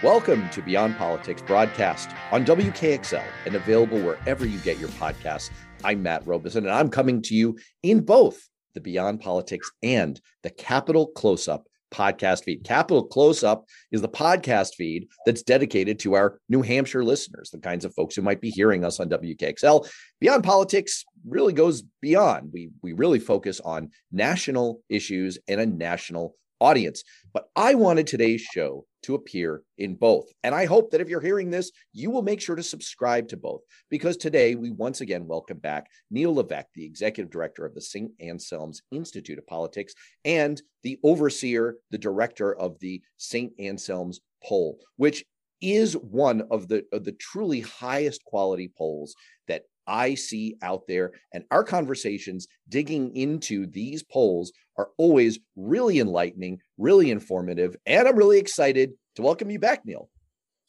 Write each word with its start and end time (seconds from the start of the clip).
Welcome 0.00 0.48
to 0.50 0.62
Beyond 0.62 0.96
Politics 0.96 1.42
broadcast 1.42 2.10
on 2.30 2.44
WKXL 2.44 3.24
and 3.46 3.56
available 3.56 3.98
wherever 4.00 4.46
you 4.46 4.60
get 4.60 4.78
your 4.78 4.90
podcasts. 4.90 5.50
I'm 5.82 6.04
Matt 6.04 6.24
Robison, 6.24 6.66
and 6.66 6.72
I'm 6.72 6.88
coming 6.88 7.20
to 7.22 7.34
you 7.34 7.58
in 7.82 8.04
both 8.04 8.48
the 8.74 8.80
Beyond 8.80 9.18
Politics 9.18 9.68
and 9.82 10.20
the 10.44 10.50
Capital 10.50 11.08
Close 11.08 11.48
Up 11.48 11.66
podcast 11.90 12.44
feed. 12.44 12.62
Capital 12.62 13.06
Close 13.06 13.42
Up 13.42 13.64
is 13.90 14.00
the 14.00 14.08
podcast 14.08 14.76
feed 14.76 15.08
that's 15.26 15.42
dedicated 15.42 15.98
to 15.98 16.14
our 16.14 16.38
New 16.48 16.62
Hampshire 16.62 17.02
listeners, 17.02 17.50
the 17.50 17.58
kinds 17.58 17.84
of 17.84 17.92
folks 17.92 18.14
who 18.14 18.22
might 18.22 18.40
be 18.40 18.50
hearing 18.50 18.84
us 18.84 19.00
on 19.00 19.08
WKXL. 19.08 19.90
Beyond 20.20 20.44
Politics 20.44 21.04
really 21.26 21.52
goes 21.52 21.82
beyond. 22.00 22.50
We 22.52 22.70
we 22.84 22.92
really 22.92 23.18
focus 23.18 23.58
on 23.58 23.90
national 24.12 24.80
issues 24.88 25.40
and 25.48 25.60
a 25.60 25.66
national 25.66 26.36
audience. 26.60 27.02
But 27.32 27.48
I 27.56 27.74
wanted 27.74 28.06
today's 28.06 28.42
show 28.42 28.84
to 29.02 29.14
appear 29.14 29.62
in 29.78 29.94
both. 29.94 30.26
And 30.42 30.54
I 30.54 30.66
hope 30.66 30.90
that 30.90 31.00
if 31.00 31.08
you're 31.08 31.20
hearing 31.20 31.50
this, 31.50 31.70
you 31.92 32.10
will 32.10 32.22
make 32.22 32.40
sure 32.40 32.56
to 32.56 32.62
subscribe 32.62 33.28
to 33.28 33.36
both 33.36 33.62
because 33.90 34.16
today 34.16 34.54
we 34.54 34.70
once 34.70 35.00
again 35.00 35.26
welcome 35.26 35.58
back 35.58 35.88
Neil 36.10 36.34
Levesque, 36.34 36.68
the 36.74 36.84
executive 36.84 37.30
director 37.30 37.64
of 37.64 37.74
the 37.74 37.80
St. 37.80 38.10
Anselm's 38.20 38.82
Institute 38.90 39.38
of 39.38 39.46
Politics 39.46 39.94
and 40.24 40.60
the 40.82 40.98
overseer, 41.02 41.76
the 41.90 41.98
director 41.98 42.54
of 42.54 42.78
the 42.80 43.00
St. 43.16 43.52
Anselm's 43.58 44.20
poll, 44.44 44.78
which 44.96 45.24
is 45.60 45.94
one 45.94 46.42
of 46.50 46.68
the, 46.68 46.84
of 46.92 47.04
the 47.04 47.12
truly 47.12 47.60
highest 47.60 48.24
quality 48.24 48.70
polls 48.76 49.14
that 49.48 49.64
I 49.88 50.14
see 50.14 50.56
out 50.62 50.86
there. 50.86 51.12
And 51.32 51.44
our 51.50 51.64
conversations 51.64 52.46
digging 52.68 53.16
into 53.16 53.66
these 53.66 54.02
polls 54.02 54.52
are 54.76 54.90
always 54.98 55.40
really 55.56 55.98
enlightening, 55.98 56.60
really 56.76 57.10
informative. 57.10 57.74
And 57.86 58.06
I'm 58.06 58.16
really 58.16 58.38
excited 58.38 58.92
to 59.16 59.22
welcome 59.22 59.50
you 59.50 59.58
back, 59.58 59.84
Neil. 59.84 60.08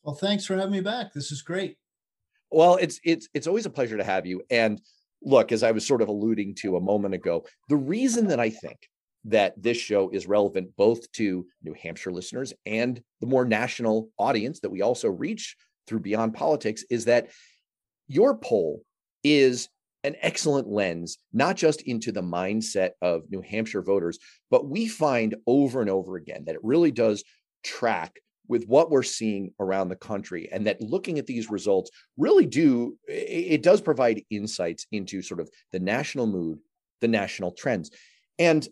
Well, 0.04 0.16
thanks 0.16 0.46
for 0.46 0.56
having 0.56 0.72
me 0.72 0.82
back. 0.82 1.14
This 1.14 1.32
is 1.32 1.42
great. 1.42 1.78
Well, 2.50 2.78
it's 2.78 3.00
it's 3.04 3.28
it's 3.34 3.46
always 3.46 3.68
a 3.68 3.70
pleasure 3.70 3.98
to 3.98 4.04
have 4.04 4.26
you. 4.26 4.42
And 4.50 4.82
look, 5.22 5.52
as 5.52 5.62
I 5.62 5.72
was 5.72 5.86
sort 5.86 6.02
of 6.02 6.08
alluding 6.08 6.56
to 6.62 6.78
a 6.78 6.82
moment 6.82 7.14
ago, 7.14 7.46
the 7.68 7.76
reason 7.76 8.28
that 8.28 8.40
I 8.40 8.50
think 8.50 8.78
that 9.26 9.62
this 9.62 9.78
show 9.78 10.10
is 10.10 10.28
relevant 10.28 10.70
both 10.78 11.12
to 11.12 11.46
New 11.62 11.74
Hampshire 11.74 12.12
listeners 12.12 12.54
and 12.66 13.02
the 13.20 13.28
more 13.28 13.46
national 13.46 14.10
audience 14.18 14.62
that 14.62 14.70
we 14.70 14.82
also 14.82 15.10
reach 15.10 15.58
through 15.86 16.00
Beyond 16.00 16.34
Politics 16.34 16.86
is 16.90 17.06
that 17.06 17.28
your 18.08 18.38
poll 18.38 18.82
is 19.24 19.70
an 20.04 20.16
excellent 20.22 20.68
lens, 20.68 21.18
not 21.34 21.58
just 21.58 21.82
into 21.82 22.12
the 22.12 22.22
mindset 22.22 22.92
of 23.02 23.24
New 23.30 23.42
Hampshire 23.42 23.82
voters, 23.82 24.18
but 24.50 24.70
we 24.70 24.88
find 24.88 25.36
over 25.46 25.82
and 25.82 25.90
over 25.90 26.16
again 26.16 26.46
that 26.46 26.56
it 26.56 26.64
really 26.64 26.92
does 26.92 27.24
track 27.64 28.20
with 28.48 28.66
what 28.66 28.90
we're 28.90 29.04
seeing 29.04 29.54
around 29.60 29.90
the 29.90 29.96
country 29.96 30.50
and 30.52 30.66
that 30.66 30.82
looking 30.82 31.20
at 31.20 31.28
these 31.28 31.52
results 31.52 31.92
really 32.18 32.48
do 32.48 32.98
it 33.08 33.62
does 33.62 33.80
provide 33.80 34.24
insights 34.32 34.88
into 34.92 35.22
sort 35.22 35.40
of 35.40 35.50
the 35.72 35.80
national 35.80 36.26
mood 36.26 36.58
the 37.02 37.08
national 37.08 37.52
trends. 37.52 37.92
And 38.38 38.68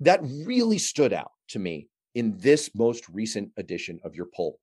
that 0.00 0.20
really 0.22 0.78
stood 0.78 1.12
out 1.12 1.30
to 1.48 1.58
me 1.58 1.88
in 2.14 2.36
this 2.38 2.70
most 2.74 3.08
recent 3.08 3.50
edition 3.56 4.00
of 4.04 4.14
your 4.14 4.26
poll. 4.34 4.58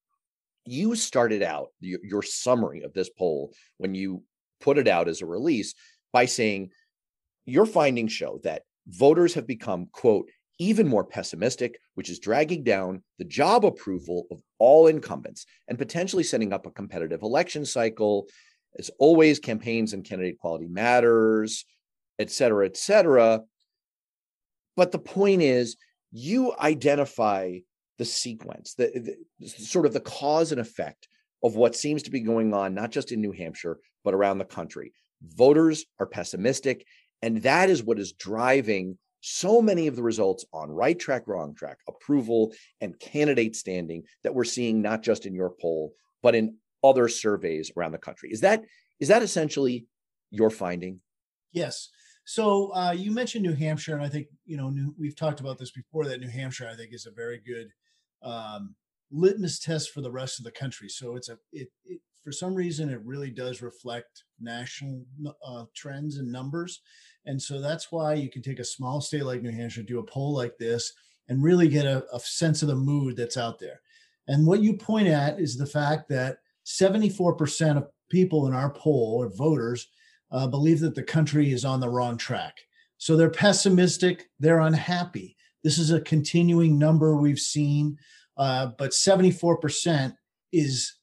You 0.65 0.95
started 0.95 1.41
out 1.41 1.69
your, 1.79 2.21
summary 2.21 2.83
of 2.83 2.93
this 2.93 3.09
poll 3.09 3.53
when 3.77 3.95
you 3.95 4.23
put 4.59 4.77
it 4.77 4.87
out 4.87 5.07
as 5.07 5.21
a 5.21 5.25
release 5.25 5.73
by 6.11 6.25
saying 6.25 6.69
your 7.45 7.65
findings 7.65 8.11
show 8.11 8.39
that 8.43 8.63
voters 8.87 9.33
have 9.33 9.47
become, 9.47 9.87
quote, 9.91 10.29
even 10.59 10.87
more 10.87 11.05
pessimistic, 11.05 11.79
which 11.95 12.09
is 12.09 12.19
dragging 12.19 12.63
down 12.63 13.01
the 13.17 13.25
job 13.25 13.65
approval 13.65 14.27
of 14.29 14.41
all 14.57 14.87
incumbents 14.87 15.45
and 15.67 15.77
potentially 15.77 16.23
setting 16.23 16.51
up 16.51 16.65
a 16.65 16.71
competitive 16.71 17.21
election 17.21 17.65
cycle. 17.65 18.27
As 18.77 18.91
always, 18.99 19.39
campaigns 19.39 19.93
and 19.93 20.03
candidate 20.03 20.37
quality 20.37 20.67
matters, 20.67 21.65
et 22.19 22.29
cetera, 22.29 22.65
et 22.65 22.77
cetera. 22.77 23.41
But 24.75 24.91
the 24.91 24.99
point 24.99 25.41
is, 25.41 25.77
you 26.11 26.53
identify 26.59 27.59
the 27.97 28.05
sequence, 28.05 28.75
the, 28.75 29.15
the 29.39 29.47
sort 29.47 29.85
of 29.85 29.93
the 29.93 29.99
cause 29.99 30.51
and 30.51 30.61
effect 30.61 31.07
of 31.43 31.55
what 31.55 31.75
seems 31.75 32.03
to 32.03 32.11
be 32.11 32.19
going 32.19 32.53
on, 32.53 32.73
not 32.73 32.91
just 32.91 33.11
in 33.11 33.21
New 33.21 33.31
Hampshire, 33.31 33.79
but 34.03 34.13
around 34.13 34.37
the 34.37 34.45
country. 34.45 34.93
Voters 35.21 35.85
are 35.99 36.05
pessimistic, 36.05 36.85
and 37.21 37.41
that 37.43 37.69
is 37.69 37.83
what 37.83 37.99
is 37.99 38.13
driving 38.13 38.97
so 39.21 39.61
many 39.61 39.87
of 39.87 39.95
the 39.95 40.03
results 40.03 40.45
on 40.53 40.69
right 40.69 40.97
track, 40.97 41.27
wrong 41.27 41.53
track, 41.53 41.77
approval, 41.87 42.53
and 42.81 42.99
candidate 42.99 43.55
standing 43.55 44.03
that 44.23 44.33
we're 44.33 44.45
seeing 44.45 44.81
not 44.81 45.03
just 45.03 45.25
in 45.25 45.33
your 45.33 45.53
poll, 45.61 45.93
but 46.23 46.35
in 46.35 46.55
other 46.83 47.07
surveys 47.07 47.71
around 47.75 47.91
the 47.91 47.97
country. 47.97 48.29
Is 48.31 48.41
that 48.41 48.63
is 48.99 49.09
that 49.09 49.21
essentially 49.21 49.85
your 50.31 50.49
finding? 50.49 50.99
Yes. 51.51 51.89
So 52.25 52.73
uh, 52.73 52.91
you 52.91 53.11
mentioned 53.11 53.43
New 53.43 53.55
Hampshire, 53.55 53.95
and 53.95 54.03
I 54.03 54.09
think 54.09 54.27
you 54.45 54.55
know 54.55 54.69
New, 54.69 54.93
we've 54.97 55.15
talked 55.15 55.39
about 55.39 55.57
this 55.57 55.71
before. 55.71 56.05
That 56.05 56.21
New 56.21 56.29
Hampshire, 56.29 56.69
I 56.71 56.75
think, 56.75 56.93
is 56.93 57.05
a 57.05 57.11
very 57.11 57.39
good 57.39 57.69
um, 58.21 58.75
litmus 59.11 59.59
test 59.59 59.91
for 59.91 60.01
the 60.01 60.11
rest 60.11 60.39
of 60.39 60.45
the 60.45 60.51
country. 60.51 60.89
So 60.89 61.15
it's 61.15 61.29
a 61.29 61.37
it, 61.51 61.69
it 61.85 62.01
for 62.23 62.31
some 62.31 62.53
reason 62.53 62.89
it 62.89 63.01
really 63.03 63.31
does 63.31 63.61
reflect 63.61 64.23
national 64.39 65.03
uh, 65.45 65.65
trends 65.75 66.17
and 66.17 66.31
numbers. 66.31 66.81
And 67.25 67.41
so 67.41 67.61
that's 67.61 67.91
why 67.91 68.13
you 68.13 68.29
can 68.29 68.41
take 68.41 68.59
a 68.59 68.63
small 68.63 69.01
state 69.01 69.23
like 69.23 69.41
new 69.41 69.51
hampshire 69.51 69.83
do 69.83 69.99
a 69.99 70.03
poll 70.03 70.33
like 70.33 70.57
this 70.57 70.93
and 71.27 71.43
really 71.43 71.67
get 71.67 71.85
a, 71.85 72.05
a 72.13 72.19
sense 72.19 72.61
of 72.61 72.67
the 72.67 72.75
mood 72.75 73.15
that's 73.15 73.37
out 73.37 73.59
there. 73.59 73.81
And 74.27 74.45
what 74.45 74.61
you 74.61 74.77
point 74.77 75.07
at 75.07 75.39
is 75.39 75.57
the 75.57 75.65
fact 75.65 76.09
that 76.09 76.37
74% 76.65 77.77
of 77.77 77.87
people 78.09 78.47
in 78.47 78.53
our 78.53 78.71
poll 78.71 79.15
or 79.19 79.29
voters 79.35 79.87
uh, 80.31 80.47
believe 80.47 80.79
that 80.81 80.95
the 80.95 81.03
country 81.03 81.51
is 81.51 81.65
on 81.65 81.79
the 81.79 81.89
wrong 81.89 82.17
track. 82.17 82.55
So 82.97 83.15
they're 83.15 83.29
pessimistic 83.29 84.29
they're 84.39 84.59
unhappy. 84.59 85.35
This 85.63 85.77
is 85.77 85.91
a 85.91 86.01
continuing 86.01 86.77
number 86.77 87.15
we've 87.15 87.39
seen 87.39 87.97
uh, 88.39 88.71
but 88.77 88.91
74% 88.91 90.15
is 90.51 90.95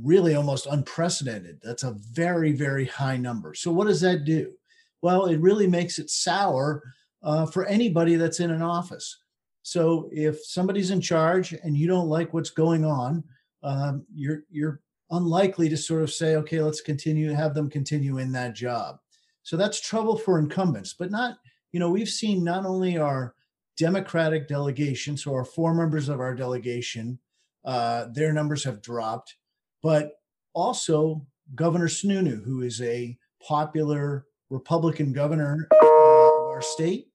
really 0.00 0.36
almost 0.36 0.66
unprecedented. 0.66 1.58
That's 1.62 1.82
a 1.82 1.96
very, 2.12 2.52
very 2.52 2.84
high 2.84 3.16
number. 3.16 3.54
So, 3.54 3.72
what 3.72 3.88
does 3.88 4.00
that 4.02 4.24
do? 4.24 4.52
Well, 5.02 5.26
it 5.26 5.40
really 5.40 5.66
makes 5.66 5.98
it 5.98 6.10
sour 6.10 6.82
uh, 7.22 7.46
for 7.46 7.64
anybody 7.64 8.14
that's 8.16 8.40
in 8.40 8.50
an 8.50 8.62
office. 8.62 9.18
So, 9.62 10.08
if 10.12 10.44
somebody's 10.44 10.90
in 10.90 11.00
charge 11.00 11.52
and 11.52 11.76
you 11.76 11.88
don't 11.88 12.08
like 12.08 12.32
what's 12.32 12.50
going 12.50 12.84
on, 12.84 13.24
um, 13.62 14.04
you're 14.14 14.44
you're 14.50 14.80
unlikely 15.10 15.68
to 15.70 15.76
sort 15.76 16.02
of 16.02 16.12
say, 16.12 16.36
okay, 16.36 16.60
let's 16.60 16.80
continue 16.80 17.32
have 17.32 17.54
them 17.54 17.70
continue 17.70 18.18
in 18.18 18.32
that 18.32 18.54
job. 18.54 18.98
So 19.42 19.56
that's 19.56 19.80
trouble 19.80 20.16
for 20.16 20.38
incumbents, 20.38 20.94
but 20.94 21.10
not. 21.10 21.38
You 21.72 21.80
know, 21.80 21.90
we've 21.90 22.08
seen 22.08 22.44
not 22.44 22.64
only 22.64 22.98
our 22.98 23.34
Democratic 23.76 24.48
delegation, 24.48 25.16
so 25.16 25.32
our 25.32 25.44
four 25.44 25.74
members 25.74 26.08
of 26.08 26.20
our 26.20 26.34
delegation, 26.34 27.18
uh, 27.64 28.06
their 28.12 28.32
numbers 28.32 28.64
have 28.64 28.82
dropped 28.82 29.36
but 29.84 30.12
also 30.54 31.26
Governor 31.54 31.88
Sununu, 31.88 32.42
who 32.42 32.62
is 32.62 32.80
a 32.80 33.16
popular 33.46 34.24
Republican 34.48 35.12
governor 35.12 35.68
of 35.70 35.88
our 35.88 36.62
state. 36.62 37.08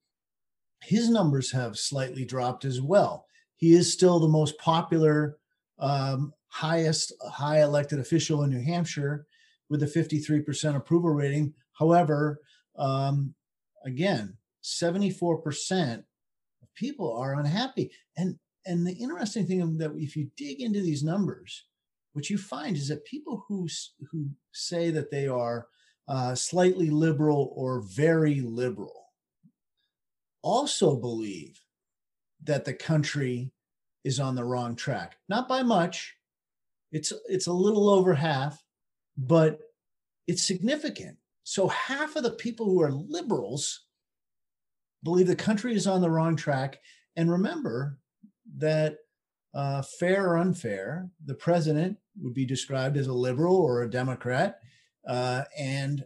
His 0.83 1.09
numbers 1.09 1.51
have 1.51 1.79
slightly 1.79 2.25
dropped 2.25 2.65
as 2.65 2.79
well. 2.79 3.25
He 3.55 3.73
is 3.73 3.91
still 3.91 4.19
the 4.19 4.27
most 4.27 4.55
popular, 4.59 5.39
um, 5.79 6.31
highest 6.49 7.11
high 7.27 7.63
elected 7.63 7.99
official 7.99 8.43
in 8.43 8.51
New 8.51 8.63
Hampshire 8.63 9.25
with 9.67 9.81
a 9.81 9.87
53% 9.87 10.75
approval 10.75 11.09
rating. 11.09 11.55
However, 11.73 12.39
um, 12.77 13.33
again, 13.83 14.37
74% 14.63 15.97
of 15.97 16.03
people 16.79 17.15
are 17.17 17.39
unhappy. 17.39 17.91
And 18.17 18.39
and 18.65 18.85
the 18.85 18.93
interesting 18.93 19.45
thing 19.47 19.77
that 19.77 19.91
if 19.97 20.15
you 20.15 20.29
dig 20.37 20.61
into 20.61 20.81
these 20.81 21.03
numbers, 21.03 21.65
what 22.13 22.29
you 22.29 22.37
find 22.37 22.77
is 22.77 22.87
that 22.87 23.05
people 23.05 23.45
who 23.47 23.67
who 24.11 24.29
say 24.53 24.89
that 24.91 25.11
they 25.11 25.27
are 25.27 25.67
uh, 26.07 26.33
slightly 26.35 26.89
liberal 26.89 27.53
or 27.55 27.81
very 27.81 28.41
liberal 28.41 29.05
also 30.41 30.95
believe 30.95 31.61
that 32.43 32.65
the 32.65 32.73
country 32.73 33.51
is 34.03 34.19
on 34.19 34.35
the 34.35 34.43
wrong 34.43 34.75
track. 34.75 35.17
Not 35.27 35.47
by 35.47 35.61
much. 35.61 36.15
It's 36.91 37.13
it's 37.27 37.47
a 37.47 37.53
little 37.53 37.89
over 37.89 38.13
half, 38.13 38.63
but 39.17 39.59
it's 40.27 40.45
significant. 40.45 41.17
So 41.43 41.67
half 41.67 42.15
of 42.15 42.23
the 42.23 42.31
people 42.31 42.65
who 42.65 42.81
are 42.81 42.91
liberals 42.91 43.85
believe 45.03 45.27
the 45.27 45.35
country 45.35 45.73
is 45.73 45.87
on 45.87 46.01
the 46.01 46.09
wrong 46.09 46.35
track. 46.35 46.79
And 47.15 47.31
remember 47.31 47.99
that 48.57 48.97
uh, 49.53 49.81
fair 49.99 50.29
or 50.29 50.37
unfair, 50.37 51.09
the 51.25 51.33
president 51.33 51.97
would 52.21 52.33
be 52.33 52.45
described 52.45 52.97
as 52.97 53.07
a 53.07 53.13
liberal 53.13 53.55
or 53.55 53.81
a 53.81 53.89
Democrat, 53.89 54.59
uh, 55.07 55.43
and 55.57 56.05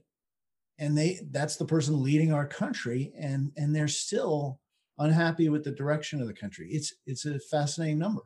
and 0.80 0.98
they 0.98 1.20
that's 1.32 1.58
the 1.58 1.66
person 1.66 2.02
leading 2.02 2.32
our 2.32 2.48
country, 2.48 3.14
and 3.18 3.52
and 3.58 3.76
they're 3.76 3.88
still 3.88 4.60
unhappy 4.98 5.50
with 5.50 5.64
the 5.64 5.72
direction 5.72 6.22
of 6.22 6.28
the 6.28 6.34
country. 6.34 6.70
It's 6.72 6.94
it's 7.06 7.26
a 7.26 7.40
fascinating 7.40 8.00
number. 8.00 8.22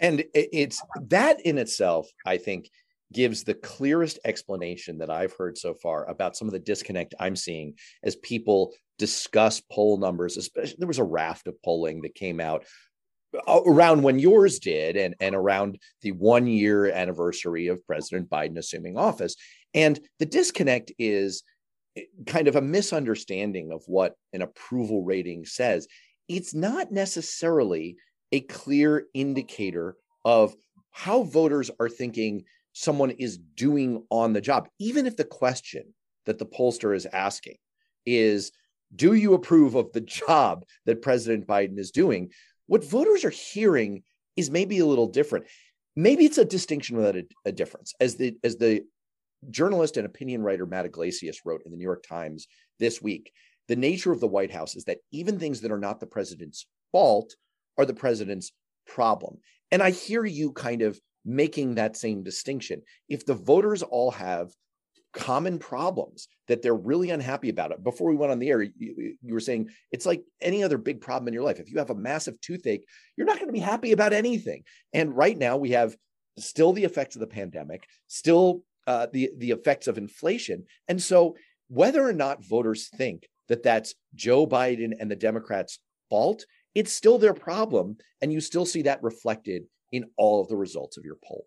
And 0.00 0.24
it's 0.32 0.80
that 1.08 1.40
in 1.44 1.58
itself, 1.58 2.08
I 2.24 2.36
think, 2.36 2.70
gives 3.12 3.42
the 3.42 3.54
clearest 3.54 4.18
explanation 4.24 4.98
that 4.98 5.10
I've 5.10 5.32
heard 5.32 5.56
so 5.56 5.74
far 5.74 6.08
about 6.08 6.36
some 6.36 6.48
of 6.48 6.52
the 6.52 6.58
disconnect 6.58 7.14
I'm 7.18 7.36
seeing 7.36 7.74
as 8.02 8.16
people 8.16 8.74
discuss 8.98 9.60
poll 9.60 9.96
numbers. 9.96 10.36
Especially, 10.36 10.76
there 10.78 10.88
was 10.88 10.98
a 10.98 11.04
raft 11.04 11.46
of 11.46 11.60
polling 11.62 12.02
that 12.02 12.14
came 12.14 12.40
out 12.40 12.66
uh, 13.46 13.60
around 13.66 14.02
when 14.02 14.18
yours 14.18 14.58
did 14.58 14.96
and, 14.96 15.14
and 15.20 15.34
around 15.34 15.78
the 16.02 16.12
one 16.12 16.46
year 16.46 16.90
anniversary 16.90 17.68
of 17.68 17.86
President 17.86 18.28
Biden 18.28 18.58
assuming 18.58 18.96
office. 18.96 19.36
And 19.74 19.98
the 20.18 20.26
disconnect 20.26 20.92
is 20.98 21.42
eh, 21.96 22.02
kind 22.26 22.48
of 22.48 22.56
a 22.56 22.62
misunderstanding 22.62 23.72
of 23.72 23.82
what 23.86 24.14
an 24.32 24.42
approval 24.42 25.02
rating 25.02 25.44
says. 25.44 25.86
It's 26.28 26.54
not 26.54 26.92
necessarily 26.92 27.96
a 28.32 28.40
clear 28.40 29.06
indicator 29.14 29.96
of 30.24 30.54
how 30.90 31.22
voters 31.22 31.70
are 31.80 31.88
thinking 31.88 32.44
someone 32.72 33.10
is 33.10 33.38
doing 33.38 34.04
on 34.10 34.32
the 34.32 34.40
job, 34.40 34.68
even 34.78 35.06
if 35.06 35.16
the 35.16 35.24
question 35.24 35.94
that 36.26 36.38
the 36.38 36.46
pollster 36.46 36.94
is 36.94 37.06
asking 37.06 37.56
is, 38.06 38.52
Do 38.94 39.14
you 39.14 39.34
approve 39.34 39.74
of 39.74 39.92
the 39.92 40.00
job 40.00 40.64
that 40.86 41.02
President 41.02 41.46
Biden 41.46 41.78
is 41.78 41.90
doing? 41.90 42.30
What 42.66 42.84
voters 42.84 43.24
are 43.24 43.30
hearing 43.30 44.02
is 44.36 44.50
maybe 44.50 44.78
a 44.78 44.86
little 44.86 45.08
different. 45.08 45.46
Maybe 45.96 46.24
it's 46.24 46.38
a 46.38 46.44
distinction 46.44 46.96
without 46.96 47.16
a, 47.16 47.24
a 47.46 47.52
difference. 47.52 47.94
As 47.98 48.16
the 48.16 48.36
as 48.44 48.56
the 48.56 48.84
journalist 49.50 49.96
and 49.96 50.06
opinion 50.06 50.42
writer 50.42 50.66
Matt 50.66 50.86
Yglesias 50.86 51.40
wrote 51.44 51.62
in 51.64 51.70
the 51.70 51.76
New 51.76 51.84
York 51.84 52.04
Times 52.06 52.46
this 52.78 53.02
week, 53.02 53.32
the 53.66 53.76
nature 53.76 54.12
of 54.12 54.20
the 54.20 54.28
White 54.28 54.52
House 54.52 54.76
is 54.76 54.84
that 54.84 54.98
even 55.12 55.38
things 55.38 55.60
that 55.60 55.72
are 55.72 55.78
not 55.78 56.00
the 56.00 56.06
president's 56.06 56.66
fault 56.92 57.34
are 57.76 57.84
the 57.84 57.94
president's 57.94 58.52
problem. 58.86 59.38
And 59.70 59.82
I 59.82 59.90
hear 59.90 60.24
you 60.24 60.52
kind 60.52 60.82
of 60.82 60.98
making 61.28 61.74
that 61.74 61.96
same 61.96 62.22
distinction. 62.22 62.82
If 63.08 63.26
the 63.26 63.34
voters 63.34 63.82
all 63.82 64.10
have 64.12 64.50
common 65.12 65.58
problems 65.58 66.28
that 66.48 66.62
they're 66.62 66.74
really 66.74 67.10
unhappy 67.10 67.48
about 67.48 67.72
it. 67.72 67.82
Before 67.82 68.10
we 68.10 68.16
went 68.16 68.30
on 68.30 68.38
the 68.38 68.50
air, 68.50 68.62
you, 68.62 68.72
you, 68.78 69.34
were 69.34 69.40
saying 69.40 69.70
it's 69.90 70.06
like 70.06 70.22
any 70.40 70.62
other 70.62 70.78
big 70.78 71.00
problem 71.00 71.28
in 71.28 71.34
your 71.34 71.42
life. 71.42 71.58
If 71.58 71.70
you 71.70 71.78
have 71.78 71.90
a 71.90 71.94
massive 71.94 72.40
toothache, 72.40 72.84
you're 73.16 73.26
not 73.26 73.36
going 73.36 73.48
to 73.48 73.52
be 73.52 73.58
happy 73.58 73.92
about 73.92 74.12
anything. 74.12 74.64
And 74.92 75.16
right 75.16 75.36
now 75.36 75.56
we 75.56 75.70
have 75.70 75.96
still 76.38 76.72
the 76.72 76.84
effects 76.84 77.16
of 77.16 77.20
the 77.20 77.26
pandemic, 77.26 77.86
still 78.06 78.62
uh, 78.86 79.06
the 79.12 79.30
the 79.36 79.50
effects 79.50 79.86
of 79.86 79.98
inflation, 79.98 80.64
and 80.88 81.02
so 81.02 81.36
whether 81.68 82.06
or 82.06 82.14
not 82.14 82.44
voters 82.44 82.88
think 82.88 83.28
that 83.48 83.62
that's 83.62 83.94
Joe 84.14 84.46
Biden 84.46 84.92
and 84.98 85.10
the 85.10 85.16
Democrats' 85.16 85.78
fault, 86.08 86.46
it's 86.74 86.92
still 86.92 87.18
their 87.18 87.34
problem, 87.34 87.96
and 88.22 88.32
you 88.32 88.40
still 88.40 88.64
see 88.64 88.82
that 88.82 89.02
reflected 89.02 89.64
in 89.92 90.08
all 90.16 90.40
of 90.42 90.48
the 90.48 90.56
results 90.56 90.96
of 90.96 91.04
your 91.04 91.18
poll. 91.24 91.46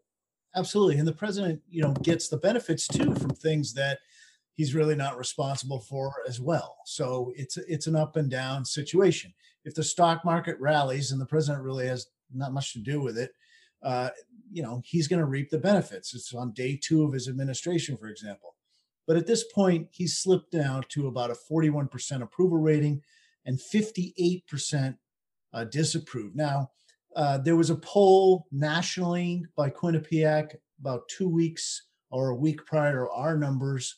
Absolutely. 0.56 0.98
And 0.98 1.08
the 1.08 1.14
president, 1.14 1.62
you 1.70 1.82
know, 1.82 1.94
gets 1.94 2.28
the 2.28 2.38
benefits 2.38 2.88
too 2.88 3.16
from 3.16 3.30
things 3.32 3.74
that 3.74 4.00
he's 4.56 4.76
really 4.76 4.96
not 4.96 5.18
responsible 5.18 5.80
for 5.80 6.14
as 6.28 6.42
well. 6.42 6.78
So 6.86 7.32
it's 7.36 7.58
it's 7.58 7.88
an 7.88 7.96
up 7.96 8.16
and 8.18 8.30
down 8.30 8.66
situation. 8.66 9.34
If 9.64 9.76
the 9.76 9.84
stock 9.84 10.26
market 10.26 10.58
rallies 10.60 11.12
and 11.12 11.22
the 11.22 11.26
president 11.26 11.64
really 11.64 11.88
has 11.88 12.08
not 12.34 12.54
much 12.54 12.74
to 12.74 12.80
do 12.80 13.02
with 13.02 13.18
it, 13.18 13.32
uh, 13.84 14.10
you 14.52 14.62
know, 14.62 14.82
he's 14.86 15.08
going 15.08 15.20
to 15.20 15.26
reap 15.26 15.50
the 15.50 15.58
benefits. 15.58 16.14
It's 16.14 16.34
on 16.34 16.52
day 16.52 16.80
two 16.82 17.04
of 17.04 17.14
his 17.14 17.28
administration, 17.28 17.96
for 17.96 18.08
example. 18.08 18.56
But 19.08 19.18
at 19.18 19.28
this 19.28 19.44
point, 19.44 19.88
he's 19.92 20.18
slipped 20.18 20.52
down 20.52 20.84
to 20.90 21.08
about 21.08 21.32
a 21.32 21.36
41% 21.52 22.22
approval 22.22 22.58
rating 22.58 23.02
and 23.46 23.60
58% 23.60 24.98
uh, 25.54 25.64
disapprove. 25.66 26.36
Now, 26.36 26.70
uh, 27.16 27.38
there 27.40 27.56
was 27.56 27.70
a 27.70 27.76
poll 27.76 28.48
nationally 28.52 29.46
by 29.56 29.70
Quinnipiac 29.70 30.56
about 30.80 31.08
two 31.08 31.28
weeks 31.28 31.88
or 32.10 32.30
a 32.30 32.36
week 32.36 32.66
prior 32.66 33.06
to 33.06 33.12
our 33.12 33.38
numbers 33.38 33.96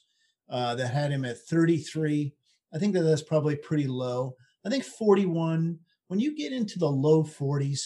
uh, 0.50 0.76
that 0.76 0.88
had 0.88 1.12
him 1.12 1.26
at 1.26 1.40
33. 1.40 2.34
I 2.74 2.78
think 2.78 2.94
that 2.94 3.04
that's 3.04 3.22
probably 3.22 3.56
pretty 3.56 3.88
low. 3.88 4.36
I 4.66 4.70
think 4.70 4.84
41. 4.84 5.80
When 6.08 6.20
you 6.20 6.36
get 6.36 6.54
into 6.54 6.80
the 6.80 6.90
low 6.90 7.24
40s, 7.24 7.82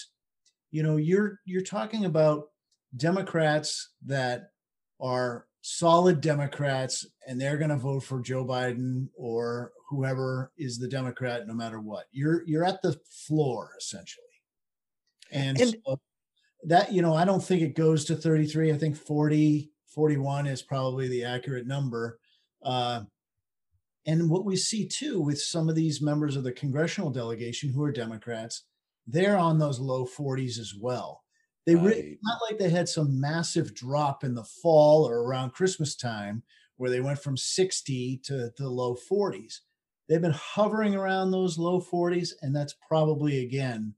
you 0.71 0.83
know 0.83 0.97
you're 0.97 1.39
you're 1.45 1.61
talking 1.61 2.05
about 2.05 2.49
Democrats 2.97 3.91
that 4.05 4.51
are 4.99 5.45
solid 5.61 6.21
Democrats 6.21 7.05
and 7.27 7.39
they're 7.39 7.57
going 7.57 7.69
to 7.69 7.77
vote 7.77 8.03
for 8.03 8.21
Joe 8.21 8.45
Biden 8.45 9.07
or 9.15 9.71
whoever 9.89 10.51
is 10.57 10.77
the 10.77 10.87
Democrat 10.87 11.47
no 11.47 11.53
matter 11.53 11.79
what. 11.79 12.05
You're 12.11 12.43
you're 12.45 12.65
at 12.65 12.81
the 12.81 12.99
floor 13.27 13.71
essentially. 13.77 14.26
And, 15.31 15.59
and 15.59 15.75
so 15.85 15.99
that, 16.63 16.93
you 16.93 17.01
know, 17.01 17.13
I 17.15 17.25
don't 17.25 17.43
think 17.43 17.61
it 17.61 17.75
goes 17.75 18.05
to 18.05 18.15
33. 18.15 18.71
I 18.71 18.77
think 18.77 18.95
40, 18.95 19.71
41 19.87 20.47
is 20.47 20.61
probably 20.61 21.07
the 21.07 21.23
accurate 21.23 21.67
number. 21.67 22.19
Uh, 22.63 23.01
and 24.05 24.29
what 24.29 24.45
we 24.45 24.55
see 24.55 24.87
too 24.87 25.19
with 25.19 25.39
some 25.39 25.69
of 25.69 25.75
these 25.75 26.01
members 26.01 26.35
of 26.35 26.43
the 26.43 26.51
congressional 26.51 27.09
delegation 27.09 27.69
who 27.69 27.83
are 27.83 27.91
Democrats, 27.91 28.63
they're 29.05 29.37
on 29.37 29.59
those 29.59 29.79
low 29.79 30.05
40s 30.05 30.59
as 30.59 30.73
well. 30.79 31.23
They 31.65 31.75
right. 31.75 32.17
not 32.23 32.39
like 32.49 32.57
they 32.57 32.69
had 32.69 32.87
some 32.87 33.19
massive 33.19 33.75
drop 33.75 34.23
in 34.23 34.33
the 34.33 34.45
fall 34.45 35.05
or 35.07 35.23
around 35.23 35.51
Christmas 35.51 35.95
time 35.97 36.43
where 36.77 36.89
they 36.89 37.01
went 37.01 37.19
from 37.19 37.35
60 37.35 38.21
to 38.23 38.51
the 38.57 38.69
low 38.69 38.95
40s. 38.95 39.59
They've 40.07 40.21
been 40.21 40.31
hovering 40.31 40.95
around 40.95 41.31
those 41.31 41.57
low 41.57 41.81
40s, 41.81 42.29
and 42.41 42.55
that's 42.55 42.75
probably 42.87 43.43
again 43.43 43.95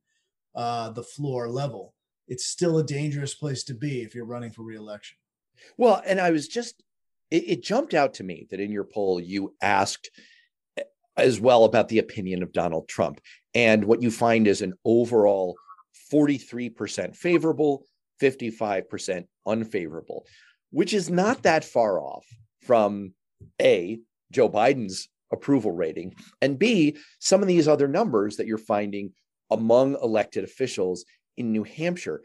uh, 0.55 0.89
the 0.91 1.03
floor 1.03 1.47
level. 1.47 1.93
It's 2.27 2.45
still 2.45 2.77
a 2.77 2.83
dangerous 2.83 3.33
place 3.33 3.63
to 3.65 3.73
be 3.73 4.01
if 4.01 4.13
you're 4.13 4.25
running 4.25 4.51
for 4.51 4.63
reelection. 4.63 5.17
Well, 5.77 6.01
and 6.05 6.19
I 6.19 6.31
was 6.31 6.47
just, 6.47 6.83
it, 7.31 7.43
it 7.47 7.63
jumped 7.63 7.93
out 7.93 8.15
to 8.15 8.23
me 8.23 8.47
that 8.49 8.59
in 8.59 8.71
your 8.71 8.83
poll, 8.83 9.19
you 9.19 9.55
asked 9.61 10.11
eh, 10.77 10.83
as 11.17 11.39
well 11.39 11.65
about 11.65 11.89
the 11.89 11.99
opinion 11.99 12.43
of 12.43 12.53
Donald 12.53 12.87
Trump. 12.87 13.19
And 13.53 13.85
what 13.85 14.01
you 14.01 14.11
find 14.11 14.47
is 14.47 14.61
an 14.61 14.73
overall 14.85 15.55
43% 16.11 17.15
favorable, 17.15 17.85
55% 18.21 19.25
unfavorable, 19.47 20.25
which 20.71 20.93
is 20.93 21.09
not 21.09 21.43
that 21.43 21.63
far 21.63 21.99
off 21.99 22.25
from 22.61 23.13
A, 23.61 23.99
Joe 24.31 24.49
Biden's 24.49 25.09
approval 25.31 25.71
rating, 25.71 26.15
and 26.41 26.59
B, 26.59 26.97
some 27.19 27.41
of 27.41 27.47
these 27.47 27.67
other 27.67 27.87
numbers 27.87 28.37
that 28.37 28.47
you're 28.47 28.57
finding 28.57 29.13
among 29.51 29.95
elected 30.01 30.43
officials 30.43 31.05
in 31.37 31.51
New 31.51 31.63
Hampshire. 31.63 32.21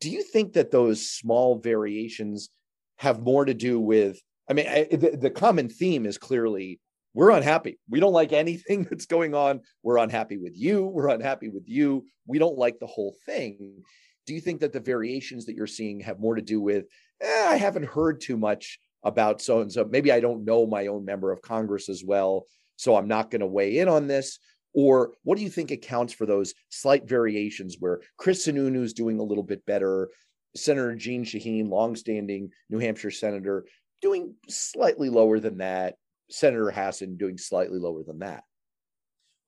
Do 0.00 0.10
you 0.10 0.22
think 0.22 0.54
that 0.54 0.70
those 0.70 1.08
small 1.08 1.58
variations 1.58 2.50
have 2.96 3.20
more 3.20 3.44
to 3.44 3.54
do 3.54 3.78
with? 3.78 4.20
I 4.48 4.54
mean, 4.54 4.66
I, 4.66 4.84
the, 4.90 5.16
the 5.16 5.30
common 5.30 5.68
theme 5.68 6.06
is 6.06 6.18
clearly 6.18 6.80
we're 7.14 7.30
unhappy. 7.30 7.78
We 7.88 8.00
don't 8.00 8.12
like 8.12 8.32
anything 8.32 8.84
that's 8.90 9.06
going 9.06 9.34
on. 9.34 9.60
We're 9.82 9.98
unhappy 9.98 10.38
with 10.38 10.56
you. 10.56 10.86
We're 10.86 11.08
unhappy 11.08 11.48
with 11.48 11.68
you. 11.68 12.04
We 12.26 12.38
don't 12.38 12.58
like 12.58 12.78
the 12.78 12.86
whole 12.86 13.14
thing. 13.26 13.82
Do 14.26 14.34
you 14.34 14.40
think 14.40 14.60
that 14.60 14.72
the 14.72 14.80
variations 14.80 15.46
that 15.46 15.54
you're 15.54 15.66
seeing 15.66 16.00
have 16.00 16.20
more 16.20 16.36
to 16.36 16.42
do 16.42 16.60
with, 16.60 16.84
eh, 17.20 17.46
I 17.48 17.56
haven't 17.56 17.86
heard 17.86 18.20
too 18.20 18.36
much 18.36 18.78
about 19.02 19.42
so 19.42 19.60
and 19.60 19.72
so? 19.72 19.84
Maybe 19.84 20.12
I 20.12 20.20
don't 20.20 20.44
know 20.44 20.66
my 20.66 20.86
own 20.86 21.04
member 21.04 21.32
of 21.32 21.42
Congress 21.42 21.88
as 21.88 22.04
well. 22.04 22.46
So 22.76 22.96
I'm 22.96 23.08
not 23.08 23.30
going 23.30 23.40
to 23.40 23.46
weigh 23.46 23.78
in 23.78 23.88
on 23.88 24.06
this. 24.06 24.38
Or 24.74 25.12
what 25.22 25.36
do 25.36 25.44
you 25.44 25.50
think 25.50 25.70
accounts 25.70 26.12
for 26.12 26.26
those 26.26 26.54
slight 26.70 27.08
variations 27.08 27.76
where 27.78 28.00
Chris 28.16 28.46
Sununu 28.46 28.82
is 28.82 28.94
doing 28.94 29.18
a 29.18 29.24
little 29.24 29.44
bit 29.44 29.64
better, 29.66 30.08
Senator 30.56 30.94
Jeanne 30.94 31.24
Shaheen, 31.24 31.68
longstanding 31.68 32.50
New 32.70 32.78
Hampshire 32.78 33.10
senator, 33.10 33.66
doing 34.00 34.34
slightly 34.48 35.10
lower 35.10 35.40
than 35.40 35.58
that, 35.58 35.96
Senator 36.30 36.70
Hassan 36.70 37.16
doing 37.16 37.36
slightly 37.36 37.78
lower 37.78 38.02
than 38.02 38.20
that? 38.20 38.44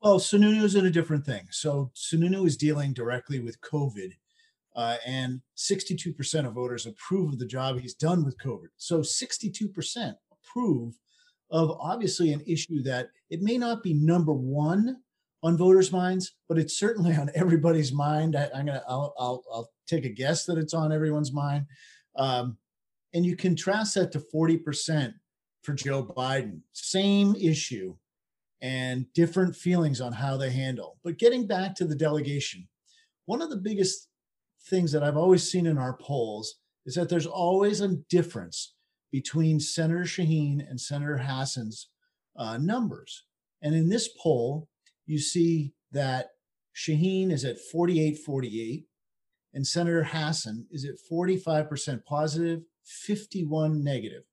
Well, 0.03 0.19
Sununu 0.19 0.63
is 0.63 0.75
in 0.75 0.85
a 0.85 0.91
different 0.91 1.25
thing. 1.25 1.47
So 1.51 1.91
Sununu 1.95 2.47
is 2.47 2.59
dealing 2.59 2.93
directly 2.93 3.41
with 3.41 3.61
COVID, 3.63 4.13
uh, 4.77 4.97
and 5.07 5.41
62% 5.57 6.47
of 6.47 6.53
voters 6.53 6.87
approve 6.87 7.33
of 7.33 7.39
the 7.39 7.47
job 7.47 7.79
he's 7.79 7.95
done 7.95 8.25
with 8.25 8.39
COVID. 8.39 8.69
So 8.77 9.01
62% 9.01 10.15
approve 10.33 10.95
of 11.51 11.71
obviously 11.81 12.33
an 12.33 12.43
issue 12.47 12.83
that 12.83 13.09
it 13.31 13.41
may 13.41 13.57
not 13.57 13.83
be 13.83 13.95
number 13.95 14.33
one 14.33 14.97
on 15.45 15.59
voters' 15.59 15.93
minds, 15.93 16.35
but 16.49 16.59
it's 16.59 16.79
certainly 16.79 17.15
on 17.15 17.31
everybody's 17.35 17.93
mind. 17.93 18.35
I, 18.35 18.49
am 18.55 18.67
gonna, 18.67 18.83
I'll, 18.89 19.15
I'll, 19.19 19.45
I'll, 19.53 19.71
take 19.87 20.07
a 20.07 20.09
guess 20.09 20.47
that 20.47 20.57
it's 20.57 20.73
on 20.73 20.93
everyone's 20.93 21.31
mind. 21.31 21.67
Um, 22.17 22.57
and 23.13 23.27
you 23.27 23.37
contrast 23.37 23.95
that 23.97 24.13
to 24.13 24.19
40% 24.35 25.13
for 25.63 25.75
Joe 25.75 26.03
Biden, 26.17 26.61
same 26.73 27.35
issue 27.35 27.95
and 28.63 29.05
different 29.13 29.55
feelings 29.55 30.01
on 30.01 30.15
how 30.15 30.39
they 30.39 30.51
handle. 30.51 30.97
But 31.05 31.19
getting 31.19 31.47
back 31.47 31.75
to 31.75 31.85
the 31.85 31.95
delegation, 31.95 32.67
one 33.27 33.43
of 33.43 33.51
the 33.51 33.59
biggest 33.59 34.09
things 34.71 34.91
that 34.93 35.03
I've 35.03 35.19
always 35.19 35.47
seen 35.47 35.67
in 35.67 35.77
our 35.77 35.99
polls 35.99 36.55
is 36.87 36.95
that 36.95 37.11
there's 37.11 37.27
always 37.27 37.83
a 37.83 37.97
difference 38.09 38.73
between 39.13 39.61
Senator 39.61 40.05
Shaheen 40.05 40.67
and 40.67 40.81
Senator 40.81 41.19
Hassan's 41.19 41.91
uh, 42.39 42.57
numbers. 42.57 43.25
And 43.61 43.75
in 43.75 43.91
this 43.91 44.09
poll, 44.19 44.67
you 45.07 45.19
see 45.19 45.73
that 45.93 46.31
Shaheen 46.75 47.31
is 47.31 47.45
at 47.45 47.61
48 47.61 48.19
48 48.19 48.87
and 49.55 49.67
Senator 49.67 50.03
Hassan 50.03 50.67
is 50.71 50.85
at 50.85 50.97
45% 51.11 52.05
positive, 52.05 52.63
51 52.85 53.85
negative. 53.85 54.25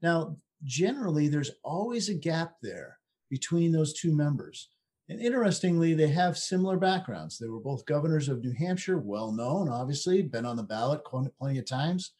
Now, 0.00 0.36
generally, 0.62 1.28
there's 1.28 1.50
always 1.64 2.08
a 2.08 2.14
gap 2.14 2.54
there 2.62 2.98
between 3.28 3.72
those 3.72 3.92
two 3.92 4.14
members. 4.14 4.68
And 5.08 5.20
interestingly, 5.20 5.94
they 5.94 6.08
have 6.08 6.38
similar 6.38 6.76
backgrounds. 6.76 7.38
They 7.38 7.48
were 7.48 7.60
both 7.60 7.86
governors 7.86 8.28
of 8.28 8.44
New 8.44 8.52
Hampshire, 8.52 8.98
well 8.98 9.32
known, 9.32 9.68
obviously, 9.68 10.22
been 10.22 10.44
on 10.44 10.56
the 10.56 10.62
ballot 10.62 11.00
plenty 11.04 11.58
of 11.58 11.66
times. 11.66 12.12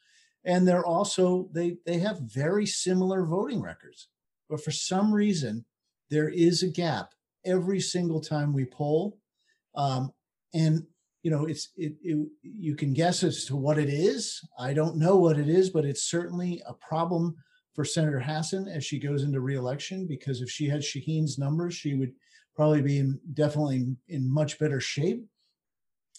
And 0.44 0.66
they're 0.66 0.86
also, 0.86 1.48
they, 1.52 1.76
they 1.84 1.98
have 1.98 2.20
very 2.20 2.66
similar 2.66 3.24
voting 3.24 3.60
records. 3.60 4.08
But 4.48 4.64
for 4.64 4.70
some 4.70 5.12
reason, 5.12 5.66
there 6.10 6.28
is 6.28 6.62
a 6.62 6.68
gap 6.68 7.12
every 7.44 7.80
single 7.80 8.20
time 8.20 8.52
we 8.52 8.64
poll. 8.64 9.18
Um, 9.74 10.12
and 10.54 10.84
you 11.22 11.30
know, 11.30 11.46
it's 11.46 11.70
it, 11.76 11.94
it, 12.02 12.28
you 12.42 12.74
can 12.74 12.92
guess 12.92 13.22
as 13.22 13.44
to 13.46 13.56
what 13.56 13.78
it 13.78 13.88
is. 13.88 14.40
I 14.58 14.72
don't 14.72 14.96
know 14.96 15.16
what 15.16 15.38
it 15.38 15.48
is, 15.48 15.70
but 15.70 15.84
it's 15.84 16.04
certainly 16.04 16.62
a 16.66 16.74
problem 16.74 17.34
for 17.74 17.84
Senator 17.84 18.20
Hassan 18.20 18.66
as 18.68 18.84
she 18.84 18.98
goes 18.98 19.24
into 19.24 19.40
reelection 19.40 20.06
because 20.06 20.40
if 20.40 20.50
she 20.50 20.68
had 20.68 20.80
Shaheen's 20.80 21.38
numbers, 21.38 21.74
she 21.74 21.94
would 21.94 22.12
probably 22.54 22.82
be 22.82 22.98
in, 22.98 23.20
definitely 23.34 23.94
in 24.08 24.32
much 24.32 24.58
better 24.58 24.80
shape. 24.80 25.24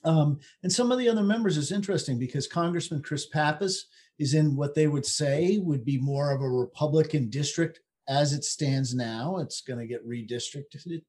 Um, 0.06 0.40
and 0.64 0.72
some 0.72 0.92
of 0.92 1.00
the 1.00 1.10
other 1.10 1.24
members 1.24 1.58
is 1.58 1.72
interesting 1.72 2.18
because 2.18 2.48
Congressman 2.48 3.02
Chris 3.02 3.26
Pappas 3.26 3.88
is 4.18 4.34
in 4.34 4.56
what 4.56 4.74
they 4.74 4.88
would 4.88 5.06
say 5.06 5.58
would 5.58 5.84
be 5.84 5.98
more 5.98 6.32
of 6.32 6.42
a 6.42 6.50
Republican 6.50 7.30
district 7.30 7.82
as 8.10 8.34
it 8.34 8.44
stands 8.44 8.94
now. 8.94 9.38
It's 9.38 9.62
going 9.62 9.80
to 9.80 9.88
get 9.88 10.08
redistricted. 10.08 11.04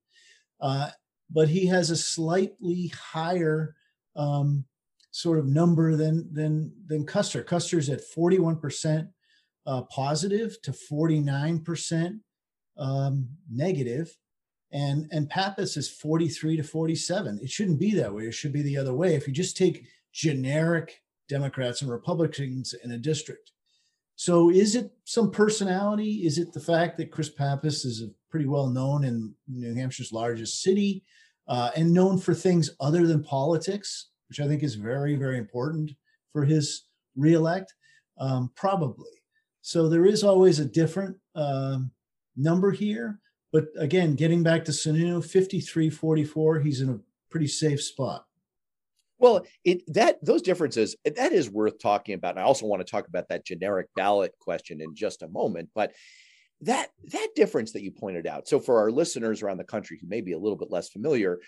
Uh, 0.61 0.91
but 1.31 1.49
he 1.49 1.67
has 1.67 1.91
a 1.91 1.97
slightly 1.97 2.89
higher 2.89 3.75
um, 4.15 4.65
sort 5.11 5.39
of 5.39 5.47
number 5.47 5.97
than 5.97 6.33
than 6.33 6.73
than 6.87 7.07
Kuster. 7.07 7.45
Kuster's 7.45 7.89
at 7.89 8.03
41% 8.17 9.09
uh, 9.67 9.83
positive 9.83 10.61
to 10.63 10.73
49% 10.73 12.21
um, 12.79 13.29
negative 13.51 14.17
and 14.73 15.09
and 15.11 15.29
Pappas 15.29 15.77
is 15.77 15.89
43 15.89 16.59
to 16.59 16.63
47. 16.63 17.41
It 17.43 17.51
shouldn't 17.51 17.81
be 17.81 17.95
that 17.95 18.15
way. 18.15 18.25
It 18.25 18.35
should 18.35 18.53
be 18.53 18.63
the 18.63 18.77
other 18.77 18.95
way. 18.95 19.15
If 19.15 19.27
you 19.27 19.33
just 19.33 19.57
take 19.57 19.87
generic 20.13 21.03
Democrats 21.29 21.83
and 21.83 21.91
Republicans 21.91 22.75
in 22.85 22.91
a 22.91 22.99
district. 22.99 23.53
So 24.21 24.51
is 24.51 24.75
it 24.75 24.93
some 25.05 25.31
personality? 25.31 26.27
Is 26.27 26.37
it 26.37 26.53
the 26.53 26.61
fact 26.61 26.99
that 26.99 27.11
Chris 27.11 27.31
Pappas 27.31 27.87
is 27.87 28.05
pretty 28.29 28.45
well 28.45 28.67
known 28.67 29.03
in 29.03 29.35
New 29.49 29.73
Hampshire's 29.73 30.13
largest 30.13 30.61
city 30.61 31.03
uh, 31.49 31.71
and 31.75 31.95
known 31.95 32.19
for 32.19 32.35
things 32.35 32.69
other 32.81 33.07
than 33.07 33.25
politics, 33.25 34.11
which 34.29 34.39
I 34.39 34.47
think 34.47 34.63
is 34.63 34.75
very, 34.75 35.17
very 35.17 35.39
important 35.39 35.93
for 36.35 36.45
his 36.45 36.83
reelect? 37.17 37.73
Um, 38.19 38.51
probably. 38.55 39.23
So 39.63 39.89
there 39.89 40.05
is 40.05 40.23
always 40.23 40.59
a 40.59 40.67
different 40.67 41.17
um, 41.35 41.91
number 42.37 42.73
here. 42.73 43.21
But 43.55 43.69
again, 43.79 44.17
getting 44.17 44.43
back 44.43 44.67
to 44.67 44.73
Sununu, 44.73 45.25
53 45.25 45.89
44, 45.89 46.61
he's 46.61 46.83
in 46.83 46.91
a 46.91 47.01
pretty 47.31 47.47
safe 47.47 47.83
spot. 47.83 48.27
Well, 49.21 49.45
it 49.65 49.83
that 49.95 50.25
those 50.25 50.43
differences 50.43 50.97
eh, 51.05 51.11
that 51.17 51.33
is 51.33 51.51
worth 51.51 51.79
talking 51.79 52.15
about. 52.15 52.33
And 52.33 52.41
I 52.41 52.45
also 52.45 52.67
want 52.67 52.85
to 52.85 52.91
talk 52.91 53.07
about 53.07 53.29
that 53.29 53.47
generic 53.47 53.87
ballot 53.95 54.33
question 54.41 54.81
in 54.81 54.95
just 54.95 55.23
a 55.23 55.29
moment. 55.29 55.69
But 55.75 55.93
that 56.63 56.89
that 57.13 57.29
difference 57.37 57.73
that 57.73 57.83
you 57.83 57.93
pointed 57.93 58.27
out. 58.27 58.49
So 58.49 58.59
for 58.59 58.79
our 58.79 58.91
listeners 58.91 59.43
around 59.43 59.59
the 59.59 59.65
country 59.65 59.99
who 60.01 60.09
may 60.09 60.23
be 60.23 60.33
a 60.33 60.39
little 60.39 60.59
bit 60.59 60.71
less 60.71 60.89
familiar, 60.89 61.39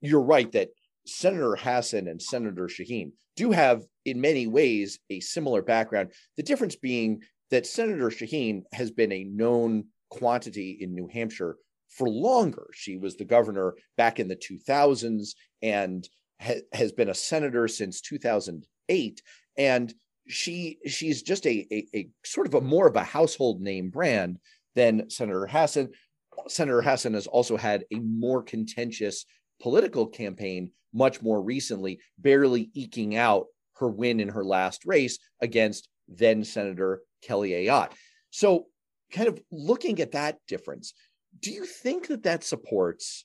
you're 0.00 0.20
right 0.20 0.50
that 0.52 0.70
Senator 1.06 1.56
Hassan 1.56 2.08
and 2.08 2.20
Senator 2.20 2.66
Shaheen 2.66 3.12
do 3.36 3.50
have, 3.52 3.84
in 4.04 4.20
many 4.20 4.46
ways, 4.46 4.98
a 5.10 5.20
similar 5.20 5.62
background. 5.62 6.12
The 6.36 6.42
difference 6.42 6.76
being 6.76 7.22
that 7.50 7.66
Senator 7.66 8.08
Shaheen 8.08 8.62
has 8.72 8.90
been 8.90 9.12
a 9.12 9.24
known 9.24 9.84
quantity 10.10 10.78
in 10.80 10.94
New 10.94 11.08
Hampshire 11.08 11.56
for 11.88 12.08
longer. 12.08 12.68
She 12.74 12.96
was 12.96 13.16
the 13.16 13.24
governor 13.24 13.74
back 13.96 14.20
in 14.20 14.28
the 14.28 14.36
2000s 14.36 15.30
and 15.62 16.06
ha- 16.40 16.62
has 16.72 16.92
been 16.92 17.08
a 17.08 17.14
senator 17.14 17.68
since 17.68 18.00
2008. 18.00 19.22
And 19.56 19.94
she 20.26 20.78
she's 20.86 21.22
just 21.22 21.46
a, 21.46 21.66
a, 21.72 21.86
a 21.94 22.08
sort 22.24 22.46
of 22.46 22.54
a 22.54 22.60
more 22.60 22.86
of 22.86 22.96
a 22.96 23.04
household 23.04 23.60
name 23.60 23.90
brand 23.90 24.38
than 24.74 25.08
Senator 25.10 25.46
Hassan. 25.46 25.88
Senator 26.46 26.82
Hassan 26.82 27.14
has 27.14 27.26
also 27.26 27.56
had 27.56 27.84
a 27.90 27.98
more 27.98 28.42
contentious 28.42 29.24
political 29.60 30.06
campaign 30.06 30.70
much 30.92 31.20
more 31.20 31.42
recently, 31.42 32.00
barely 32.18 32.70
eking 32.74 33.16
out 33.16 33.46
her 33.76 33.88
win 33.88 34.20
in 34.20 34.28
her 34.28 34.44
last 34.44 34.84
race 34.84 35.18
against 35.40 35.88
then 36.08 36.44
Senator 36.44 37.02
Kelly 37.22 37.50
Ayotte. 37.50 37.92
So 38.30 38.66
kind 39.12 39.28
of 39.28 39.40
looking 39.50 40.00
at 40.00 40.12
that 40.12 40.38
difference, 40.46 40.94
do 41.40 41.50
you 41.50 41.64
think 41.64 42.08
that 42.08 42.24
that 42.24 42.44
supports 42.44 43.24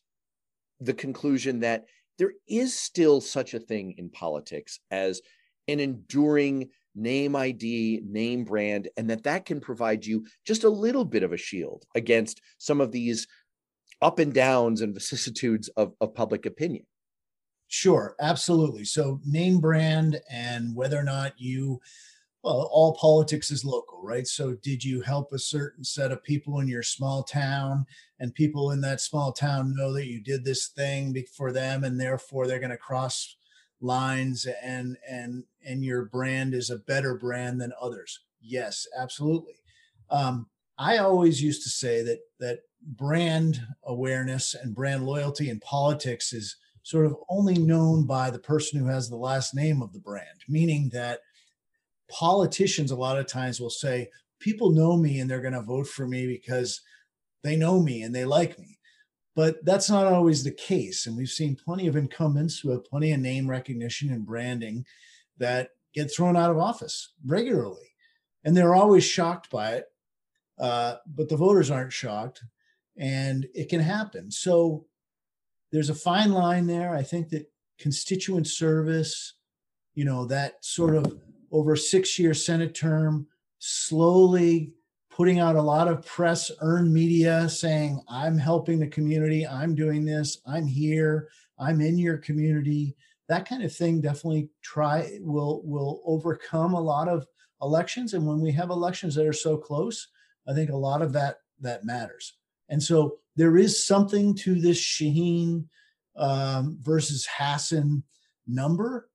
the 0.79 0.93
conclusion 0.93 1.62
that 1.62 1.86
there 2.17 2.34
is 2.48 2.77
still 2.77 3.22
such 3.22 3.53
a 3.53 3.60
thing 3.60 3.96
in 3.98 4.10
politics 4.10 4.79
as 4.91 5.22
an 5.67 5.79
enduring 5.79 6.70
name 6.96 7.36
ID, 7.36 8.01
name 8.05 8.43
brand, 8.43 8.89
and 8.98 9.10
that 9.10 9.24
that 9.24 9.46
can 9.46 9.60
provide 9.60 10.05
you 10.05 10.25
just 10.46 10.63
a 10.63 10.70
little 10.70 11.05
bit 11.05 11.24
of 11.24 11.34
a 11.34 11.38
shield 11.38 11.86
against 11.96 12.41
some 12.58 12.82
of 12.82 12.91
these 12.91 13.27
up 14.01 14.20
and 14.20 14.34
downs 14.34 14.82
and 14.82 14.93
vicissitudes 14.96 15.70
of, 15.70 15.93
of 16.01 16.13
public 16.13 16.46
opinion? 16.46 16.86
Sure, 17.67 18.15
absolutely. 18.20 18.86
So, 18.86 19.20
name 19.25 19.60
brand 19.60 20.22
and 20.29 20.75
whether 20.75 21.00
or 21.00 21.03
not 21.03 21.34
you 21.38 21.79
well, 22.44 22.70
all 22.72 22.94
politics 22.96 23.52
is 23.52 23.64
local, 23.64 24.02
right? 24.04 24.28
So, 24.28 24.54
did 24.62 24.84
you 24.84 25.02
help 25.02 25.32
a 25.32 25.40
certain 25.40 25.84
set 25.84 26.12
of 26.12 26.24
people 26.24 26.60
in 26.60 26.68
your 26.68 26.84
small 26.84 27.24
town, 27.24 27.86
and 28.20 28.36
people 28.36 28.72
in 28.72 28.82
that 28.82 29.00
small 29.00 29.32
town 29.32 29.74
know 29.76 29.94
that 29.94 30.08
you 30.08 30.22
did 30.22 30.44
this 30.44 30.68
thing 30.68 31.16
for 31.36 31.54
them, 31.54 31.86
and 31.86 32.00
therefore 32.00 32.46
they're 32.46 32.60
going 32.60 32.70
to 32.72 32.78
cross 32.78 33.38
lines, 33.80 34.46
and 34.62 34.98
and 35.10 35.46
and 35.66 35.86
your 35.86 36.06
brand 36.06 36.54
is 36.54 36.70
a 36.70 36.78
better 36.78 37.18
brand 37.18 37.62
than 37.62 37.72
others? 37.82 38.20
Yes, 38.42 38.86
absolutely. 38.98 39.56
Um, 40.10 40.48
I 40.78 40.98
always 40.98 41.42
used 41.42 41.64
to 41.64 41.70
say 41.70 42.04
that 42.04 42.20
that 42.40 42.60
brand 42.86 43.62
awareness 43.84 44.54
and 44.54 44.76
brand 44.76 45.06
loyalty 45.06 45.50
in 45.50 45.62
politics 45.62 46.34
is 46.34 46.58
sort 46.82 47.06
of 47.06 47.16
only 47.30 47.58
known 47.58 48.06
by 48.06 48.30
the 48.30 48.40
person 48.40 48.78
who 48.78 48.88
has 48.88 49.10
the 49.10 49.16
last 49.16 49.56
name 49.56 49.82
of 49.82 49.94
the 49.94 50.00
brand, 50.00 50.44
meaning 50.50 50.90
that 50.92 51.22
politicians 52.13 52.91
a 52.91 52.96
lot 52.96 53.17
of 53.17 53.27
times 53.27 53.60
will 53.60 53.70
say, 53.70 54.10
people 54.39 54.72
know 54.72 54.96
me 54.96 55.20
and 55.20 55.29
they're 55.29 55.41
going 55.41 55.53
to 55.53 55.62
vote 55.62 55.88
for 55.88 56.08
me 56.08 56.27
because 56.27 56.82
they 57.43 57.55
know 57.55 57.82
me 57.82 58.03
and 58.03 58.13
they 58.13 58.25
like 58.25 58.60
me. 58.60 58.77
But 59.36 59.65
that's 59.65 59.89
not 59.89 60.05
always 60.05 60.43
the 60.43 60.51
case. 60.51 61.08
And 61.08 61.17
we've 61.17 61.29
seen 61.29 61.55
plenty 61.55 61.88
of 61.88 61.96
incumbents 61.96 62.60
who 62.60 62.70
have 62.70 62.86
plenty 62.86 63.12
of 63.12 63.20
name 63.20 63.50
recognition 63.50 64.12
and 64.12 64.25
branding 64.25 64.86
that 65.39 65.70
get 65.93 66.13
thrown 66.13 66.38
out 66.38 66.51
of 66.51 66.60
office 66.60 67.13
regularly. 67.25 67.96
And 68.43 68.55
they're 68.55 68.75
always 68.75 69.03
shocked 69.03 69.50
by 69.50 69.72
it. 69.72 69.86
Uh, 70.60 70.96
but 71.08 71.29
the 71.29 71.38
voters 71.38 71.72
aren't 71.72 71.93
shocked. 71.93 72.43
And 72.96 73.48
it 73.55 73.70
can 73.70 73.79
happen. 73.79 74.29
So 74.29 74.86
there's 75.72 75.89
a 75.89 75.96
fine 75.96 76.32
line 76.32 76.67
there. 76.67 76.93
I 76.93 77.01
think 77.01 77.29
that 77.29 77.51
constituent 77.79 78.46
service, 78.46 79.34
you 79.96 80.05
know, 80.05 80.25
that 80.27 80.63
sort 80.63 80.96
of 80.96 81.20
over 81.53 81.74
a 81.74 81.77
six 81.77 82.19
year 82.19 82.33
Senate 82.33 82.75
term, 82.75 83.27
slowly 83.60 84.74
putting 85.10 85.39
out 85.39 85.55
a 85.55 85.62
lot 85.62 85.88
of 85.88 86.05
press, 86.05 86.51
earned 86.62 86.91
media 86.91 87.48
saying, 87.48 88.01
I'm 88.10 88.38
helping 88.38 88.79
the 88.79 88.88
community, 88.88 89.45
I'm 89.45 89.75
doing 89.75 90.03
this, 90.03 90.39
I'm 90.48 90.65
here, 90.65 91.29
I'm 91.60 91.79
in 91.79 92.00
your 92.00 92.17
community. 92.17 92.95
That 93.29 93.48
kind 93.48 93.63
of 93.63 93.74
thing 93.74 94.01
definitely 94.01 94.50
try 94.63 95.19
will 95.22 95.62
will 95.63 96.01
overcome 96.05 96.74
a 96.74 96.81
lot 96.81 97.07
of 97.07 97.27
elections. 97.62 98.15
And 98.15 98.25
when 98.25 98.41
we 98.41 98.51
have 98.53 98.72
elections 98.72 99.15
that 99.15 99.27
are 99.27 99.31
so 99.31 99.55
close, 99.55 100.10
I 100.48 100.53
think 100.53 100.72
a 100.72 100.75
lot 100.75 101.01
of 101.01 101.13
that 101.13 101.38
that 101.62 101.86
matters. 101.86 102.33
And 102.69 102.81
so 102.81 103.19
there 103.36 103.57
is 103.57 103.86
something 103.86 104.36
to 104.38 104.60
this 104.60 104.79
Shaheen 104.79 105.65
um, 106.15 106.77
versus 106.81 107.27
Hassan 107.38 108.03
number, 108.48 109.10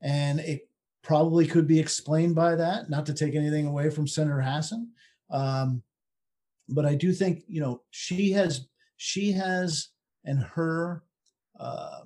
and 0.00 0.40
it 0.40 0.68
probably 1.02 1.46
could 1.46 1.66
be 1.66 1.78
explained 1.78 2.34
by 2.34 2.54
that. 2.54 2.88
Not 2.88 3.06
to 3.06 3.14
take 3.14 3.34
anything 3.34 3.66
away 3.66 3.90
from 3.90 4.06
Senator 4.06 4.40
Hassan, 4.40 4.88
um, 5.30 5.82
but 6.68 6.86
I 6.86 6.94
do 6.94 7.12
think 7.12 7.44
you 7.48 7.60
know 7.60 7.82
she 7.90 8.32
has 8.32 8.66
she 8.96 9.32
has 9.32 9.88
and 10.24 10.42
her 10.54 11.02
uh, 11.58 12.00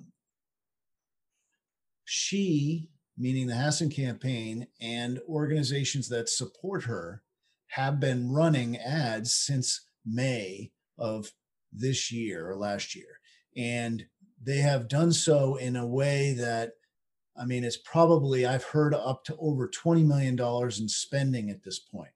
she 2.05 2.89
meaning 3.17 3.47
the 3.47 3.55
Hassan 3.55 3.89
campaign 3.89 4.67
and 4.79 5.19
organizations 5.27 6.07
that 6.09 6.29
support 6.29 6.83
her 6.83 7.23
have 7.69 7.99
been 7.99 8.31
running 8.31 8.77
ads 8.77 9.33
since 9.33 9.87
May 10.05 10.71
of 10.97 11.31
this 11.73 12.11
year 12.11 12.49
or 12.49 12.55
last 12.55 12.95
year, 12.95 13.19
and 13.55 14.05
they 14.41 14.57
have 14.57 14.87
done 14.87 15.11
so 15.11 15.55
in 15.55 15.75
a 15.75 15.85
way 15.85 16.33
that 16.33 16.73
I 17.39 17.45
mean, 17.45 17.63
it's 17.63 17.77
probably, 17.77 18.45
I've 18.45 18.63
heard 18.63 18.93
up 18.93 19.23
to 19.25 19.37
over 19.37 19.69
$20 19.69 20.05
million 20.05 20.39
in 20.39 20.89
spending 20.89 21.49
at 21.49 21.63
this 21.63 21.79
point. 21.79 22.11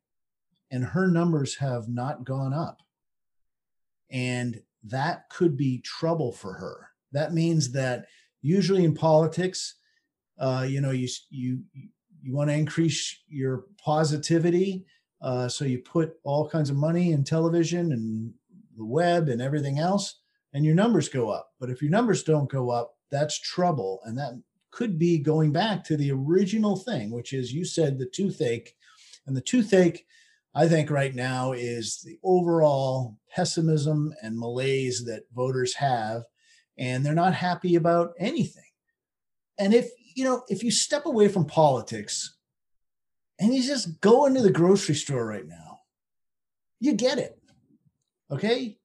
And 0.71 0.83
her 0.83 1.07
numbers 1.07 1.55
have 1.57 1.87
not 1.87 2.23
gone 2.23 2.53
up. 2.53 2.81
And 4.09 4.61
that 4.83 5.29
could 5.29 5.55
be 5.57 5.81
trouble 5.81 6.31
for 6.31 6.53
her. 6.53 6.89
That 7.11 7.33
means 7.33 7.71
that 7.73 8.07
usually 8.41 8.83
in 8.83 8.95
politics, 8.95 9.75
uh, 10.39 10.65
you 10.67 10.81
know, 10.81 10.91
you, 10.91 11.07
you, 11.29 11.61
you 12.21 12.33
want 12.33 12.49
to 12.49 12.55
increase 12.55 13.19
your 13.27 13.65
positivity. 13.83 14.85
Uh, 15.21 15.47
so 15.47 15.65
you 15.65 15.79
put 15.79 16.13
all 16.23 16.49
kinds 16.49 16.69
of 16.69 16.77
money 16.77 17.11
in 17.11 17.23
television 17.23 17.91
and 17.91 18.33
the 18.77 18.85
web 18.85 19.29
and 19.29 19.41
everything 19.41 19.77
else, 19.77 20.21
and 20.53 20.65
your 20.65 20.75
numbers 20.75 21.09
go 21.09 21.29
up. 21.29 21.51
But 21.59 21.69
if 21.69 21.81
your 21.81 21.91
numbers 21.91 22.23
don't 22.23 22.49
go 22.49 22.69
up, 22.69 22.95
that's 23.11 23.39
trouble. 23.39 23.99
And 24.05 24.17
that 24.17 24.41
could 24.71 24.97
be 24.97 25.17
going 25.17 25.51
back 25.51 25.83
to 25.83 25.97
the 25.97 26.11
original 26.11 26.75
thing, 26.75 27.11
which 27.11 27.33
is 27.33 27.53
you 27.53 27.65
said 27.65 27.97
the 27.97 28.05
toothache. 28.05 28.75
And 29.27 29.35
the 29.35 29.41
toothache, 29.41 30.05
I 30.55 30.67
think, 30.67 30.89
right 30.89 31.13
now 31.13 31.51
is 31.51 32.01
the 32.01 32.17
overall 32.23 33.17
pessimism 33.29 34.13
and 34.21 34.37
malaise 34.37 35.05
that 35.05 35.23
voters 35.33 35.75
have, 35.75 36.23
and 36.77 37.05
they're 37.05 37.13
not 37.13 37.33
happy 37.33 37.75
about 37.75 38.13
anything. 38.17 38.63
And 39.59 39.73
if 39.73 39.91
you 40.15 40.23
know, 40.23 40.43
if 40.49 40.63
you 40.63 40.71
step 40.71 41.05
away 41.05 41.27
from 41.27 41.45
politics 41.45 42.37
and 43.39 43.53
you 43.53 43.63
just 43.63 44.01
go 44.01 44.25
into 44.25 44.41
the 44.41 44.51
grocery 44.51 44.95
store 44.95 45.25
right 45.25 45.47
now, 45.47 45.81
you 46.79 46.93
get 46.93 47.17
it. 47.17 47.37
Okay. 48.29 48.77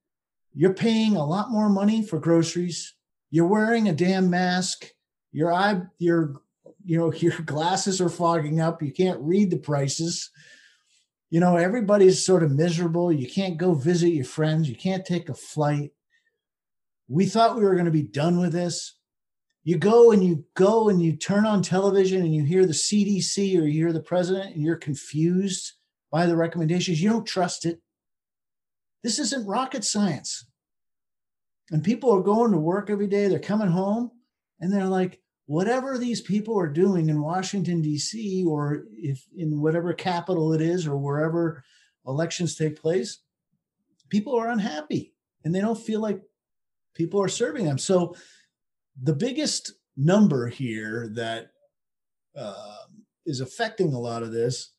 You're 0.53 0.73
paying 0.73 1.15
a 1.15 1.25
lot 1.25 1.51
more 1.51 1.69
money 1.69 2.05
for 2.05 2.19
groceries. 2.19 2.95
You're 3.29 3.47
wearing 3.47 3.87
a 3.87 3.93
damn 3.93 4.29
mask. 4.29 4.91
Your 5.31 5.53
eye, 5.53 5.81
your, 5.99 6.41
you 6.85 6.97
know, 6.97 7.13
your 7.13 7.37
glasses 7.39 8.01
are 8.01 8.09
fogging 8.09 8.59
up. 8.59 8.81
You 8.81 8.91
can't 8.91 9.19
read 9.21 9.51
the 9.51 9.57
prices. 9.57 10.29
You 11.29 11.39
know, 11.39 11.57
everybody's 11.57 12.25
sort 12.25 12.43
of 12.43 12.51
miserable. 12.51 13.11
You 13.11 13.27
can't 13.27 13.57
go 13.57 13.73
visit 13.73 14.09
your 14.09 14.25
friends. 14.25 14.69
You 14.69 14.75
can't 14.75 15.05
take 15.05 15.29
a 15.29 15.33
flight. 15.33 15.91
We 17.09 17.25
thought 17.25 17.55
we 17.57 17.63
were 17.63 17.73
going 17.73 17.85
to 17.85 17.91
be 17.91 18.03
done 18.03 18.39
with 18.39 18.53
this 18.53 18.97
you 19.67 19.77
go 19.77 20.13
and 20.13 20.23
you 20.23 20.45
go 20.53 20.87
and 20.87 21.01
you 21.01 21.11
turn 21.11 21.45
on 21.45 21.61
television 21.61 22.21
and 22.21 22.33
you 22.33 22.45
hear 22.45 22.65
the 22.65 22.71
CDC 22.71 23.59
or 23.59 23.65
you 23.65 23.83
hear 23.83 23.91
the 23.91 23.99
president 23.99 24.55
and 24.55 24.63
you're 24.63 24.77
confused 24.77 25.73
by 26.09 26.25
the 26.25 26.37
recommendations. 26.37 27.03
You 27.03 27.09
don't 27.09 27.25
trust 27.25 27.65
it. 27.65 27.81
This 29.03 29.19
isn't 29.19 29.45
rocket 29.45 29.83
science. 29.83 30.45
And 31.69 31.83
people 31.83 32.15
are 32.15 32.21
going 32.21 32.53
to 32.53 32.57
work 32.57 32.89
every 32.89 33.07
day, 33.07 33.27
they're 33.27 33.39
coming 33.39 33.67
home 33.67 34.11
and 34.59 34.71
they're 34.71 34.85
like, 34.85 35.19
whatever 35.45 35.97
these 35.97 36.21
people 36.21 36.59
are 36.59 36.67
doing 36.67 37.09
in 37.09 37.21
Washington, 37.21 37.81
D.C., 37.81 38.43
or 38.45 38.83
if 38.91 39.25
in 39.35 39.61
whatever 39.61 39.93
capital 39.93 40.53
it 40.53 40.61
is 40.61 40.85
or 40.85 40.97
wherever 40.97 41.63
elections 42.05 42.55
take 42.55 42.81
place, 42.81 43.19
people 44.09 44.35
are 44.35 44.49
unhappy 44.49 45.13
and 45.43 45.53
they 45.53 45.61
don't 45.61 45.79
feel 45.79 46.01
like 46.01 46.21
people 46.95 47.21
are 47.21 47.29
serving 47.29 47.65
them. 47.65 47.77
So 47.77 48.15
the 49.01 49.13
biggest 49.13 49.73
number 49.95 50.47
here 50.47 51.09
that 51.13 51.51
uh, 52.35 52.77
is 53.25 53.41
affecting 53.41 53.93
a 53.93 53.99
lot 53.99 54.23
of 54.23 54.31
this 54.31 54.71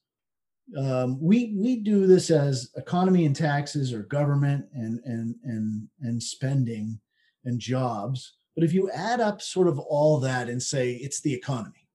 um, 0.76 1.18
we 1.20 1.54
we 1.56 1.76
do 1.76 2.06
this 2.06 2.30
as 2.30 2.70
economy 2.76 3.24
and 3.24 3.34
taxes 3.34 3.92
or 3.92 4.02
government 4.02 4.66
and 4.74 5.00
and 5.04 5.34
and 5.44 5.88
and 6.02 6.22
spending 6.22 7.00
and 7.44 7.58
jobs 7.58 8.34
but 8.58 8.64
if 8.64 8.72
you 8.72 8.90
add 8.90 9.20
up 9.20 9.40
sort 9.40 9.68
of 9.68 9.78
all 9.78 10.18
that 10.18 10.48
and 10.48 10.60
say 10.60 10.92
it's 10.92 11.20
the 11.20 11.32
economy 11.32 11.86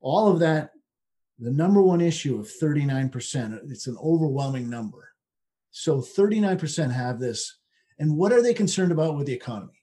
all 0.00 0.30
of 0.30 0.38
that 0.38 0.70
the 1.40 1.50
number 1.50 1.82
one 1.82 2.00
issue 2.00 2.38
of 2.38 2.46
39% 2.46 3.58
it's 3.70 3.88
an 3.88 3.96
overwhelming 4.02 4.70
number 4.70 5.10
so 5.70 5.98
39% 5.98 6.92
have 6.92 7.18
this 7.18 7.58
and 7.98 8.16
what 8.16 8.32
are 8.32 8.42
they 8.42 8.54
concerned 8.54 8.92
about 8.92 9.16
with 9.16 9.26
the 9.26 9.32
economy 9.32 9.78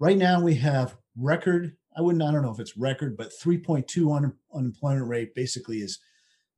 Right 0.00 0.16
now, 0.16 0.40
we 0.40 0.54
have 0.54 0.96
record. 1.14 1.76
I 1.94 2.00
wouldn't. 2.00 2.24
I 2.24 2.32
don't 2.32 2.42
know 2.42 2.50
if 2.50 2.58
it's 2.58 2.76
record, 2.76 3.18
but 3.18 3.32
3.2 3.44 4.16
un, 4.16 4.32
unemployment 4.54 5.06
rate 5.06 5.34
basically 5.34 5.80
is 5.80 5.98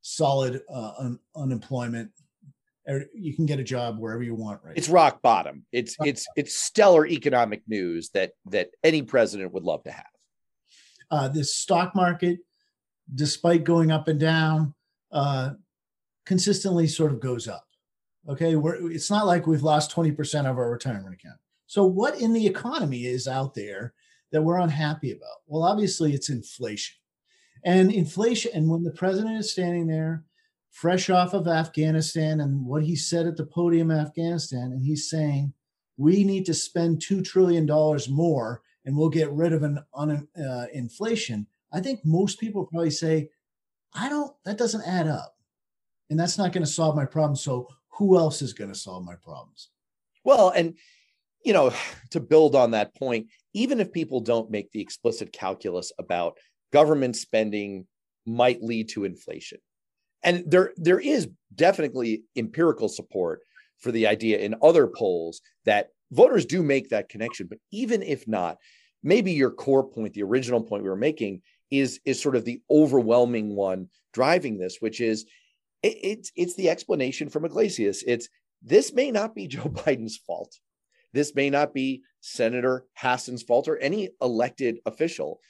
solid 0.01 0.63
uh, 0.73 0.93
un, 0.99 1.19
unemployment. 1.35 2.13
You 3.15 3.35
can 3.35 3.47
get 3.47 3.61
a 3.61 3.65
job 3.65 3.99
wherever 3.99 4.23
you 4.23 4.35
want. 4.35 4.61
Right. 4.65 4.77
It's 4.77 4.89
rock 4.89 5.23
bottom. 5.23 5.65
It's 5.73 5.97
it's 6.01 6.27
it's 6.37 6.57
stellar 6.57 7.07
economic 7.07 7.63
news 7.69 8.11
that 8.11 8.33
that 8.47 8.71
any 8.83 9.03
president 9.03 9.53
would 9.53 9.63
love 9.63 9.85
to 9.85 9.93
have. 9.93 10.07
Uh, 11.11 11.29
this 11.29 11.55
stock 11.55 11.95
market, 11.95 12.41
despite 13.15 13.65
going 13.65 13.91
up 13.91 14.09
and 14.09 14.19
down, 14.19 14.75
uh, 15.13 15.51
consistently 16.27 16.87
sort 16.87 17.13
of 17.13 17.21
goes 17.21 17.47
up. 17.47 17.67
Okay, 18.29 18.57
We're, 18.57 18.91
it's 18.91 19.11
not 19.11 19.27
like 19.27 19.47
we've 19.47 19.65
lost 19.65 19.95
20% 19.95 20.47
of 20.49 20.57
our 20.57 20.71
retirement 20.71 21.15
account. 21.15 21.39
So, 21.67 21.85
what 21.85 22.21
in 22.21 22.33
the 22.33 22.47
economy 22.47 23.07
is 23.07 23.27
out 23.27 23.55
there 23.55 23.95
that 24.31 24.43
we're 24.43 24.61
unhappy 24.61 25.13
about? 25.13 25.43
Well, 25.47 25.65
obviously, 25.65 26.15
it's 26.15 26.31
inflation. 26.31 26.97
And 27.65 27.93
inflation, 27.93 28.53
and 28.55 28.69
when 28.69 28.83
the 28.83 28.93
president 28.93 29.39
is 29.39 29.53
standing 29.53 29.87
there, 29.87 30.25
fresh 30.73 31.11
off 31.11 31.35
of 31.35 31.47
Afghanistan 31.47 32.41
and 32.41 32.65
what 32.65 32.83
he 32.83 32.97
said 32.97 33.27
at 33.27 33.37
the 33.37 33.47
podium 33.47 33.91
in 33.91 33.99
Afghanistan, 33.99 34.73
and 34.73 34.83
he's 34.83 35.09
saying, 35.09 35.53
we 35.97 36.25
need 36.25 36.47
to 36.47 36.55
spend 36.55 37.01
$2 37.01 37.25
trillion 37.25 37.67
more 38.09 38.63
and 38.85 38.97
we'll 38.97 39.11
get 39.11 39.31
rid 39.31 39.53
of 39.53 39.63
an 39.63 39.79
un, 39.95 40.27
uh, 40.37 40.67
inflation. 40.73 41.47
I 41.73 41.81
think 41.81 42.01
most 42.05 42.41
people 42.41 42.67
probably 42.67 42.91
say, 42.91 43.29
I 43.95 44.09
don't, 44.09 44.33
that 44.45 44.59
doesn't 44.59 44.87
add 44.87 45.07
up. 45.07 45.37
And 46.11 46.19
that's 46.19 46.39
not 46.39 46.53
going 46.53 46.65
to 46.65 46.71
solve 46.71 46.97
my 46.97 47.05
problem. 47.05 47.37
So 47.37 47.69
who 47.91 48.19
else 48.19 48.43
is 48.43 48.53
going 48.53 48.73
to 48.73 48.79
solve 48.79 49.05
my 49.05 49.15
problems? 49.15 49.69
Well, 50.25 50.51
and 50.51 50.75
you 51.45 51.53
know, 51.53 51.73
to 52.11 52.21
build 52.21 52.55
on 52.55 52.71
that 52.71 52.95
point, 52.95 53.27
even 53.53 53.81
if 53.81 53.93
people 53.93 54.21
don't 54.21 54.51
make 54.51 54.71
the 54.73 54.81
explicit 54.81 55.33
calculus 55.33 55.93
about 55.99 56.39
government 56.73 57.17
spending 57.17 57.87
might 58.27 58.63
lead 58.63 58.89
to 58.91 59.05
inflation. 59.05 59.59
And 60.23 60.45
there 60.47 60.73
there 60.77 61.01
is 61.01 61.29
definitely 61.55 62.23
empirical 62.37 62.89
support 62.89 63.41
for 63.79 63.91
the 63.91 64.07
idea 64.07 64.39
in 64.39 64.55
other 64.63 64.87
polls 64.87 65.41
that 65.65 65.89
voters 66.11 66.47
do 66.47 66.63
make 66.63 66.91
that 66.91 67.09
connection, 67.09 67.47
but 67.49 67.59
even 67.73 68.03
if 68.03 68.29
not, 68.29 68.59
maybe 69.03 69.33
your 69.33 69.51
core 69.51 69.85
point, 69.85 70.15
the 70.15 70.23
original 70.23 70.63
point 70.63 70.85
we 70.85 70.89
were 70.89 70.97
making 70.97 71.43
is 71.71 72.01
is 72.05 72.23
sort 72.23 72.37
of 72.37 72.45
the 72.45 72.61
overwhelming 72.71 73.57
one 73.57 73.89
driving 74.13 74.59
this, 74.59 74.77
which 74.81 75.01
is 75.01 75.25
it, 75.83 75.97
it's 76.03 76.33
it's 76.37 76.55
the 76.55 76.71
explanation 76.71 77.29
from 77.29 77.45
Yglesias. 77.45 78.05
It's 78.07 78.29
this 78.63 78.93
may 78.93 79.11
not 79.11 79.35
be 79.35 79.47
Joe 79.49 79.65
Biden's 79.65 80.17
fault. 80.17 80.55
This 81.13 81.35
may 81.35 81.51
not 81.51 81.75
be 81.75 82.03
Senator 82.21 82.87
Hassan's 82.95 83.43
fault 83.43 83.69
or 83.69 83.77
any 83.79 84.11
elected 84.23 84.79
official, 84.87 85.41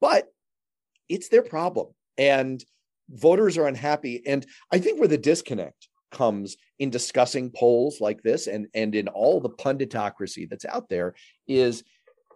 but 0.00 0.26
it's 1.08 1.28
their 1.28 1.42
problem. 1.42 1.88
And 2.18 2.64
voters 3.08 3.56
are 3.58 3.66
unhappy. 3.66 4.22
And 4.26 4.46
I 4.72 4.78
think 4.78 4.98
where 4.98 5.08
the 5.08 5.18
disconnect 5.18 5.88
comes 6.10 6.56
in 6.78 6.90
discussing 6.90 7.50
polls 7.50 8.00
like 8.00 8.22
this 8.22 8.46
and, 8.46 8.66
and 8.74 8.94
in 8.94 9.08
all 9.08 9.40
the 9.40 9.50
punditocracy 9.50 10.48
that's 10.48 10.64
out 10.64 10.88
there 10.88 11.14
is 11.48 11.82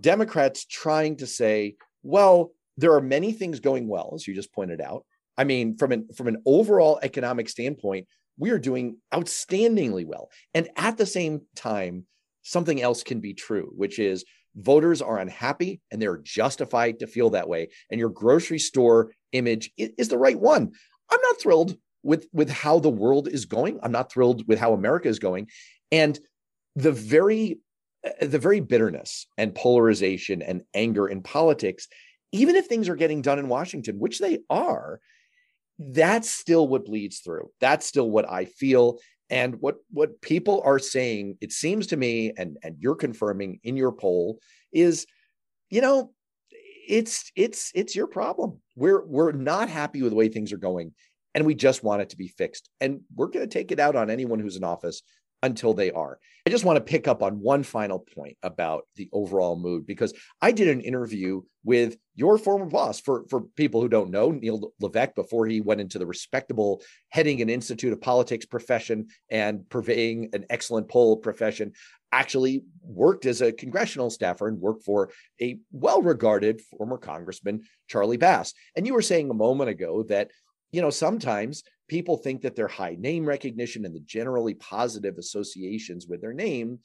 Democrats 0.03 0.65
trying 0.65 1.17
to 1.17 1.27
say, 1.27 1.77
well, 2.03 2.53
there 2.77 2.95
are 2.95 3.01
many 3.01 3.33
things 3.33 3.61
going 3.61 3.89
well, 3.89 4.13
as 4.15 4.27
you 4.27 4.35
just 4.35 4.53
pointed 4.53 4.81
out. 4.81 5.05
I 5.37 5.45
mean, 5.45 5.77
from 5.77 5.93
an 5.93 6.09
from 6.17 6.29
an 6.29 6.43
overall 6.47 6.99
economic 7.03 7.49
standpoint, 7.49 8.07
we 8.39 8.51
are 8.51 8.59
doing 8.59 8.99
outstandingly 9.13 10.05
well. 10.07 10.31
And 10.55 10.69
at 10.77 10.97
the 10.97 11.07
same 11.07 11.43
time, 11.55 12.07
something 12.43 12.81
else 12.81 13.03
can 13.03 13.21
be 13.21 13.35
true, 13.35 13.71
which 13.77 13.99
is 13.99 14.25
voters 14.57 15.03
are 15.03 15.19
unhappy 15.19 15.81
and 15.91 16.01
they're 16.01 16.19
justified 16.19 17.01
to 17.01 17.07
feel 17.07 17.31
that 17.31 17.49
way. 17.49 17.69
And 17.91 17.99
your 17.99 18.11
grocery 18.11 18.59
store 18.59 19.13
image 19.33 19.71
is 19.77 20.09
the 20.09 20.19
right 20.19 20.39
one. 20.39 20.73
I'm 21.11 21.21
not 21.23 21.41
thrilled 21.41 21.77
with 22.03 22.27
with 22.33 22.51
how 22.51 22.79
the 22.79 22.91
world 22.91 23.29
is 23.29 23.45
going. 23.45 23.79
I'm 23.83 23.93
not 23.93 24.13
thrilled 24.13 24.47
with 24.47 24.59
how 24.59 24.73
America 24.73 25.09
is 25.09 25.19
going. 25.19 25.49
And 25.91 26.19
the 26.77 26.93
very 26.93 27.59
uh, 28.07 28.27
the 28.27 28.39
very 28.39 28.61
bitterness 28.61 29.27
and 29.37 29.55
polarization 29.55 30.43
and 30.43 30.63
anger 30.75 31.09
in 31.09 31.23
politics, 31.23 31.89
even 32.33 32.57
if 32.57 32.67
things 32.67 32.89
are 32.89 32.97
getting 32.97 33.23
done 33.23 33.39
in 33.39 33.49
Washington, 33.49 33.99
which 33.99 34.19
they 34.19 34.39
are, 34.49 35.01
that's 35.79 36.31
still 36.31 36.67
what 36.67 36.85
bleeds 36.85 37.21
through. 37.21 37.51
That's 37.61 37.87
still 37.87 38.11
what 38.11 38.31
I 38.31 38.45
feel. 38.45 38.99
And 39.31 39.57
what 39.61 39.77
what 39.91 40.21
people 40.23 40.63
are 40.65 40.79
saying, 40.79 41.37
it 41.41 41.53
seems 41.53 41.87
to 41.89 41.97
me, 41.97 42.33
and 42.37 42.57
and 42.63 42.77
you're 42.79 42.95
confirming 42.95 43.61
in 43.63 43.77
your 43.77 43.93
poll, 43.93 44.39
is, 44.73 45.07
you 45.71 45.81
know, 45.81 46.13
it's 46.51 47.31
it's 47.37 47.71
it's 47.75 47.95
your 47.95 48.07
problem. 48.07 48.61
We're 48.75 49.05
we're 49.05 49.33
not 49.33 49.69
happy 49.69 50.03
with 50.03 50.11
the 50.11 50.17
way 50.17 50.29
things 50.29 50.53
are 50.53 50.59
going, 50.59 50.93
and 51.35 51.45
we 51.45 51.55
just 51.55 51.85
want 51.85 52.03
it 52.03 52.09
to 52.11 52.17
be 52.17 52.29
fixed. 52.29 52.71
And 52.81 53.01
we're 53.15 53.29
going 53.29 53.47
to 53.47 53.53
take 53.53 53.71
it 53.71 53.81
out 53.81 53.97
on 53.97 54.11
anyone 54.11 54.41
who's 54.41 54.57
in 54.57 54.65
office 54.65 55.03
until 55.43 55.75
they 55.75 55.91
are. 55.91 56.19
I 56.47 56.51
just 56.51 56.65
want 56.65 56.77
to 56.77 56.91
pick 56.91 57.07
up 57.07 57.23
on 57.23 57.41
one 57.41 57.63
final 57.63 57.99
point 57.99 58.39
about 58.43 58.85
the 58.97 59.11
overall 59.13 59.55
mood 59.55 59.87
because 59.87 60.15
I 60.41 60.51
did 60.51 60.69
an 60.69 60.81
interview 60.81 61.43
with 61.63 61.99
your 62.15 62.39
former 62.39 62.65
boss 62.65 63.01
for, 63.01 63.27
for 63.29 63.43
people 63.55 63.83
who 63.83 63.89
don't 63.89 64.11
know, 64.11 64.31
Neil 64.31 64.73
Levesque, 64.81 65.15
before 65.15 65.47
he 65.47 65.61
went 65.61 65.83
into 65.83 65.99
the 65.99 66.07
respectable 66.07 66.83
heading 67.11 67.43
an 67.43 67.51
Institute 67.51 67.93
of 67.93 68.01
Politics 68.01 68.47
profession 68.47 69.09
and 69.31 69.69
purveying 69.69 70.31
an 70.33 70.47
excellent 70.49 70.89
poll 70.89 71.19
profession, 71.19 71.73
actually 72.13 72.63
worked 72.83 73.27
as 73.27 73.43
a 73.43 73.53
congressional 73.53 74.09
staffer 74.09 74.49
and 74.49 74.59
worked 74.59 74.85
for 74.85 75.11
a 75.43 75.59
well 75.71 76.01
regarded 76.01 76.63
former 76.63 76.97
Congressman, 76.97 77.63
Charlie 77.89 78.17
Bass. 78.17 78.55
And 78.75 78.87
you 78.87 78.95
were 78.95 79.03
saying 79.03 79.29
a 79.29 79.35
moment 79.35 79.69
ago 79.69 80.03
that, 80.05 80.31
you 80.73 80.83
know, 80.83 80.91
sometimes 80.91 81.63
people 81.89 82.17
think 82.17 82.43
that 82.43 82.55
their 82.55 82.69
high 82.69 82.97
name 82.99 83.25
recognition 83.25 83.85
and 83.85 83.95
the 83.95 84.01
generally 84.01 84.55
positive 84.55 85.17
associations 85.19 86.07
with 86.07 86.21
their 86.21 86.35
name 86.35 86.79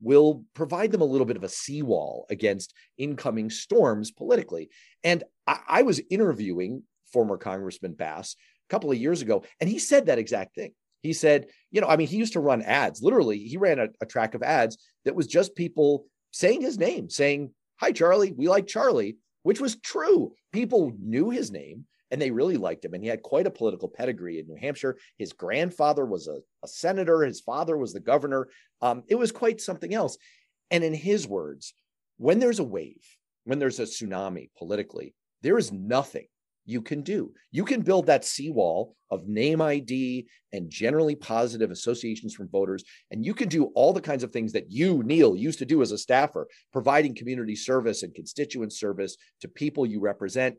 will 0.00 0.44
provide 0.54 0.92
them 0.92 1.00
a 1.00 1.06
little 1.06 1.26
bit 1.26 1.36
of 1.36 1.44
a 1.44 1.48
seawall 1.48 2.26
against 2.30 2.74
incoming 2.98 3.50
storms 3.50 4.10
politically. 4.10 4.70
And 5.04 5.24
I, 5.46 5.60
I, 5.68 5.82
was 5.82 6.00
interviewing 6.10 6.82
former 7.12 7.36
Congressman 7.36 7.92
Bass 7.92 8.34
a 8.68 8.72
couple 8.72 8.90
of 8.90 8.98
years 8.98 9.20
ago, 9.20 9.44
and 9.60 9.68
he 9.68 9.78
said 9.78 10.06
that 10.06 10.18
exact 10.18 10.54
thing. 10.54 10.72
He 11.02 11.12
said, 11.12 11.46
you 11.70 11.80
know, 11.80 11.86
I 11.86 11.96
mean, 11.96 12.08
he 12.08 12.16
used 12.16 12.34
to 12.34 12.40
run 12.40 12.62
ads. 12.62 13.02
Literally, 13.02 13.38
he 13.38 13.56
ran 13.56 13.78
a, 13.78 13.88
a 14.00 14.06
track 14.06 14.34
of 14.34 14.42
ads 14.42 14.78
that 15.04 15.14
was 15.14 15.26
just 15.26 15.54
people 15.54 16.06
saying 16.30 16.62
his 16.62 16.78
name, 16.78 17.10
saying, 17.10 17.52
Hi, 17.76 17.92
Charlie, 17.92 18.32
we 18.32 18.48
like 18.48 18.66
Charlie, 18.66 19.16
which 19.42 19.60
was 19.60 19.76
true. 19.76 20.32
People 20.52 20.92
knew 21.00 21.30
his 21.30 21.50
name 21.50 21.86
and 22.10 22.20
they 22.20 22.30
really 22.30 22.56
liked 22.56 22.84
him. 22.84 22.94
And 22.94 23.02
he 23.02 23.08
had 23.08 23.22
quite 23.22 23.46
a 23.46 23.50
political 23.50 23.88
pedigree 23.88 24.38
in 24.38 24.46
New 24.46 24.56
Hampshire. 24.56 24.96
His 25.18 25.32
grandfather 25.32 26.04
was 26.04 26.26
a, 26.26 26.38
a 26.62 26.68
senator, 26.68 27.22
his 27.22 27.40
father 27.40 27.76
was 27.76 27.92
the 27.92 28.00
governor. 28.00 28.48
Um, 28.82 29.02
it 29.08 29.14
was 29.16 29.32
quite 29.32 29.60
something 29.60 29.94
else. 29.94 30.16
And 30.70 30.84
in 30.84 30.94
his 30.94 31.26
words, 31.26 31.74
when 32.16 32.38
there's 32.38 32.58
a 32.58 32.64
wave, 32.64 33.04
when 33.44 33.58
there's 33.58 33.80
a 33.80 33.84
tsunami 33.84 34.50
politically, 34.56 35.14
there 35.42 35.58
is 35.58 35.72
nothing 35.72 36.26
you 36.66 36.82
can 36.82 37.02
do. 37.02 37.32
You 37.50 37.64
can 37.64 37.80
build 37.80 38.06
that 38.06 38.24
seawall 38.24 38.94
of 39.10 39.26
name 39.26 39.60
ID 39.60 40.28
and 40.52 40.70
generally 40.70 41.16
positive 41.16 41.70
associations 41.70 42.34
from 42.34 42.48
voters. 42.48 42.84
And 43.10 43.24
you 43.24 43.34
can 43.34 43.48
do 43.48 43.66
all 43.74 43.92
the 43.92 44.00
kinds 44.00 44.22
of 44.22 44.32
things 44.32 44.52
that 44.52 44.70
you, 44.70 45.02
Neil, 45.02 45.34
used 45.34 45.58
to 45.60 45.64
do 45.64 45.82
as 45.82 45.90
a 45.90 45.98
staffer, 45.98 46.46
providing 46.72 47.14
community 47.14 47.56
service 47.56 48.02
and 48.02 48.14
constituent 48.14 48.72
service 48.72 49.16
to 49.40 49.48
people 49.48 49.84
you 49.84 50.00
represent. 50.00 50.56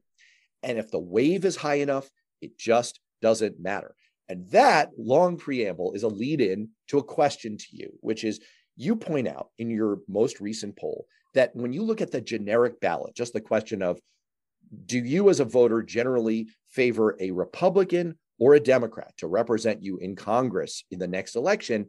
And 0.63 0.78
if 0.78 0.91
the 0.91 1.00
wave 1.00 1.45
is 1.45 1.56
high 1.56 1.76
enough, 1.76 2.10
it 2.41 2.58
just 2.58 3.00
doesn't 3.21 3.60
matter. 3.60 3.95
And 4.30 4.50
that 4.52 4.91
long 4.97 5.38
preamble 5.38 5.93
is 5.93 6.04
a 6.04 6.08
lead 6.08 6.41
in 6.41 6.69
to 6.88 7.00
a 7.00 7.04
question 7.04 7.58
to 7.58 7.65
you, 7.71 7.91
which 8.00 8.24
is 8.24 8.39
you 8.78 8.95
point 8.95 9.28
out 9.28 9.50
in 9.58 9.69
your 9.69 10.00
most 10.08 10.39
recent 10.39 10.78
poll 10.78 11.06
that 11.34 11.56
when 11.56 11.74
you 11.74 11.84
look 11.84 12.02
at 12.02 12.12
the 12.12 12.21
generic 12.21 12.80
ballot, 12.80 13.15
just 13.15 13.34
the 13.34 13.41
question 13.41 13.82
of 13.82 14.00
do 14.86 15.00
you 15.00 15.30
as 15.30 15.39
a 15.39 15.45
voter 15.45 15.82
generally 15.82 16.47
favor 16.69 17.17
a 17.19 17.32
Republican 17.32 18.17
or 18.39 18.54
a 18.54 18.60
Democrat 18.60 19.13
to 19.17 19.28
represent 19.28 19.84
you 19.84 19.97
in 19.97 20.15
Congress 20.15 20.86
in 20.91 21.00
the 21.00 21.08
next 21.08 21.36
election? 21.36 21.88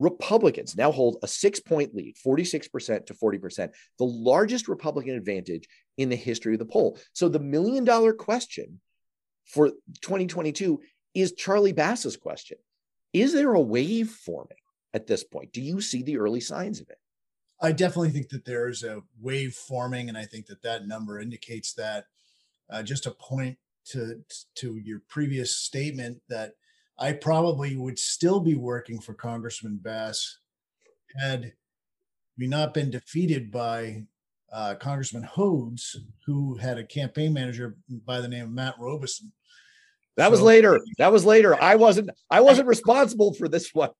Republicans 0.00 0.76
now 0.76 0.90
hold 0.90 1.18
a 1.22 1.28
six 1.28 1.60
point 1.60 1.94
lead, 1.94 2.16
46% 2.26 3.06
to 3.06 3.14
40%, 3.14 3.68
the 3.98 4.04
largest 4.04 4.68
Republican 4.68 5.14
advantage 5.14 5.68
in 5.96 6.08
the 6.08 6.16
history 6.16 6.54
of 6.54 6.58
the 6.58 6.66
poll. 6.66 6.98
So 7.12 7.28
the 7.28 7.40
million 7.40 7.84
dollar 7.84 8.12
question 8.12 8.80
for 9.44 9.68
2022 10.00 10.80
is 11.14 11.32
Charlie 11.32 11.72
Bass's 11.72 12.16
question. 12.16 12.58
Is 13.12 13.32
there 13.32 13.54
a 13.54 13.60
wave 13.60 14.10
forming 14.10 14.58
at 14.92 15.06
this 15.06 15.22
point? 15.22 15.52
Do 15.52 15.60
you 15.60 15.80
see 15.80 16.02
the 16.02 16.18
early 16.18 16.40
signs 16.40 16.80
of 16.80 16.88
it? 16.90 16.98
I 17.60 17.72
definitely 17.72 18.10
think 18.10 18.28
that 18.30 18.44
there's 18.44 18.82
a 18.82 19.02
wave 19.20 19.54
forming, 19.54 20.08
and 20.08 20.18
I 20.18 20.24
think 20.24 20.46
that 20.46 20.62
that 20.62 20.86
number 20.86 21.20
indicates 21.20 21.72
that. 21.74 22.06
Uh, 22.70 22.82
just 22.82 23.06
a 23.06 23.10
point 23.10 23.58
to 23.84 24.24
to 24.56 24.78
your 24.78 25.02
previous 25.08 25.56
statement 25.56 26.20
that 26.28 26.54
I 26.98 27.12
probably 27.12 27.76
would 27.76 27.98
still 27.98 28.40
be 28.40 28.54
working 28.54 29.00
for 29.00 29.14
Congressman 29.14 29.78
Bass 29.82 30.38
had 31.16 31.52
we 32.38 32.46
not 32.46 32.74
been 32.74 32.90
defeated 32.90 33.50
by 33.50 34.04
uh, 34.54 34.74
Congressman 34.76 35.24
Hodes, 35.24 35.96
who 36.26 36.56
had 36.56 36.78
a 36.78 36.84
campaign 36.84 37.32
manager 37.32 37.76
by 38.06 38.20
the 38.20 38.28
name 38.28 38.44
of 38.44 38.52
Matt 38.52 38.76
Robison. 38.78 39.32
That 40.16 40.26
so, 40.26 40.30
was 40.30 40.40
later. 40.40 40.80
That 40.98 41.12
was 41.12 41.24
later. 41.24 41.60
I 41.60 41.74
wasn't. 41.74 42.10
I 42.30 42.40
wasn't 42.40 42.68
responsible 42.68 43.34
for 43.34 43.48
this 43.48 43.74
one. 43.74 43.90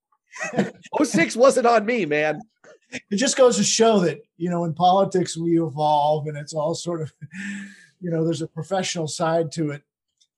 06 1.03 1.37
wasn't 1.37 1.67
on 1.67 1.85
me, 1.85 2.07
man. 2.07 2.41
It 3.11 3.17
just 3.17 3.37
goes 3.37 3.57
to 3.57 3.65
show 3.65 3.99
that 4.01 4.21
you 4.37 4.49
know 4.49 4.65
in 4.65 4.75
politics 4.75 5.37
we 5.37 5.61
evolve, 5.61 6.29
and 6.29 6.37
it's 6.37 6.55
all 6.55 6.75
sort 6.75 7.03
of 7.03 7.13
you 8.01 8.11
know 8.11 8.25
there's 8.25 8.43
a 8.43 8.47
professional 8.47 9.09
side 9.09 9.51
to 9.53 9.71
it 9.71 9.83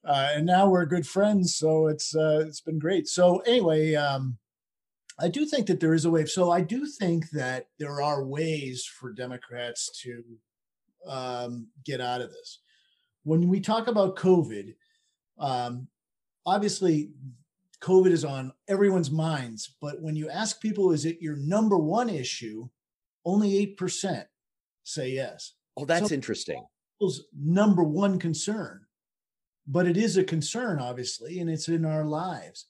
uh, 0.06 0.30
and 0.34 0.46
now 0.46 0.68
we're 0.68 0.86
good 0.86 1.06
friends. 1.06 1.56
So 1.56 1.88
it's 1.88 2.14
uh, 2.14 2.44
it's 2.46 2.60
been 2.60 2.78
great. 2.78 3.08
So 3.08 3.38
anyway, 3.38 3.94
um, 3.94 4.38
I 5.18 5.28
do 5.28 5.46
think 5.46 5.66
that 5.66 5.80
there 5.80 5.94
is 5.94 6.04
a 6.04 6.10
wave. 6.10 6.28
So 6.28 6.50
I 6.50 6.60
do 6.60 6.86
think 6.86 7.30
that 7.30 7.68
there 7.78 8.02
are 8.02 8.24
ways 8.24 8.84
for 8.84 9.12
Democrats 9.12 9.90
to 10.02 10.22
um, 11.06 11.68
get 11.84 12.00
out 12.00 12.20
of 12.20 12.30
this. 12.30 12.60
When 13.24 13.48
we 13.48 13.60
talk 13.60 13.86
about 13.86 14.16
COVID, 14.16 14.74
um, 15.38 15.88
obviously 16.44 17.10
COVID 17.80 18.10
is 18.10 18.24
on 18.24 18.52
everyone's 18.68 19.10
minds. 19.10 19.74
But 19.80 20.00
when 20.00 20.16
you 20.16 20.28
ask 20.28 20.60
people, 20.60 20.92
is 20.92 21.04
it 21.04 21.22
your 21.22 21.36
number 21.36 21.78
one 21.78 22.08
issue? 22.08 22.68
Only 23.24 23.56
eight 23.58 23.76
percent 23.76 24.26
say 24.84 25.10
yes. 25.10 25.54
Oh, 25.76 25.84
that's 25.84 26.10
so 26.10 26.14
interesting. 26.14 26.64
Number 27.34 27.82
one 27.82 28.18
concern 28.18 28.86
but 29.66 29.86
it 29.86 29.96
is 29.96 30.16
a 30.16 30.24
concern, 30.24 30.78
obviously, 30.78 31.40
and 31.40 31.50
it's 31.50 31.68
in 31.68 31.84
our 31.84 32.04
lives. 32.04 32.66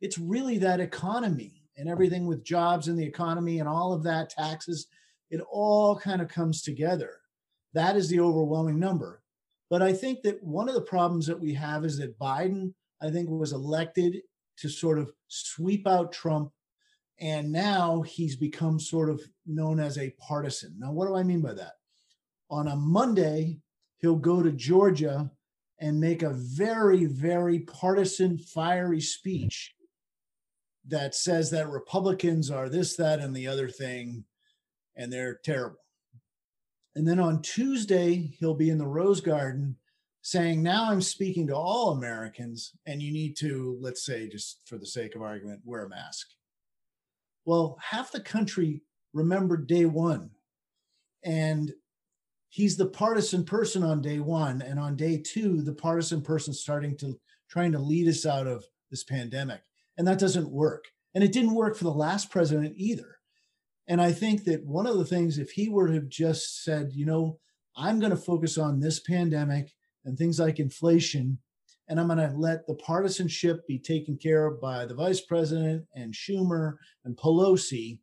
It's 0.00 0.18
really 0.18 0.58
that 0.58 0.80
economy 0.80 1.59
and 1.80 1.88
everything 1.88 2.26
with 2.26 2.44
jobs 2.44 2.88
and 2.88 2.98
the 2.98 3.06
economy 3.06 3.58
and 3.58 3.68
all 3.68 3.94
of 3.94 4.02
that, 4.02 4.28
taxes, 4.28 4.86
it 5.30 5.40
all 5.50 5.98
kind 5.98 6.20
of 6.20 6.28
comes 6.28 6.60
together. 6.60 7.16
That 7.72 7.96
is 7.96 8.08
the 8.08 8.20
overwhelming 8.20 8.78
number. 8.78 9.22
But 9.70 9.80
I 9.80 9.94
think 9.94 10.22
that 10.22 10.42
one 10.42 10.68
of 10.68 10.74
the 10.74 10.82
problems 10.82 11.26
that 11.26 11.40
we 11.40 11.54
have 11.54 11.86
is 11.86 11.96
that 11.98 12.18
Biden, 12.18 12.74
I 13.00 13.10
think, 13.10 13.30
was 13.30 13.52
elected 13.52 14.18
to 14.58 14.68
sort 14.68 14.98
of 14.98 15.10
sweep 15.28 15.86
out 15.86 16.12
Trump. 16.12 16.52
And 17.18 17.50
now 17.50 18.02
he's 18.02 18.36
become 18.36 18.78
sort 18.78 19.08
of 19.08 19.22
known 19.46 19.80
as 19.80 19.96
a 19.96 20.14
partisan. 20.18 20.76
Now, 20.78 20.92
what 20.92 21.06
do 21.06 21.14
I 21.14 21.22
mean 21.22 21.40
by 21.40 21.54
that? 21.54 21.74
On 22.50 22.68
a 22.68 22.76
Monday, 22.76 23.58
he'll 23.98 24.16
go 24.16 24.42
to 24.42 24.52
Georgia 24.52 25.30
and 25.78 25.98
make 25.98 26.22
a 26.22 26.34
very, 26.34 27.06
very 27.06 27.60
partisan, 27.60 28.36
fiery 28.36 29.00
speech 29.00 29.74
that 30.86 31.14
says 31.14 31.50
that 31.50 31.68
Republicans 31.68 32.50
are 32.50 32.68
this, 32.68 32.96
that, 32.96 33.20
and 33.20 33.34
the 33.34 33.46
other 33.46 33.68
thing, 33.68 34.24
and 34.96 35.12
they're 35.12 35.40
terrible. 35.44 35.78
And 36.94 37.06
then 37.06 37.20
on 37.20 37.42
Tuesday, 37.42 38.34
he'll 38.38 38.54
be 38.54 38.70
in 38.70 38.78
the 38.78 38.86
Rose 38.86 39.20
Garden 39.20 39.76
saying, 40.22 40.62
Now 40.62 40.90
I'm 40.90 41.00
speaking 41.00 41.46
to 41.46 41.56
all 41.56 41.92
Americans, 41.92 42.72
and 42.86 43.00
you 43.00 43.12
need 43.12 43.36
to, 43.38 43.78
let's 43.80 44.04
say, 44.04 44.28
just 44.28 44.62
for 44.66 44.78
the 44.78 44.86
sake 44.86 45.14
of 45.14 45.22
argument, 45.22 45.60
wear 45.64 45.84
a 45.84 45.88
mask. 45.88 46.26
Well, 47.44 47.78
half 47.80 48.12
the 48.12 48.20
country 48.20 48.82
remembered 49.12 49.66
day 49.66 49.84
one. 49.86 50.30
And 51.24 51.72
he's 52.48 52.76
the 52.76 52.86
partisan 52.86 53.44
person 53.44 53.82
on 53.82 54.02
day 54.02 54.18
one 54.18 54.60
and 54.60 54.78
on 54.78 54.96
day 54.96 55.16
two 55.16 55.62
the 55.62 55.72
partisan 55.72 56.20
person 56.20 56.52
starting 56.52 56.96
to 56.98 57.18
trying 57.48 57.72
to 57.72 57.78
lead 57.78 58.08
us 58.08 58.26
out 58.26 58.46
of 58.46 58.64
this 58.90 59.04
pandemic 59.04 59.60
and 60.00 60.08
that 60.08 60.18
doesn't 60.18 60.50
work. 60.50 60.86
And 61.14 61.22
it 61.22 61.30
didn't 61.30 61.54
work 61.54 61.76
for 61.76 61.84
the 61.84 61.90
last 61.90 62.30
president 62.30 62.72
either. 62.78 63.18
And 63.86 64.00
i 64.00 64.12
think 64.12 64.44
that 64.44 64.64
one 64.64 64.86
of 64.86 64.96
the 64.96 65.04
things 65.04 65.36
if 65.36 65.50
he 65.50 65.68
were 65.68 65.88
to 65.88 65.94
have 65.94 66.08
just 66.08 66.64
said 66.64 66.92
you 66.92 67.04
know 67.04 67.38
i'm 67.76 67.98
going 68.00 68.12
to 68.12 68.16
focus 68.16 68.56
on 68.56 68.78
this 68.80 69.00
pandemic 69.00 69.72
and 70.04 70.16
things 70.16 70.38
like 70.38 70.58
inflation 70.58 71.38
and 71.88 72.00
i'm 72.00 72.06
going 72.06 72.18
to 72.18 72.32
let 72.36 72.66
the 72.66 72.76
partisanship 72.76 73.66
be 73.66 73.78
taken 73.78 74.16
care 74.16 74.46
of 74.46 74.60
by 74.60 74.86
the 74.86 74.94
vice 74.94 75.20
president 75.20 75.84
and 75.94 76.14
schumer 76.14 76.76
and 77.04 77.16
pelosi 77.16 77.98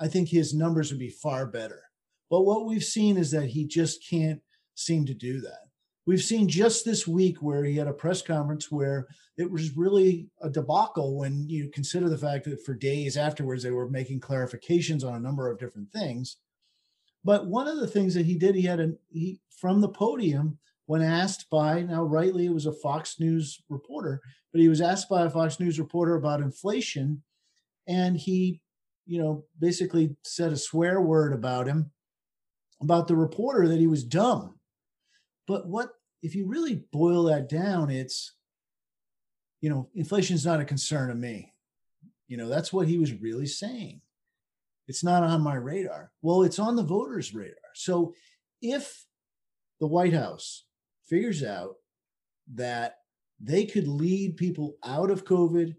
i 0.00 0.08
think 0.08 0.30
his 0.30 0.54
numbers 0.54 0.90
would 0.90 0.98
be 0.98 1.10
far 1.10 1.46
better. 1.46 1.82
But 2.28 2.42
what 2.42 2.66
we've 2.66 2.82
seen 2.82 3.16
is 3.16 3.30
that 3.30 3.50
he 3.50 3.66
just 3.66 4.04
can't 4.08 4.40
seem 4.74 5.06
to 5.06 5.14
do 5.14 5.40
that. 5.42 5.65
We've 6.06 6.22
seen 6.22 6.48
just 6.48 6.84
this 6.84 7.06
week 7.06 7.42
where 7.42 7.64
he 7.64 7.76
had 7.76 7.88
a 7.88 7.92
press 7.92 8.22
conference 8.22 8.70
where 8.70 9.08
it 9.36 9.50
was 9.50 9.76
really 9.76 10.28
a 10.40 10.48
debacle 10.48 11.18
when 11.18 11.48
you 11.48 11.68
consider 11.70 12.08
the 12.08 12.18
fact 12.18 12.44
that 12.44 12.64
for 12.64 12.74
days 12.74 13.16
afterwards 13.16 13.62
they 13.62 13.72
were 13.72 13.88
making 13.88 14.20
clarifications 14.20 15.04
on 15.04 15.14
a 15.14 15.20
number 15.20 15.50
of 15.50 15.58
different 15.58 15.90
things. 15.90 16.36
But 17.24 17.46
one 17.46 17.66
of 17.66 17.80
the 17.80 17.88
things 17.88 18.14
that 18.14 18.26
he 18.26 18.36
did, 18.36 18.54
he 18.54 18.62
had 18.62 18.80
a 18.80 18.92
he 19.10 19.40
from 19.60 19.80
the 19.80 19.88
podium 19.88 20.58
when 20.86 21.02
asked 21.02 21.50
by 21.50 21.82
now 21.82 22.04
rightly 22.04 22.46
it 22.46 22.54
was 22.54 22.66
a 22.66 22.72
Fox 22.72 23.18
News 23.18 23.60
reporter, 23.68 24.20
but 24.52 24.60
he 24.60 24.68
was 24.68 24.80
asked 24.80 25.08
by 25.08 25.24
a 25.24 25.30
Fox 25.30 25.58
News 25.58 25.80
reporter 25.80 26.14
about 26.14 26.40
inflation, 26.40 27.22
and 27.88 28.16
he 28.16 28.60
you 29.06 29.22
know, 29.22 29.44
basically 29.58 30.16
said 30.24 30.52
a 30.52 30.56
swear 30.56 31.00
word 31.00 31.32
about 31.32 31.66
him, 31.66 31.90
about 32.82 33.06
the 33.06 33.16
reporter 33.16 33.68
that 33.68 33.78
he 33.78 33.86
was 33.86 34.04
dumb. 34.04 34.58
But 35.46 35.68
what, 35.68 35.90
if 36.22 36.34
you 36.34 36.46
really 36.46 36.84
boil 36.92 37.24
that 37.24 37.48
down, 37.48 37.90
it's, 37.90 38.32
you 39.60 39.70
know, 39.70 39.88
inflation 39.94 40.34
is 40.34 40.46
not 40.46 40.60
a 40.60 40.64
concern 40.64 41.10
of 41.10 41.16
me. 41.16 41.52
You 42.28 42.36
know, 42.36 42.48
that's 42.48 42.72
what 42.72 42.88
he 42.88 42.98
was 42.98 43.12
really 43.12 43.46
saying. 43.46 44.00
It's 44.88 45.04
not 45.04 45.22
on 45.22 45.40
my 45.42 45.54
radar. 45.54 46.12
Well, 46.22 46.42
it's 46.42 46.58
on 46.58 46.76
the 46.76 46.82
voters' 46.82 47.34
radar. 47.34 47.54
So 47.74 48.14
if 48.62 49.06
the 49.80 49.86
White 49.86 50.12
House 50.12 50.64
figures 51.06 51.42
out 51.42 51.76
that 52.54 52.98
they 53.40 53.64
could 53.66 53.88
lead 53.88 54.36
people 54.36 54.76
out 54.84 55.10
of 55.10 55.24
COVID 55.24 55.74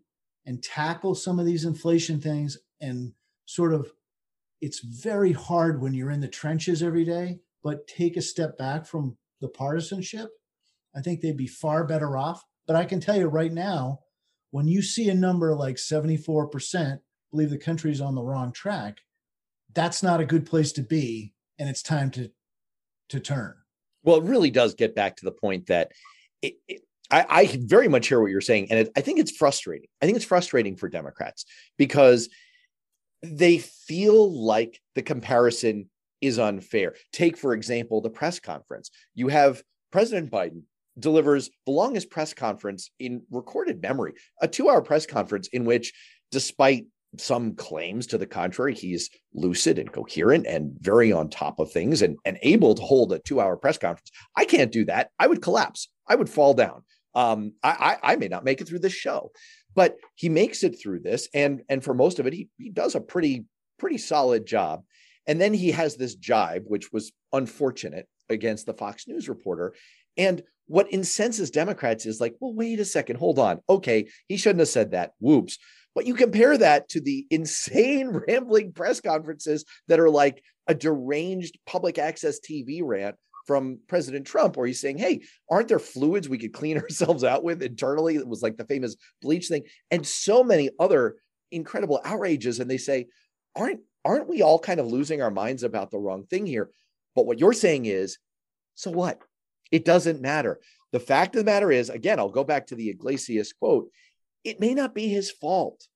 and 0.45 0.63
tackle 0.63 1.15
some 1.15 1.39
of 1.39 1.45
these 1.45 1.65
inflation 1.65 2.21
things 2.21 2.57
and 2.81 3.13
sort 3.45 3.73
of 3.73 3.91
it's 4.61 4.79
very 4.79 5.31
hard 5.31 5.81
when 5.81 5.93
you're 5.93 6.11
in 6.11 6.19
the 6.19 6.27
trenches 6.27 6.81
every 6.81 7.05
day, 7.05 7.39
but 7.63 7.87
take 7.87 8.17
a 8.17 8.21
step 8.21 8.57
back 8.57 8.85
from 8.85 9.15
the 9.41 9.49
partisanship. 9.49 10.29
I 10.95 11.01
think 11.01 11.21
they'd 11.21 11.37
be 11.37 11.47
far 11.47 11.85
better 11.85 12.17
off. 12.17 12.43
But 12.65 12.75
I 12.75 12.85
can 12.85 12.99
tell 12.99 13.17
you 13.17 13.27
right 13.27 13.51
now, 13.51 13.99
when 14.51 14.67
you 14.67 14.81
see 14.81 15.09
a 15.09 15.15
number 15.15 15.53
like 15.55 15.75
74% 15.75 16.99
believe 17.31 17.49
the 17.49 17.57
country's 17.57 18.01
on 18.01 18.15
the 18.15 18.23
wrong 18.23 18.51
track, 18.51 18.99
that's 19.73 20.01
not 20.01 20.19
a 20.19 20.25
good 20.25 20.45
place 20.45 20.71
to 20.73 20.81
be. 20.81 21.33
And 21.59 21.69
it's 21.69 21.81
time 21.81 22.11
to 22.11 22.29
to 23.09 23.19
turn. 23.19 23.55
Well, 24.03 24.17
it 24.17 24.23
really 24.23 24.51
does 24.51 24.73
get 24.73 24.95
back 24.95 25.17
to 25.17 25.25
the 25.25 25.31
point 25.31 25.67
that 25.67 25.91
it, 26.41 26.55
it, 26.67 26.81
I, 27.09 27.25
I, 27.29 27.59
very 27.61 27.87
much 27.87 28.07
hear 28.07 28.19
what 28.19 28.31
you're 28.31 28.41
saying. 28.41 28.67
And 28.69 28.79
it, 28.81 28.91
I 28.95 29.01
think 29.01 29.19
it's 29.19 29.31
frustrating. 29.31 29.87
I 30.01 30.05
think 30.05 30.17
it's 30.17 30.25
frustrating 30.25 30.75
for 30.75 30.89
Democrats 30.89 31.45
because 31.77 32.29
they 33.23 33.57
feel 33.57 34.45
like 34.45 34.81
the 34.95 35.01
comparison 35.01 35.89
is 36.21 36.39
unfair. 36.39 36.95
Take, 37.11 37.37
for 37.37 37.53
example, 37.53 38.01
the 38.01 38.09
press 38.09 38.39
conference. 38.39 38.89
You 39.15 39.27
have 39.27 39.61
President 39.91 40.31
Biden 40.31 40.63
delivers 40.99 41.49
the 41.65 41.71
longest 41.71 42.09
press 42.09 42.33
conference 42.33 42.89
in 42.99 43.21
recorded 43.31 43.81
memory, 43.81 44.13
a 44.41 44.47
two 44.47 44.69
hour 44.69 44.81
press 44.81 45.05
conference 45.05 45.47
in 45.49 45.65
which, 45.65 45.93
despite 46.31 46.85
some 47.17 47.55
claims 47.55 48.07
to 48.07 48.17
the 48.17 48.27
contrary, 48.27 48.75
he's 48.75 49.09
lucid 49.33 49.79
and 49.79 49.91
coherent 49.91 50.45
and 50.45 50.73
very 50.79 51.11
on 51.11 51.29
top 51.29 51.59
of 51.59 51.71
things 51.71 52.01
and, 52.01 52.17
and 52.25 52.37
able 52.41 52.75
to 52.75 52.81
hold 52.81 53.13
a 53.13 53.19
two 53.19 53.39
hour 53.39 53.55
press 53.55 53.77
conference. 53.77 54.11
I 54.35 54.45
can't 54.45 54.71
do 54.71 54.85
that. 54.85 55.11
I 55.19 55.27
would 55.27 55.41
collapse, 55.41 55.89
I 56.07 56.15
would 56.15 56.29
fall 56.29 56.53
down. 56.53 56.83
Um, 57.15 57.53
I, 57.63 57.97
I, 58.03 58.13
I 58.13 58.15
may 58.17 58.27
not 58.27 58.43
make 58.43 58.61
it 58.61 58.67
through 58.67 58.79
this 58.79 58.93
show, 58.93 59.31
but 59.73 59.95
he 60.15 60.29
makes 60.29 60.63
it 60.63 60.79
through 60.79 60.99
this. 60.99 61.27
And, 61.33 61.61
and 61.69 61.83
for 61.83 61.93
most 61.93 62.19
of 62.19 62.27
it, 62.27 62.33
he, 62.33 62.49
he 62.57 62.69
does 62.69 62.93
a 62.93 63.01
pretty, 63.01 63.45
pretty 63.79 63.97
solid 63.97 64.45
job. 64.45 64.83
And 65.27 65.39
then 65.39 65.53
he 65.53 65.71
has 65.71 65.95
this 65.95 66.15
jibe, 66.15 66.63
which 66.67 66.91
was 66.91 67.11
unfortunate 67.33 68.07
against 68.29 68.65
the 68.65 68.73
Fox 68.73 69.07
News 69.07 69.29
reporter. 69.29 69.73
And 70.17 70.41
what 70.67 70.91
incenses 70.91 71.51
Democrats 71.51 72.05
is 72.05 72.19
like, 72.19 72.35
well, 72.39 72.53
wait 72.53 72.79
a 72.79 72.85
second, 72.85 73.17
hold 73.17 73.39
on. 73.39 73.59
Okay, 73.69 74.07
he 74.27 74.37
shouldn't 74.37 74.59
have 74.59 74.67
said 74.67 74.91
that. 74.91 75.11
Whoops. 75.19 75.57
But 75.95 76.05
you 76.05 76.13
compare 76.13 76.57
that 76.57 76.89
to 76.89 77.01
the 77.01 77.25
insane 77.31 78.09
rambling 78.27 78.73
press 78.73 79.01
conferences 79.01 79.65
that 79.87 79.99
are 79.99 80.09
like 80.09 80.43
a 80.67 80.75
deranged 80.75 81.57
public 81.65 81.97
access 81.97 82.39
TV 82.39 82.81
rant 82.83 83.15
from 83.45 83.79
President 83.87 84.27
Trump, 84.27 84.57
where 84.57 84.67
he's 84.67 84.81
saying, 84.81 84.97
Hey, 84.97 85.21
aren't 85.49 85.69
there 85.69 85.79
fluids 85.79 86.27
we 86.27 86.37
could 86.37 86.53
clean 86.53 86.77
ourselves 86.81 87.23
out 87.23 87.43
with 87.43 87.63
internally? 87.63 88.15
It 88.15 88.27
was 88.27 88.43
like 88.43 88.57
the 88.57 88.65
famous 88.65 88.95
bleach 89.21 89.47
thing, 89.47 89.63
and 89.89 90.05
so 90.05 90.43
many 90.43 90.69
other 90.79 91.15
incredible 91.51 92.01
outrages. 92.03 92.59
And 92.59 92.69
they 92.69 92.77
say, 92.77 93.07
Aren't 93.55 93.79
aren't 94.07 94.29
we 94.29 94.41
all 94.41 94.57
kind 94.57 94.79
of 94.79 94.87
losing 94.87 95.21
our 95.21 95.29
minds 95.29 95.63
about 95.63 95.91
the 95.91 95.99
wrong 95.99 96.25
thing 96.25 96.45
here? 96.45 96.69
But 97.13 97.25
what 97.25 97.39
you're 97.39 97.53
saying 97.53 97.85
is, 97.85 98.17
so 98.75 98.89
what? 98.89 99.19
It 99.71 99.83
doesn't 99.83 100.21
matter. 100.21 100.59
The 100.93 100.99
fact 100.99 101.35
of 101.35 101.39
the 101.39 101.51
matter 101.51 101.71
is, 101.71 101.89
again, 101.89 102.17
I'll 102.17 102.29
go 102.29 102.45
back 102.45 102.67
to 102.67 102.75
the 102.75 102.89
Yglesias 102.89 103.53
quote 103.53 103.89
it 104.43 104.61
may 104.61 104.73
not 104.73 104.95
be 104.95 105.09
his 105.09 105.29
fault. 105.29 105.87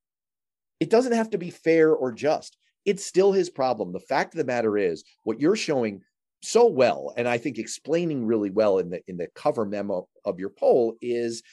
It 0.82 0.90
doesn't 0.90 1.14
have 1.14 1.30
to 1.30 1.38
be 1.38 1.52
fair 1.52 1.94
or 1.94 2.12
just. 2.12 2.58
It's 2.84 3.06
still 3.06 3.32
his 3.32 3.50
problem. 3.50 3.94
The 3.94 4.00
fact 4.00 4.34
of 4.34 4.40
the 4.40 4.44
matter 4.44 4.78
is, 4.78 5.06
what 5.24 5.40
you're 5.40 5.56
showing 5.56 6.02
so 6.42 6.66
well, 6.66 7.14
and 7.16 7.30
I 7.30 7.38
think 7.38 7.60
explaining 7.60 8.26
really 8.26 8.50
well 8.50 8.80
in 8.80 8.90
the 8.90 9.02
in 9.08 9.16
the 9.16 9.28
cover 9.36 9.66
memo 9.66 10.10
of 10.26 10.40
your 10.40 10.50
poll 10.50 10.98
is 11.02 11.44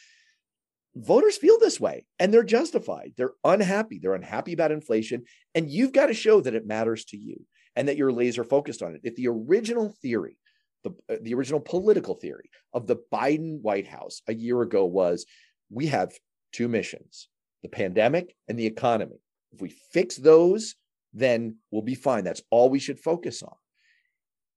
voters 0.98 1.36
feel 1.36 1.58
this 1.58 1.80
way 1.80 2.04
and 2.18 2.32
they're 2.32 2.42
justified. 2.42 3.12
They're 3.16 3.34
unhappy. 3.44 3.98
They're 3.98 4.14
unhappy 4.14 4.52
about 4.52 4.72
inflation. 4.72 5.24
And 5.54 5.70
you've 5.70 5.92
got 5.92 6.06
to 6.06 6.14
show 6.14 6.40
that 6.40 6.54
it 6.54 6.66
matters 6.66 7.04
to 7.06 7.16
you 7.16 7.44
and 7.76 7.88
that 7.88 7.96
you're 7.96 8.12
laser 8.12 8.44
focused 8.44 8.82
on 8.82 8.94
it. 8.94 9.00
If 9.04 9.14
the 9.16 9.28
original 9.28 9.94
theory, 10.02 10.38
the, 10.84 10.90
uh, 11.08 11.16
the 11.22 11.34
original 11.34 11.60
political 11.60 12.14
theory 12.14 12.50
of 12.74 12.86
the 12.86 12.96
Biden 13.12 13.60
White 13.60 13.86
House 13.86 14.22
a 14.26 14.34
year 14.34 14.62
ago 14.62 14.84
was 14.84 15.26
we 15.70 15.86
have 15.86 16.12
two 16.52 16.68
missions 16.68 17.28
the 17.62 17.68
pandemic 17.68 18.36
and 18.48 18.58
the 18.58 18.66
economy. 18.66 19.20
If 19.52 19.60
we 19.60 19.70
fix 19.92 20.16
those, 20.16 20.76
then 21.12 21.56
we'll 21.70 21.82
be 21.82 21.96
fine. 21.96 22.22
That's 22.22 22.42
all 22.50 22.70
we 22.70 22.78
should 22.78 23.00
focus 23.00 23.42
on. 23.42 23.54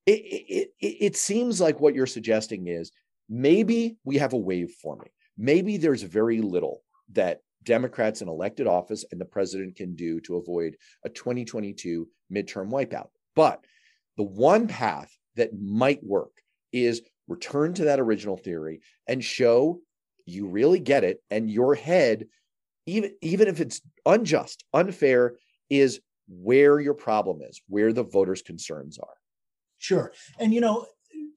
It, 0.06 0.20
it, 0.20 0.70
it, 0.80 0.86
it 0.86 1.16
seems 1.16 1.60
like 1.60 1.80
what 1.80 1.96
you're 1.96 2.06
suggesting 2.06 2.68
is 2.68 2.92
maybe 3.28 3.98
we 4.04 4.18
have 4.18 4.34
a 4.34 4.38
wave 4.38 4.72
forming. 4.82 5.10
Maybe 5.42 5.78
there's 5.78 6.04
very 6.04 6.40
little 6.40 6.84
that 7.14 7.42
Democrats 7.64 8.22
in 8.22 8.28
elected 8.28 8.68
office 8.68 9.04
and 9.12 9.20
the 9.20 9.26
president 9.26 9.76
can 9.76 9.96
do 9.96 10.20
to 10.22 10.36
avoid 10.36 10.78
a 11.04 11.10
2022 11.10 12.08
midterm 12.32 12.70
wipeout. 12.70 13.08
But 13.36 13.66
the 14.18 14.24
one 14.24 14.68
path 14.68 15.12
that 15.38 15.60
might 15.60 16.04
work 16.04 16.32
is 16.72 17.02
return 17.28 17.74
to 17.74 17.86
that 17.86 18.00
original 18.00 18.38
theory 18.38 18.82
and 19.08 19.24
show 19.24 19.80
you 20.28 20.48
really 20.48 20.80
get 20.80 21.04
it 21.04 21.24
and 21.32 21.50
your 21.50 21.74
head 21.74 22.28
even 22.86 23.12
even 23.22 23.48
if 23.48 23.60
it's 23.60 23.82
unjust 24.06 24.64
unfair 24.74 25.36
is 25.70 26.02
where 26.28 26.80
your 26.80 26.94
problem 26.94 27.42
is 27.42 27.62
where 27.68 27.94
the 27.94 28.04
voters 28.04 28.42
concerns 28.42 29.00
are 29.00 29.16
sure 29.80 30.12
and 30.40 30.54
you 30.54 30.62
know 30.62 30.86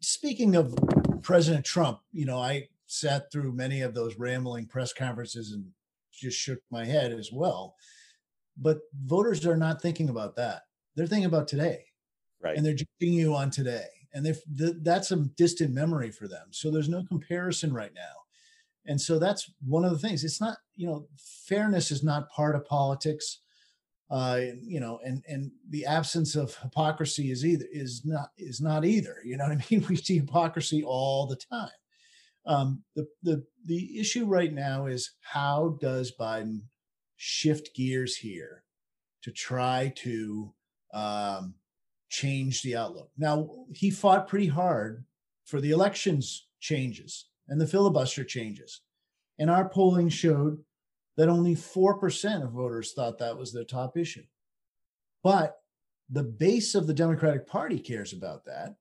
speaking 0.00 0.56
of 0.56 0.74
president 1.22 1.64
trump 1.64 2.00
you 2.12 2.26
know 2.26 2.38
i 2.38 2.68
sat 2.86 3.30
through 3.32 3.52
many 3.52 3.80
of 3.80 3.94
those 3.94 4.18
rambling 4.18 4.66
press 4.66 4.92
conferences 4.92 5.52
and 5.52 5.64
just 6.12 6.38
shook 6.38 6.60
my 6.70 6.84
head 6.84 7.12
as 7.12 7.30
well. 7.32 7.74
But 8.56 8.78
voters 9.04 9.44
are 9.46 9.56
not 9.56 9.82
thinking 9.82 10.08
about 10.08 10.36
that. 10.36 10.62
They're 10.94 11.06
thinking 11.06 11.26
about 11.26 11.48
today. 11.48 11.86
Right. 12.42 12.56
And 12.56 12.64
they're 12.64 12.74
judging 12.74 13.14
you 13.14 13.34
on 13.34 13.50
today. 13.50 13.86
And 14.12 14.24
they 14.24 14.34
that's 14.82 15.10
a 15.10 15.16
distant 15.16 15.72
memory 15.72 16.12
for 16.12 16.28
them. 16.28 16.48
So 16.50 16.70
there's 16.70 16.88
no 16.88 17.02
comparison 17.04 17.72
right 17.72 17.92
now. 17.94 18.14
And 18.86 19.00
so 19.00 19.18
that's 19.18 19.50
one 19.66 19.84
of 19.84 19.90
the 19.90 19.98
things. 19.98 20.22
It's 20.22 20.40
not 20.40 20.58
you 20.76 20.86
know 20.86 21.08
fairness 21.48 21.90
is 21.90 22.04
not 22.04 22.30
part 22.30 22.54
of 22.54 22.64
politics. 22.64 23.40
Uh 24.10 24.40
you 24.62 24.78
know 24.78 25.00
and 25.04 25.24
and 25.26 25.50
the 25.70 25.84
absence 25.86 26.36
of 26.36 26.54
hypocrisy 26.58 27.32
is 27.32 27.44
either 27.44 27.64
is 27.72 28.02
not 28.04 28.28
is 28.38 28.60
not 28.60 28.84
either. 28.84 29.16
You 29.24 29.36
know 29.36 29.48
what 29.48 29.58
i 29.58 29.64
mean? 29.68 29.84
We 29.88 29.96
see 29.96 30.18
hypocrisy 30.18 30.84
all 30.84 31.26
the 31.26 31.40
time 31.50 31.70
um 32.46 32.82
the 32.94 33.06
the 33.22 33.44
the 33.64 33.98
issue 33.98 34.26
right 34.26 34.52
now 34.52 34.86
is 34.86 35.12
how 35.20 35.76
does 35.80 36.12
biden 36.18 36.60
shift 37.16 37.74
gears 37.74 38.16
here 38.16 38.64
to 39.22 39.30
try 39.30 39.92
to 39.96 40.52
um 40.92 41.54
change 42.10 42.62
the 42.62 42.76
outlook 42.76 43.10
now 43.16 43.48
he 43.74 43.90
fought 43.90 44.28
pretty 44.28 44.48
hard 44.48 45.04
for 45.44 45.60
the 45.60 45.70
elections 45.70 46.46
changes 46.60 47.26
and 47.48 47.60
the 47.60 47.66
filibuster 47.66 48.24
changes. 48.24 48.80
And 49.38 49.50
our 49.50 49.68
polling 49.68 50.08
showed 50.08 50.58
that 51.16 51.28
only 51.28 51.54
4% 51.54 52.42
of 52.42 52.52
voters 52.52 52.92
thought 52.92 53.18
that 53.18 53.36
was 53.36 53.52
their 53.52 53.64
top 53.64 53.96
issue. 53.96 54.24
But 55.22 55.56
the 56.10 56.22
base 56.22 56.74
of 56.74 56.86
the 56.86 56.94
Democratic 56.94 57.46
Party 57.46 57.78
cares 57.78 58.12
about 58.12 58.44
that. 58.44 58.76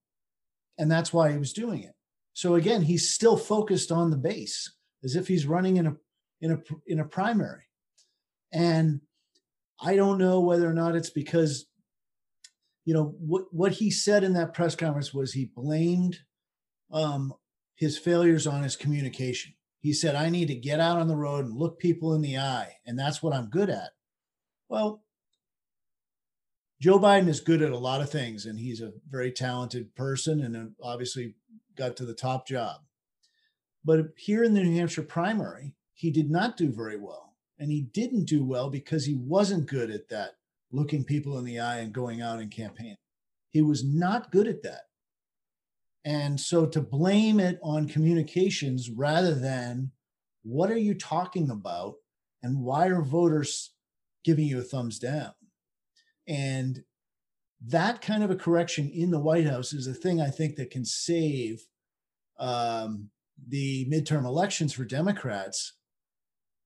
And 0.78 0.92
that's 0.92 1.14
why 1.14 1.32
he 1.32 1.38
was 1.38 1.54
doing 1.54 1.84
it. 1.84 1.94
So 2.34 2.56
again, 2.56 2.82
he's 2.82 3.14
still 3.14 3.38
focused 3.38 3.92
on 3.92 4.10
the 4.10 4.18
base 4.18 4.74
as 5.04 5.16
if 5.16 5.28
he's 5.28 5.46
running 5.46 5.78
in 5.78 5.88
a 5.88 5.96
in 6.42 6.52
a 6.52 6.60
in 6.88 7.00
a 7.00 7.06
primary. 7.06 7.64
And 8.52 9.02
I 9.82 9.96
don't 9.96 10.18
know 10.18 10.40
whether 10.42 10.70
or 10.70 10.74
not 10.74 10.96
it's 10.96 11.10
because 11.10 11.66
you 12.86 12.94
know 12.94 13.16
what 13.20 13.46
what 13.52 13.74
he 13.74 13.92
said 13.92 14.24
in 14.24 14.34
that 14.34 14.54
press 14.54 14.76
conference 14.76 15.14
was 15.14 15.34
he 15.34 15.52
blamed 15.56 16.20
um, 16.92 17.34
his 17.76 17.98
failures 17.98 18.48
on 18.48 18.64
his 18.64 18.76
communication. 18.76 19.54
He 19.80 19.94
said, 19.94 20.16
I 20.16 20.30
need 20.30 20.48
to 20.48 20.56
get 20.56 20.80
out 20.80 21.00
on 21.00 21.08
the 21.08 21.16
road 21.16 21.46
and 21.46 21.58
look 21.58 21.78
people 21.78 22.14
in 22.14 22.22
the 22.22 22.38
eye, 22.38 22.78
and 22.86 22.98
that's 22.98 23.22
what 23.22 23.34
I'm 23.34 23.50
good 23.50 23.70
at. 23.70 23.90
Well, 24.70 25.04
Joe 26.82 27.00
Biden 27.00 27.28
is 27.28 27.40
good 27.40 27.62
at 27.62 27.72
a 27.72 27.78
lot 27.78 28.02
of 28.02 28.10
things, 28.10 28.46
and 28.46 28.60
he's 28.60 28.82
a 28.82 28.94
very 29.10 29.32
talented 29.32 29.94
person 29.96 30.42
and 30.42 30.72
obviously 30.82 31.36
got 31.76 31.96
to 31.98 32.06
the 32.06 32.14
top 32.14 32.48
job. 32.48 32.82
But 33.86 34.08
here 34.16 34.44
in 34.44 34.54
the 34.54 34.64
New 34.64 34.76
Hampshire 34.76 35.04
primary, 35.04 35.76
he 35.94 36.10
did 36.10 36.32
not 36.32 36.58
do 36.58 36.72
very 36.72 36.98
well. 36.98 37.34
And 37.60 37.72
he 37.72 37.82
didn't 37.82 38.26
do 38.26 38.44
well 38.44 38.70
because 38.70 39.06
he 39.06 39.16
wasn't 39.16 39.68
good 39.68 39.92
at 39.92 40.10
that 40.10 40.36
looking 40.72 41.04
people 41.04 41.38
in 41.38 41.46
the 41.46 41.60
eye 41.60 41.80
and 41.80 41.94
going 41.94 42.22
out 42.22 42.40
and 42.40 42.52
campaign. 42.52 42.98
He 43.50 43.62
was 43.62 43.84
not 43.84 44.32
good 44.32 44.48
at 44.48 44.64
that. 44.64 44.88
And 46.04 46.40
so 46.40 46.66
to 46.66 46.82
blame 46.82 47.40
it 47.40 47.60
on 47.62 47.88
communications 47.88 48.90
rather 48.90 49.36
than 49.36 49.92
what 50.44 50.70
are 50.70 50.78
you 50.78 50.94
talking 50.96 51.50
about 51.50 51.96
and 52.42 52.62
why 52.62 52.88
are 52.88 53.02
voters 53.02 53.72
giving 54.26 54.46
you 54.46 54.60
a 54.60 54.64
thumbs 54.64 55.00
down? 55.00 55.34
And 56.28 56.84
that 57.68 58.02
kind 58.02 58.24
of 58.24 58.32
a 58.32 58.36
correction 58.36 58.90
in 58.90 59.12
the 59.12 59.20
White 59.20 59.48
House 59.48 59.74
is 59.74 59.88
a 59.88 59.94
thing 59.94 60.20
I 60.20 60.30
think 60.30 60.56
that 60.58 60.72
can 60.72 60.84
save 60.84 61.66
um, 62.40 63.10
the 63.48 63.86
midterm 63.90 64.26
elections 64.26 64.74
for 64.74 64.84
Democrats. 64.84 65.74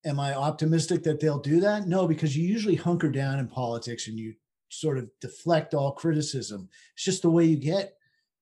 Am 0.05 0.19
I 0.19 0.33
optimistic 0.33 1.03
that 1.03 1.19
they'll 1.19 1.39
do 1.39 1.59
that? 1.59 1.87
No, 1.87 2.07
because 2.07 2.35
you 2.35 2.47
usually 2.47 2.75
hunker 2.75 3.09
down 3.09 3.39
in 3.39 3.47
politics 3.47 4.07
and 4.07 4.17
you 4.17 4.33
sort 4.69 4.97
of 4.97 5.09
deflect 5.21 5.73
all 5.73 5.91
criticism. 5.91 6.69
It's 6.95 7.03
just 7.03 7.21
the 7.21 7.29
way 7.29 7.45
you 7.45 7.57
get. 7.57 7.93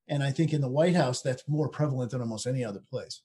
And 0.08 0.24
I 0.24 0.32
think 0.32 0.54
in 0.54 0.62
the 0.62 0.70
White 0.70 0.96
House, 0.96 1.22
that's 1.22 1.48
more 1.48 1.68
prevalent 1.68 2.12
than 2.12 2.22
almost 2.22 2.48
any 2.48 2.64
other 2.64 2.82
place. 2.90 3.22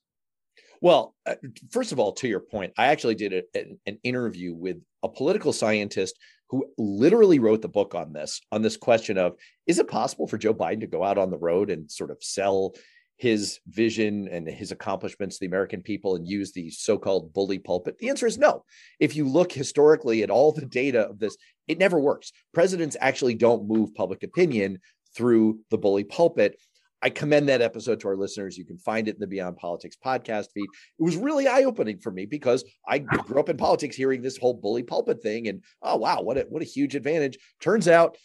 Well, 0.81 1.15
uh, 1.27 1.35
first 1.71 1.93
of 1.93 1.99
all, 1.99 2.13
to 2.13 2.29
your 2.29 2.41
point, 2.41 2.73
I 2.79 2.87
actually 2.87 3.15
did 3.15 3.33
a, 3.33 3.43
an, 3.55 3.79
an 3.87 3.99
interview 4.03 4.55
with 4.55 4.79
a 5.03 5.09
political 5.09 5.53
scientist 5.53 6.17
who 6.49 6.67
literally 6.79 7.39
wrote 7.39 7.63
the 7.63 7.69
book 7.69 7.95
on 7.95 8.13
this, 8.13 8.41
on 8.51 8.63
this 8.63 8.77
question 8.77 9.19
of 9.19 9.35
is 9.67 9.79
it 9.79 9.89
possible 9.89 10.27
for 10.27 10.39
Joe 10.39 10.55
Biden 10.55 10.81
to 10.81 10.87
go 10.87 11.05
out 11.05 11.19
on 11.19 11.31
the 11.31 11.39
road 11.39 11.71
and 11.71 11.91
sort 11.91 12.11
of 12.11 12.17
sell 12.21 12.75
his 13.19 13.61
vision 13.69 14.29
and 14.33 14.49
his 14.49 14.73
accomplishments 14.73 15.37
to 15.37 15.41
the 15.41 15.47
American 15.47 15.83
people 15.83 16.17
and 16.17 16.27
use 16.27 16.53
the 16.53 16.71
so-called 16.71 17.33
bully 17.35 17.59
pulpit? 17.59 17.99
The 17.99 18.09
answer 18.09 18.27
is 18.27 18.39
no. 18.39 18.65
If 18.99 19.15
you 19.15 19.29
look 19.29 19.53
historically 19.53 20.23
at 20.23 20.31
all 20.31 20.53
the 20.53 20.65
data 20.65 21.03
of 21.03 21.19
this, 21.19 21.37
it 21.69 21.79
never 21.79 22.01
works. 22.01 22.33
Presidents 22.55 22.97
actually 23.01 23.35
don't 23.35 23.69
move 23.69 23.95
public 23.95 24.23
opinion 24.23 24.79
through 25.15 25.59
the 25.71 25.79
bully 25.79 26.05
pulpit. 26.05 26.57
I 27.03 27.11
commend 27.11 27.49
that 27.49 27.63
episode 27.63 28.01
to 28.01 28.09
our 28.09 28.17
listeners. 28.17 28.59
You 28.59 28.65
can 28.65 28.79
find 28.79 29.09
it 29.09 29.15
in 29.15 29.21
the 29.21 29.27
Beyond 29.27 29.57
Politics 29.57 29.97
podcast 30.05 30.49
feed. 30.55 30.69
It 30.99 31.03
was 31.03 31.17
really 31.17 31.49
eye 31.49 31.65
opening 31.65 31.99
for 31.99 32.11
me 32.11 32.27
because 32.27 32.65
I 32.87 32.99
grew 32.99 33.41
up 33.41 33.49
in 33.49 33.57
politics 33.57 33.97
hearing 33.97 34.23
this 34.23 34.37
whole 34.37 34.55
bully 34.55 34.83
pulpit 34.83 35.23
thing, 35.23 35.49
and 35.49 35.63
oh 35.83 35.97
wow, 35.97 36.23
what 36.23 36.37
a 36.37 36.47
what 36.49 36.63
a 36.63 36.67
huge 36.67 36.95
advantage! 36.95 37.39
Turns 37.61 37.89
out, 37.89 38.17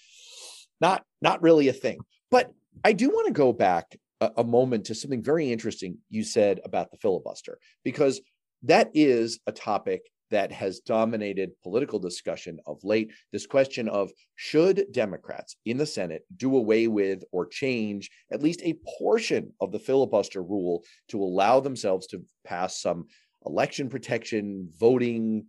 not 0.82 1.04
not 1.22 1.42
really 1.42 1.68
a 1.68 1.74
thing. 1.74 2.00
But 2.32 2.52
I 2.84 2.94
do 2.94 3.10
want 3.10 3.28
to 3.28 3.34
go 3.34 3.54
back 3.54 3.98
a, 4.20 4.32
a 4.38 4.44
moment 4.44 4.86
to 4.86 4.96
something 4.96 5.24
very 5.24 5.52
interesting 5.52 5.98
you 6.10 6.24
said 6.24 6.60
about 6.66 6.92
the 6.92 6.98
filibuster, 6.98 7.58
because 7.84 8.22
that 8.64 8.90
is 8.94 9.40
a 9.48 9.52
topic 9.52 10.02
that 10.32 10.52
has 10.52 10.80
dominated 10.80 11.52
political 11.62 12.00
discussion 12.00 12.60
of 12.66 12.84
late. 12.84 13.12
This 13.32 13.46
question 13.46 13.88
of 13.90 14.12
should 14.36 14.86
Democrats 14.92 15.56
in 15.66 15.78
the 15.78 15.86
Senate 15.86 16.24
do 16.38 16.56
away 16.58 16.88
with 16.88 17.24
or 17.32 17.46
change 17.46 18.10
at 18.32 18.42
least 18.42 18.62
a 18.64 18.80
portion 19.00 19.54
of 19.62 19.72
the 19.72 19.80
filibuster 19.80 20.42
rule 20.42 20.84
to 21.10 21.22
allow 21.22 21.60
themselves 21.60 22.08
to 22.08 22.24
pass 22.46 22.82
some 22.82 23.06
election 23.46 23.90
protection, 23.90 24.70
voting 24.80 25.46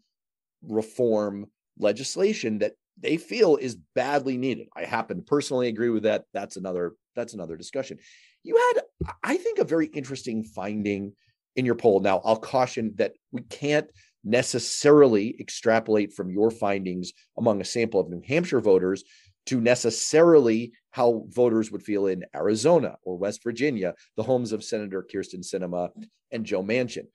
reform 0.62 1.46
legislation 1.78 2.58
that 2.58 2.72
they 2.98 3.16
feel 3.16 3.56
is 3.56 3.76
badly 3.94 4.36
needed. 4.36 4.68
I 4.74 4.84
happen 4.84 5.18
to 5.18 5.22
personally 5.22 5.68
agree 5.68 5.90
with 5.90 6.04
that. 6.04 6.24
That's 6.32 6.56
another 6.56 6.94
that's 7.14 7.34
another 7.34 7.56
discussion. 7.56 7.98
You 8.42 8.56
had, 8.56 9.10
I 9.24 9.38
think, 9.38 9.58
a 9.58 9.64
very 9.64 9.86
interesting 9.86 10.44
finding 10.44 11.12
in 11.56 11.64
your 11.64 11.74
poll. 11.74 12.00
Now, 12.00 12.20
I'll 12.24 12.36
caution 12.36 12.92
that 12.96 13.14
we 13.32 13.40
can't 13.42 13.90
necessarily 14.26 15.36
extrapolate 15.40 16.12
from 16.12 16.30
your 16.30 16.50
findings 16.50 17.12
among 17.38 17.60
a 17.60 17.64
sample 17.64 18.00
of 18.00 18.10
New 18.10 18.22
Hampshire 18.26 18.60
voters 18.60 19.04
to 19.46 19.60
necessarily 19.60 20.72
how 20.90 21.24
voters 21.28 21.70
would 21.70 21.82
feel 21.82 22.08
in 22.08 22.24
Arizona 22.34 22.96
or 23.04 23.16
West 23.16 23.44
Virginia, 23.44 23.94
the 24.16 24.24
homes 24.24 24.52
of 24.52 24.64
Senator 24.64 25.06
Kyrsten 25.10 25.44
Sinema 25.44 25.90
and 26.32 26.44
Joe 26.44 26.62
Manchin. 26.62 27.06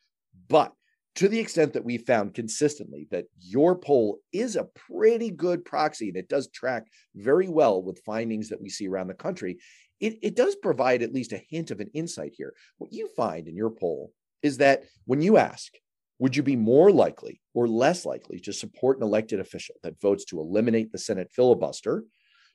But 0.48 0.72
to 1.16 1.28
the 1.28 1.40
extent 1.40 1.74
that 1.74 1.84
we 1.84 1.98
found 1.98 2.34
consistently 2.34 3.08
that 3.12 3.26
your 3.38 3.78
poll 3.78 4.20
is 4.32 4.56
a 4.56 4.70
pretty 4.88 5.30
good 5.30 5.66
proxy 5.66 6.08
and 6.08 6.18
it 6.18 6.30
does 6.30 6.48
track 6.48 6.86
very 7.16 7.50
well 7.50 7.84
with 7.84 8.02
findings 8.06 8.48
that 8.50 8.62
we 8.62 8.70
see 8.70 8.88
around 8.88 9.08
the 9.08 9.14
country, 9.14 9.58
it, 10.00 10.18
it 10.22 10.36
does 10.38 10.56
provide 10.56 11.04
at 11.04 11.14
least 11.14 11.34
a 11.34 11.44
hint 11.50 11.70
of 11.70 11.82
an 11.82 11.90
insight 11.94 12.34
here. 12.38 12.54
What 12.78 12.94
you 12.94 13.10
find 13.18 13.50
in 13.50 13.58
your 13.58 13.72
poll 13.72 14.14
is 14.42 14.58
that 14.58 14.84
when 15.06 15.22
you 15.22 15.36
ask, 15.36 15.74
would 16.22 16.36
you 16.36 16.44
be 16.44 16.56
more 16.56 16.92
likely 16.92 17.42
or 17.56 17.68
less 17.68 18.06
likely 18.06 18.40
to 18.40 18.54
support 18.54 18.98
an 18.98 19.04
elected 19.04 19.40
official 19.40 19.74
that 19.82 20.00
votes 20.00 20.24
to 20.26 20.40
eliminate 20.40 20.92
the 20.92 21.00
Senate 21.00 21.32
filibuster, 21.32 22.04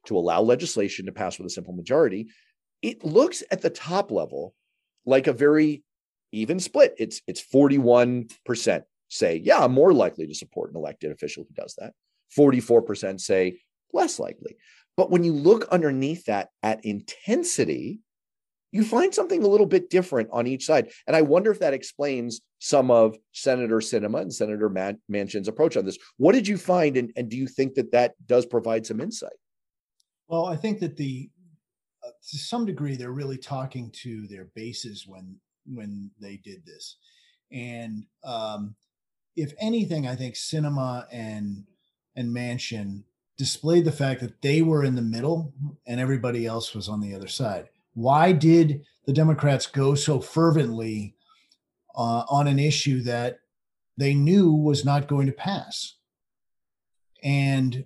to 0.06 0.16
allow 0.16 0.40
legislation 0.40 1.04
to 1.04 1.12
pass 1.12 1.36
with 1.36 1.48
a 1.48 1.50
simple 1.50 1.74
majority? 1.74 2.28
It 2.80 3.04
looks 3.04 3.42
at 3.50 3.62
the 3.62 3.70
top 3.70 4.12
level 4.12 4.54
like 5.04 5.26
a 5.26 5.32
very 5.32 5.82
even 6.30 6.60
split. 6.60 6.94
It's 6.96 7.20
it's 7.26 7.42
41% 7.44 8.82
say, 9.08 9.42
yeah, 9.44 9.64
I'm 9.64 9.72
more 9.72 9.92
likely 9.92 10.28
to 10.28 10.34
support 10.34 10.70
an 10.70 10.76
elected 10.76 11.10
official 11.10 11.44
who 11.48 11.60
does 11.60 11.74
that. 11.78 11.92
44% 12.38 13.20
say 13.20 13.58
less 13.92 14.20
likely. 14.20 14.56
But 14.96 15.10
when 15.10 15.24
you 15.24 15.32
look 15.32 15.66
underneath 15.72 16.26
that 16.26 16.50
at 16.62 16.84
intensity, 16.84 17.98
you 18.70 18.84
find 18.84 19.12
something 19.12 19.42
a 19.42 19.48
little 19.48 19.66
bit 19.66 19.90
different 19.90 20.28
on 20.32 20.46
each 20.46 20.66
side. 20.66 20.92
And 21.08 21.16
I 21.16 21.22
wonder 21.22 21.50
if 21.50 21.58
that 21.58 21.74
explains 21.74 22.42
some 22.66 22.90
of 22.90 23.16
Senator 23.30 23.76
Sinema 23.76 24.22
and 24.22 24.34
Senator 24.34 24.68
Man- 24.68 24.98
Manchin's 25.08 25.46
approach 25.46 25.76
on 25.76 25.84
this. 25.84 25.98
What 26.16 26.32
did 26.32 26.48
you 26.48 26.58
find? 26.58 26.96
And, 26.96 27.12
and 27.16 27.28
do 27.28 27.36
you 27.36 27.46
think 27.46 27.74
that 27.74 27.92
that 27.92 28.14
does 28.26 28.44
provide 28.44 28.84
some 28.84 29.00
insight? 29.00 29.36
Well, 30.26 30.46
I 30.46 30.56
think 30.56 30.80
that 30.80 30.96
the, 30.96 31.30
uh, 32.04 32.10
to 32.30 32.38
some 32.38 32.66
degree, 32.66 32.96
they're 32.96 33.12
really 33.12 33.38
talking 33.38 33.90
to 34.02 34.26
their 34.26 34.46
bases 34.56 35.06
when 35.06 35.36
when 35.72 36.10
they 36.20 36.36
did 36.36 36.64
this. 36.64 36.96
And 37.52 38.04
um, 38.24 38.76
if 39.36 39.52
anything, 39.60 40.06
I 40.06 40.16
think 40.16 40.34
Sinema 40.34 41.06
and 41.12 41.64
and 42.16 42.34
Manchin 42.34 43.02
displayed 43.36 43.84
the 43.84 43.92
fact 43.92 44.20
that 44.20 44.40
they 44.42 44.62
were 44.62 44.84
in 44.84 44.94
the 44.94 45.02
middle 45.02 45.52
and 45.86 46.00
everybody 46.00 46.46
else 46.46 46.74
was 46.74 46.88
on 46.88 47.00
the 47.00 47.14
other 47.14 47.28
side. 47.28 47.68
Why 47.94 48.32
did 48.32 48.84
the 49.06 49.12
Democrats 49.12 49.66
go 49.66 49.94
so 49.94 50.20
fervently 50.20 51.15
uh, 51.96 52.24
on 52.28 52.46
an 52.46 52.58
issue 52.58 53.02
that 53.02 53.40
they 53.96 54.14
knew 54.14 54.52
was 54.52 54.84
not 54.84 55.08
going 55.08 55.26
to 55.26 55.32
pass? 55.32 55.96
And 57.22 57.84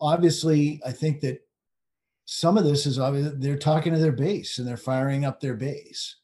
obviously, 0.00 0.80
I 0.84 0.92
think 0.92 1.20
that 1.20 1.46
some 2.24 2.58
of 2.58 2.64
this 2.64 2.86
is 2.86 2.98
obvious. 2.98 3.32
They're 3.36 3.56
talking 3.56 3.92
to 3.92 3.98
their 3.98 4.12
base 4.12 4.58
and 4.58 4.66
they're 4.66 4.76
firing 4.76 5.24
up 5.24 5.40
their 5.40 5.54
base 5.54 6.16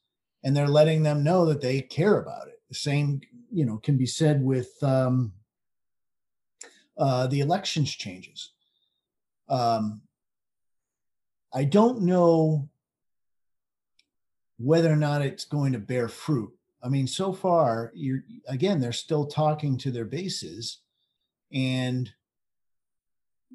and 0.42 0.56
they're 0.56 0.68
letting 0.68 1.02
them 1.02 1.22
know 1.22 1.46
that 1.46 1.60
they 1.60 1.80
care 1.80 2.18
about 2.18 2.48
it. 2.48 2.60
The 2.68 2.74
same, 2.74 3.20
you 3.52 3.64
know, 3.64 3.78
can 3.78 3.96
be 3.96 4.06
said 4.06 4.42
with 4.42 4.70
um, 4.82 5.32
uh, 6.98 7.28
the 7.28 7.40
elections 7.40 7.90
changes. 7.94 8.50
Um, 9.48 10.02
I 11.54 11.64
don't 11.64 12.02
know 12.02 12.68
whether 14.58 14.90
or 14.90 14.96
not 14.96 15.22
it's 15.22 15.44
going 15.44 15.72
to 15.72 15.78
bear 15.78 16.08
fruit. 16.08 16.52
I 16.82 16.88
mean, 16.88 17.06
so 17.06 17.32
far, 17.32 17.92
you're 17.94 18.24
again, 18.48 18.80
they're 18.80 18.92
still 18.92 19.26
talking 19.26 19.78
to 19.78 19.90
their 19.90 20.04
bases, 20.04 20.78
and 21.52 22.10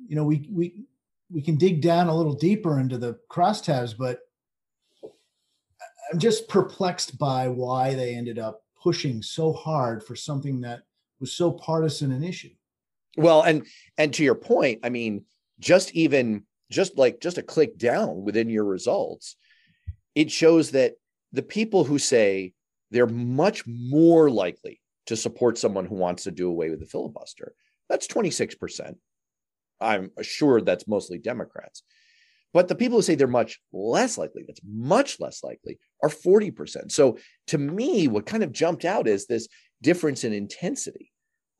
you 0.07 0.15
know, 0.15 0.23
we 0.23 0.47
we 0.49 0.85
we 1.29 1.41
can 1.41 1.57
dig 1.57 1.81
down 1.81 2.07
a 2.07 2.15
little 2.15 2.33
deeper 2.33 2.79
into 2.79 2.97
the 2.97 3.19
crosstabs, 3.29 3.95
but 3.97 4.19
I'm 6.11 6.19
just 6.19 6.47
perplexed 6.47 7.17
by 7.17 7.49
why 7.49 7.95
they 7.95 8.15
ended 8.15 8.39
up 8.39 8.63
pushing 8.81 9.21
so 9.21 9.51
hard 9.51 10.03
for 10.03 10.15
something 10.15 10.61
that 10.61 10.83
was 11.19 11.33
so 11.33 11.51
partisan 11.51 12.11
an 12.11 12.23
issue. 12.23 12.53
Well, 13.17 13.41
and 13.41 13.65
and 13.97 14.13
to 14.13 14.23
your 14.23 14.35
point, 14.35 14.79
I 14.83 14.89
mean, 14.89 15.25
just 15.59 15.91
even 15.93 16.43
just 16.71 16.97
like 16.97 17.19
just 17.19 17.37
a 17.37 17.43
click 17.43 17.77
down 17.77 18.23
within 18.23 18.49
your 18.49 18.63
results, 18.63 19.35
it 20.15 20.31
shows 20.31 20.71
that 20.71 20.93
the 21.33 21.43
people 21.43 21.83
who 21.83 21.99
say 21.99 22.53
they're 22.91 23.07
much 23.07 23.63
more 23.65 24.29
likely 24.29 24.81
to 25.07 25.15
support 25.15 25.57
someone 25.57 25.85
who 25.85 25.95
wants 25.95 26.23
to 26.23 26.31
do 26.31 26.49
away 26.49 26.69
with 26.69 26.79
the 26.79 26.85
filibuster, 26.85 27.53
that's 27.89 28.07
26%. 28.07 28.95
I'm 29.79 30.11
assured 30.17 30.65
that's 30.65 30.87
mostly 30.87 31.17
Democrats. 31.17 31.83
But 32.53 32.67
the 32.67 32.75
people 32.75 32.97
who 32.97 33.01
say 33.01 33.15
they're 33.15 33.27
much 33.27 33.59
less 33.71 34.17
likely, 34.17 34.43
that's 34.47 34.61
much 34.65 35.19
less 35.19 35.43
likely, 35.43 35.77
are 36.01 36.09
40%. 36.09 36.91
So 36.91 37.17
to 37.47 37.57
me, 37.57 38.07
what 38.07 38.25
kind 38.25 38.43
of 38.43 38.51
jumped 38.51 38.85
out 38.85 39.07
is 39.07 39.27
this 39.27 39.47
difference 39.81 40.23
in 40.23 40.33
intensity 40.33 41.11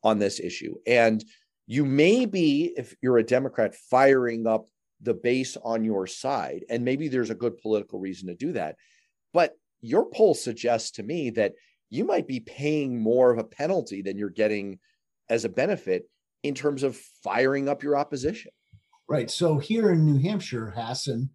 on 0.02 0.18
this 0.18 0.40
issue. 0.40 0.74
And 0.86 1.24
you 1.66 1.84
may 1.84 2.24
be, 2.24 2.72
if 2.76 2.94
you're 3.02 3.18
a 3.18 3.22
Democrat, 3.22 3.74
firing 3.74 4.46
up 4.46 4.66
the 5.00 5.14
base 5.14 5.56
on 5.62 5.84
your 5.84 6.06
side, 6.06 6.64
and 6.68 6.84
maybe 6.84 7.08
there's 7.08 7.30
a 7.30 7.34
good 7.34 7.58
political 7.58 8.00
reason 8.00 8.28
to 8.28 8.34
do 8.34 8.52
that. 8.52 8.76
But 9.32 9.54
your 9.80 10.10
poll 10.10 10.34
suggests 10.34 10.90
to 10.92 11.02
me 11.02 11.30
that 11.30 11.54
you 11.90 12.04
might 12.04 12.26
be 12.26 12.40
paying 12.40 13.00
more 13.00 13.30
of 13.30 13.38
a 13.38 13.44
penalty 13.44 14.02
than 14.02 14.18
you're 14.18 14.30
getting 14.30 14.78
as 15.30 15.44
a 15.44 15.48
benefit 15.48 16.08
in 16.42 16.54
terms 16.54 16.82
of 16.82 16.96
firing 17.22 17.68
up 17.68 17.82
your 17.82 17.96
opposition. 17.96 18.50
Right. 19.08 19.30
So 19.30 19.58
here 19.58 19.90
in 19.90 20.04
New 20.04 20.18
Hampshire, 20.18 20.72
Hassan 20.76 21.30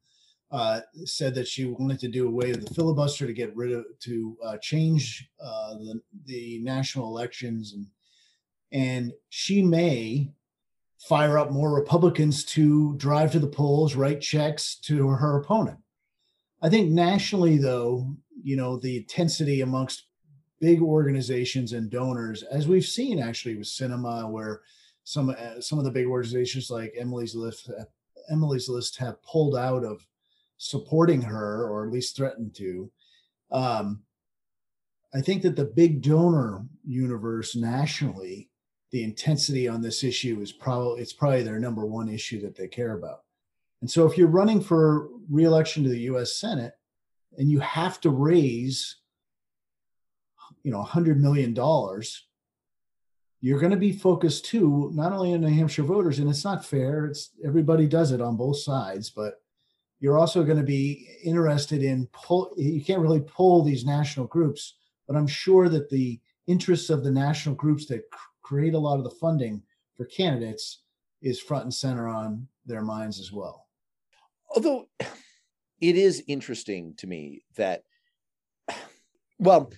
uh, 0.52 0.82
said 1.06 1.34
that 1.36 1.48
she 1.48 1.66
wanted 1.66 2.00
to 2.00 2.08
do 2.08 2.28
away 2.28 2.52
with 2.52 2.68
the 2.68 2.74
filibuster 2.76 3.26
to 3.26 3.34
get 3.34 3.56
rid 3.56 3.72
of 3.72 3.86
to 4.02 4.38
uh, 4.44 4.58
change 4.58 5.28
uh, 5.44 5.74
the 5.76 6.00
the 6.26 6.60
national 6.60 7.08
elections 7.08 7.74
and 7.74 7.88
and 8.72 9.14
she 9.30 9.64
may 9.64 10.32
fire 11.00 11.38
up 11.38 11.52
more 11.52 11.74
Republicans 11.74 12.46
to 12.46 12.96
drive 12.96 13.32
to 13.32 13.40
the 13.40 13.48
polls, 13.48 13.96
write 13.96 14.22
checks 14.22 14.76
to 14.76 15.10
her 15.10 15.38
opponent. 15.38 15.78
I 16.62 16.70
think 16.70 16.92
nationally, 16.92 17.58
though, 17.58 18.16
you 18.42 18.56
know, 18.56 18.78
the 18.78 18.98
intensity 18.98 19.62
amongst 19.62 20.08
big 20.60 20.82
organizations 20.82 21.74
and 21.74 21.90
donors, 21.90 22.44
as 22.44 22.68
we've 22.68 22.86
seen 22.86 23.20
actually 23.20 23.56
with 23.56 23.68
Sinema, 23.68 24.30
where 24.30 24.62
some 25.04 25.30
uh, 25.30 25.60
some 25.60 25.78
of 25.78 25.86
the 25.86 25.92
big 25.92 26.08
organizations 26.08 26.70
like 26.70 26.94
Emily's 26.98 27.36
List, 27.36 27.70
Emily's 28.32 28.70
List 28.70 28.98
have 28.98 29.22
pulled 29.24 29.56
out 29.56 29.84
of 29.84 30.08
supporting 30.58 31.22
her, 31.22 31.68
or 31.68 31.86
at 31.86 31.92
least 31.92 32.16
threatened 32.16 32.56
to. 32.56 32.90
Um, 33.52 34.04
I 35.14 35.22
think 35.22 35.42
that 35.44 35.56
the 35.56 35.66
big 35.66 36.02
donor 36.02 36.66
universe 36.86 37.56
nationally, 37.56 38.50
the 38.92 39.04
intensity 39.04 39.68
on 39.68 39.82
this 39.82 40.04
issue 40.04 40.40
is 40.42 40.52
probably 40.52 41.02
it's 41.02 41.14
probably 41.14 41.44
their 41.44 41.60
number 41.60 41.86
one 41.86 42.10
issue 42.10 42.42
that 42.42 42.56
they 42.56 42.68
care 42.68 42.94
about. 42.94 43.24
And 43.82 43.92
so, 43.92 44.06
if 44.06 44.18
you're 44.18 44.28
running 44.28 44.62
for 44.62 45.10
reelection 45.30 45.84
to 45.84 45.90
the 45.90 46.00
U.S. 46.02 46.40
Senate, 46.40 46.74
and 47.38 47.50
you 47.50 47.60
have 47.60 48.00
to 48.02 48.10
raise 48.10 48.98
you 50.64 50.72
know, 50.72 50.84
$100 50.84 51.18
million, 51.18 51.54
you're 53.42 53.60
going 53.60 53.72
to 53.72 53.78
be 53.78 53.92
focused 53.92 54.46
too, 54.46 54.90
not 54.94 55.12
only 55.12 55.34
on 55.34 55.42
New 55.42 55.48
Hampshire 55.48 55.84
voters, 55.84 56.20
and 56.20 56.30
it's 56.30 56.46
not 56.46 56.66
fair. 56.66 57.06
It's 57.06 57.32
everybody 57.46 57.88
does 57.88 58.12
it 58.12 58.22
on 58.22 58.38
both 58.38 58.58
sides, 58.58 59.10
but 59.10 59.42
you're 60.00 60.18
also 60.18 60.44
going 60.44 60.58
to 60.58 60.64
be 60.64 61.10
interested 61.24 61.84
in 61.84 62.08
pull. 62.14 62.54
You 62.56 62.82
can't 62.82 63.02
really 63.02 63.22
pull 63.22 63.64
these 63.64 63.86
national 63.86 64.28
groups, 64.28 64.76
but 65.08 65.18
I'm 65.18 65.28
sure 65.28 65.68
that 65.70 65.90
the 65.90 66.20
interests 66.48 66.90
of 66.90 67.04
the 67.04 67.12
national 67.12 67.56
groups 67.56 67.86
that 67.88 68.04
create 68.42 68.74
a 68.74 68.80
lot 68.80 68.98
of 68.98 69.04
the 69.04 69.10
funding 69.10 69.62
for 69.96 70.06
candidates 70.06 70.84
is 71.22 71.40
front 71.40 71.64
and 71.66 71.74
center 71.74 72.08
on 72.08 72.48
their 72.66 72.82
minds 72.82 73.20
as 73.20 73.32
well. 73.32 73.68
Although 74.56 74.88
it 75.82 75.96
is 75.96 76.24
interesting 76.28 76.94
to 76.98 77.08
me 77.08 77.44
that 77.56 77.84
well, 79.40 79.72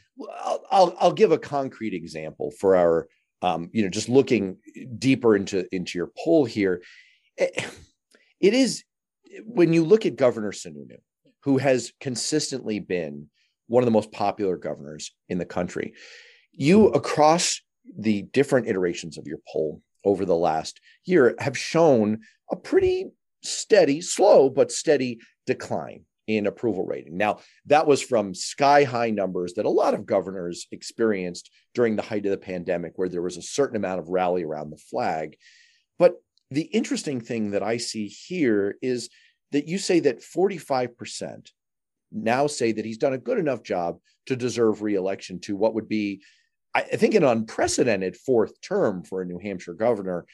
I'll, 0.72 0.96
I'll, 1.00 1.14
give 1.14 1.32
a 1.32 1.38
concrete 1.38 1.94
example 1.94 2.52
for 2.60 2.76
our, 2.76 3.08
um, 3.42 3.70
you 3.74 3.84
know, 3.84 3.90
just 3.90 4.10
looking 4.10 4.58
deeper 4.98 5.36
into 5.36 5.66
into 5.74 5.98
your 5.98 6.12
poll 6.18 6.46
here. 6.46 6.82
It 7.38 8.54
is 8.54 8.84
when 9.44 9.74
you 9.74 9.84
look 9.84 10.06
at 10.06 10.16
Governor 10.16 10.52
Sununu, 10.52 10.98
who 11.44 11.58
has 11.58 11.92
consistently 12.00 12.80
been 12.80 13.30
one 13.68 13.82
of 13.84 13.86
the 13.86 13.92
most 13.92 14.12
popular 14.12 14.58
governors 14.58 15.12
in 15.30 15.38
the 15.38 15.46
country. 15.46 15.94
You 16.52 16.88
across 16.90 17.62
the 17.98 18.24
different 18.24 18.68
iterations 18.68 19.18
of 19.18 19.28
your 19.28 19.40
poll 19.52 19.82
over 20.04 20.26
the 20.26 20.36
last 20.36 20.80
year 21.06 21.36
have 21.40 21.58
shown 21.58 22.20
a 22.52 22.56
pretty 22.56 23.08
steady, 23.44 24.02
slow 24.02 24.50
but 24.50 24.72
steady 24.72 25.20
decline 25.46 26.06
in 26.28 26.48
approval 26.48 26.86
rating. 26.86 27.18
Now, 27.18 27.40
that 27.68 27.86
was 27.86 28.02
from 28.02 28.34
sky 28.34 28.84
high 28.84 29.12
numbers 29.12 29.54
that 29.54 29.66
a 29.66 29.70
lot 29.70 29.94
of 29.94 30.06
governors 30.06 30.68
experienced 30.72 31.52
during 31.74 31.96
the 31.96 32.02
height 32.02 32.26
of 32.26 32.32
the 32.32 32.38
pandemic, 32.38 32.94
where 32.96 33.10
there 33.10 33.22
was 33.22 33.38
a 33.38 33.44
certain 33.44 33.76
amount 33.76 34.00
of 34.00 34.10
rally 34.10 34.44
around 34.44 34.72
the 34.72 34.78
flag. 34.78 35.38
But 36.00 36.16
the 36.50 36.64
interesting 36.64 37.22
thing 37.22 37.52
that 37.52 37.64
I 37.64 37.78
see 37.78 38.08
here 38.08 38.78
is 38.82 39.10
that 39.52 39.68
you 39.68 39.78
say 39.78 40.00
that 40.02 40.22
45% 40.22 41.52
now 42.12 42.48
say 42.48 42.72
that 42.72 42.86
he's 42.86 42.98
done 42.98 43.14
a 43.14 43.20
good 43.20 43.38
enough 43.38 43.62
job 43.62 44.00
to 44.26 44.36
deserve 44.36 44.82
reelection 44.82 45.40
to 45.42 45.56
what 45.56 45.76
would 45.76 45.88
be, 45.88 46.22
I 46.74 46.82
think, 46.82 47.14
an 47.14 47.24
unprecedented 47.24 48.18
fourth 48.18 48.60
term 48.62 49.04
for 49.04 49.22
a 49.22 49.26
New 49.26 49.38
Hampshire 49.38 49.74
governor. 49.74 50.26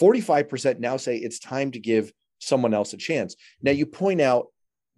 45% 0.00 0.78
now 0.78 0.96
say 0.96 1.16
it's 1.16 1.38
time 1.38 1.72
to 1.72 1.80
give 1.80 2.12
someone 2.38 2.74
else 2.74 2.92
a 2.92 2.96
chance. 2.96 3.36
Now, 3.62 3.72
you 3.72 3.86
point 3.86 4.20
out 4.20 4.46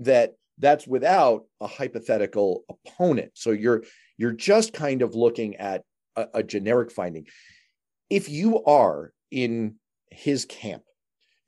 that 0.05 0.35
that's 0.59 0.87
without 0.87 1.45
a 1.61 1.67
hypothetical 1.67 2.65
opponent. 2.69 3.33
So 3.35 3.51
you're 3.51 3.83
you're 4.17 4.33
just 4.33 4.73
kind 4.73 5.03
of 5.03 5.15
looking 5.15 5.57
at 5.57 5.83
a, 6.17 6.27
a 6.35 6.43
generic 6.43 6.93
finding. 6.93 7.27
If 8.11 8.29
you 8.29 8.63
are 8.65 9.13
in 9.31 9.77
his 10.11 10.45
camp, 10.45 10.85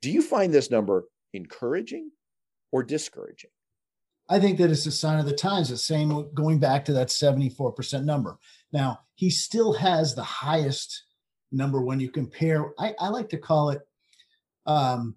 do 0.01 0.11
you 0.11 0.21
find 0.21 0.53
this 0.53 0.69
number 0.69 1.05
encouraging 1.33 2.11
or 2.71 2.83
discouraging? 2.83 3.51
I 4.29 4.39
think 4.39 4.57
that 4.57 4.69
it's 4.69 4.85
a 4.85 4.91
sign 4.91 5.19
of 5.19 5.25
the 5.25 5.33
times. 5.33 5.69
The 5.69 5.77
same 5.77 6.29
going 6.33 6.59
back 6.59 6.83
to 6.85 6.93
that 6.93 7.07
74% 7.07 8.03
number. 8.03 8.37
Now, 8.73 8.99
he 9.15 9.29
still 9.29 9.71
has 9.73 10.13
the 10.13 10.23
highest 10.23 11.03
number 11.51 11.81
when 11.81 11.99
you 11.99 12.11
compare, 12.11 12.73
I, 12.77 12.93
I 12.99 13.07
like 13.07 13.29
to 13.29 13.37
call 13.37 13.69
it 13.69 13.81
um, 14.65 15.15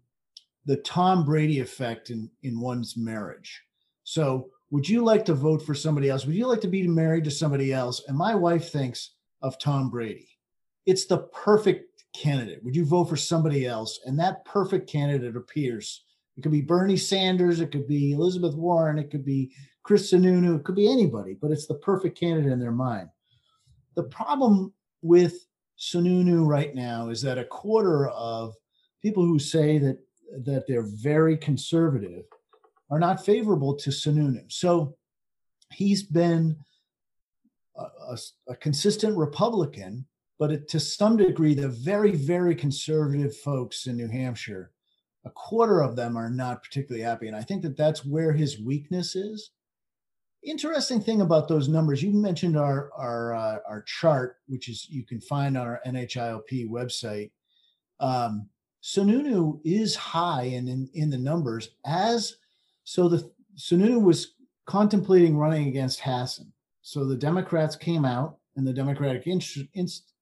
the 0.70 0.76
Tom 0.76 1.24
Brady 1.24 1.58
effect 1.58 2.10
in, 2.10 2.30
in 2.44 2.60
one's 2.60 2.96
marriage. 2.96 3.60
So, 4.04 4.50
would 4.70 4.88
you 4.88 5.02
like 5.02 5.24
to 5.24 5.34
vote 5.34 5.66
for 5.66 5.74
somebody 5.74 6.08
else? 6.08 6.24
Would 6.24 6.36
you 6.36 6.46
like 6.46 6.60
to 6.60 6.68
be 6.68 6.86
married 6.86 7.24
to 7.24 7.30
somebody 7.32 7.72
else? 7.72 8.04
And 8.06 8.16
my 8.16 8.36
wife 8.36 8.70
thinks 8.70 9.16
of 9.42 9.58
Tom 9.58 9.90
Brady. 9.90 10.28
It's 10.86 11.06
the 11.06 11.24
perfect 11.34 12.04
candidate. 12.14 12.62
Would 12.62 12.76
you 12.76 12.84
vote 12.84 13.06
for 13.06 13.16
somebody 13.16 13.66
else? 13.66 13.98
And 14.04 14.16
that 14.20 14.44
perfect 14.44 14.88
candidate 14.88 15.34
appears. 15.34 16.04
It 16.36 16.42
could 16.42 16.52
be 16.52 16.60
Bernie 16.60 16.96
Sanders, 16.96 17.58
it 17.58 17.72
could 17.72 17.88
be 17.88 18.12
Elizabeth 18.12 18.54
Warren, 18.54 18.96
it 18.96 19.10
could 19.10 19.24
be 19.24 19.50
Chris 19.82 20.12
Sununu, 20.12 20.56
it 20.60 20.62
could 20.62 20.76
be 20.76 20.88
anybody, 20.88 21.34
but 21.34 21.50
it's 21.50 21.66
the 21.66 21.74
perfect 21.74 22.16
candidate 22.16 22.52
in 22.52 22.60
their 22.60 22.70
mind. 22.70 23.08
The 23.96 24.04
problem 24.04 24.72
with 25.02 25.34
Sununu 25.80 26.46
right 26.46 26.76
now 26.76 27.08
is 27.08 27.22
that 27.22 27.38
a 27.38 27.44
quarter 27.44 28.08
of 28.10 28.54
people 29.02 29.24
who 29.24 29.40
say 29.40 29.78
that 29.78 29.98
that 30.44 30.64
they're 30.66 30.86
very 30.86 31.36
conservative 31.36 32.24
are 32.90 32.98
not 32.98 33.24
favorable 33.24 33.74
to 33.76 33.90
Sununu. 33.90 34.50
So 34.50 34.96
he's 35.72 36.02
been 36.02 36.56
a, 37.76 37.82
a, 37.82 38.18
a 38.48 38.56
consistent 38.56 39.16
Republican, 39.16 40.06
but 40.38 40.52
it, 40.52 40.68
to 40.68 40.80
some 40.80 41.16
degree, 41.16 41.54
the 41.54 41.68
very, 41.68 42.12
very 42.12 42.54
conservative 42.54 43.36
folks 43.36 43.86
in 43.86 43.96
New 43.96 44.08
Hampshire, 44.08 44.72
a 45.24 45.30
quarter 45.30 45.80
of 45.80 45.96
them 45.96 46.16
are 46.16 46.30
not 46.30 46.62
particularly 46.62 47.04
happy. 47.04 47.28
And 47.28 47.36
I 47.36 47.42
think 47.42 47.62
that 47.62 47.76
that's 47.76 48.04
where 48.04 48.32
his 48.32 48.60
weakness 48.60 49.14
is. 49.14 49.50
Interesting 50.42 51.02
thing 51.02 51.20
about 51.20 51.48
those 51.48 51.68
numbers, 51.68 52.02
you 52.02 52.12
mentioned 52.12 52.56
our 52.56 52.90
our 52.96 53.34
uh, 53.34 53.58
our 53.68 53.82
chart, 53.82 54.36
which 54.46 54.70
is 54.70 54.88
you 54.88 55.04
can 55.04 55.20
find 55.20 55.58
on 55.58 55.66
our 55.66 55.82
NHIOP 55.86 56.66
website. 56.70 57.30
Um, 58.00 58.48
Sununu 58.82 59.60
is 59.64 59.94
high 59.94 60.44
in, 60.44 60.68
in, 60.68 60.88
in 60.94 61.10
the 61.10 61.18
numbers 61.18 61.70
as 61.84 62.36
so 62.84 63.08
the 63.08 63.30
Sununu 63.56 64.02
was 64.02 64.34
contemplating 64.66 65.36
running 65.36 65.68
against 65.68 66.00
Hassan. 66.00 66.52
So 66.82 67.04
the 67.04 67.16
Democrats 67.16 67.76
came 67.76 68.04
out 68.04 68.38
and 68.56 68.66
the 68.66 68.72
Democratic 68.72 69.26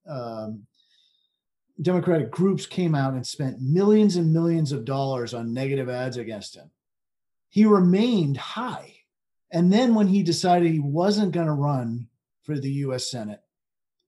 um, 0.07 0.65
Democratic 1.81 2.29
groups 2.31 2.65
came 2.65 2.93
out 2.93 3.13
and 3.13 3.25
spent 3.25 3.61
millions 3.61 4.17
and 4.17 4.33
millions 4.33 4.71
of 4.71 4.85
dollars 4.85 5.33
on 5.33 5.53
negative 5.53 5.87
ads 5.87 6.17
against 6.17 6.55
him. 6.55 6.69
He 7.47 7.65
remained 7.65 8.37
high. 8.37 8.95
And 9.51 9.71
then 9.71 9.95
when 9.95 10.07
he 10.07 10.21
decided 10.21 10.71
he 10.71 10.79
wasn't 10.79 11.31
going 11.31 11.47
to 11.47 11.53
run 11.53 12.07
for 12.43 12.59
the 12.59 12.71
US 12.71 13.09
Senate, 13.09 13.41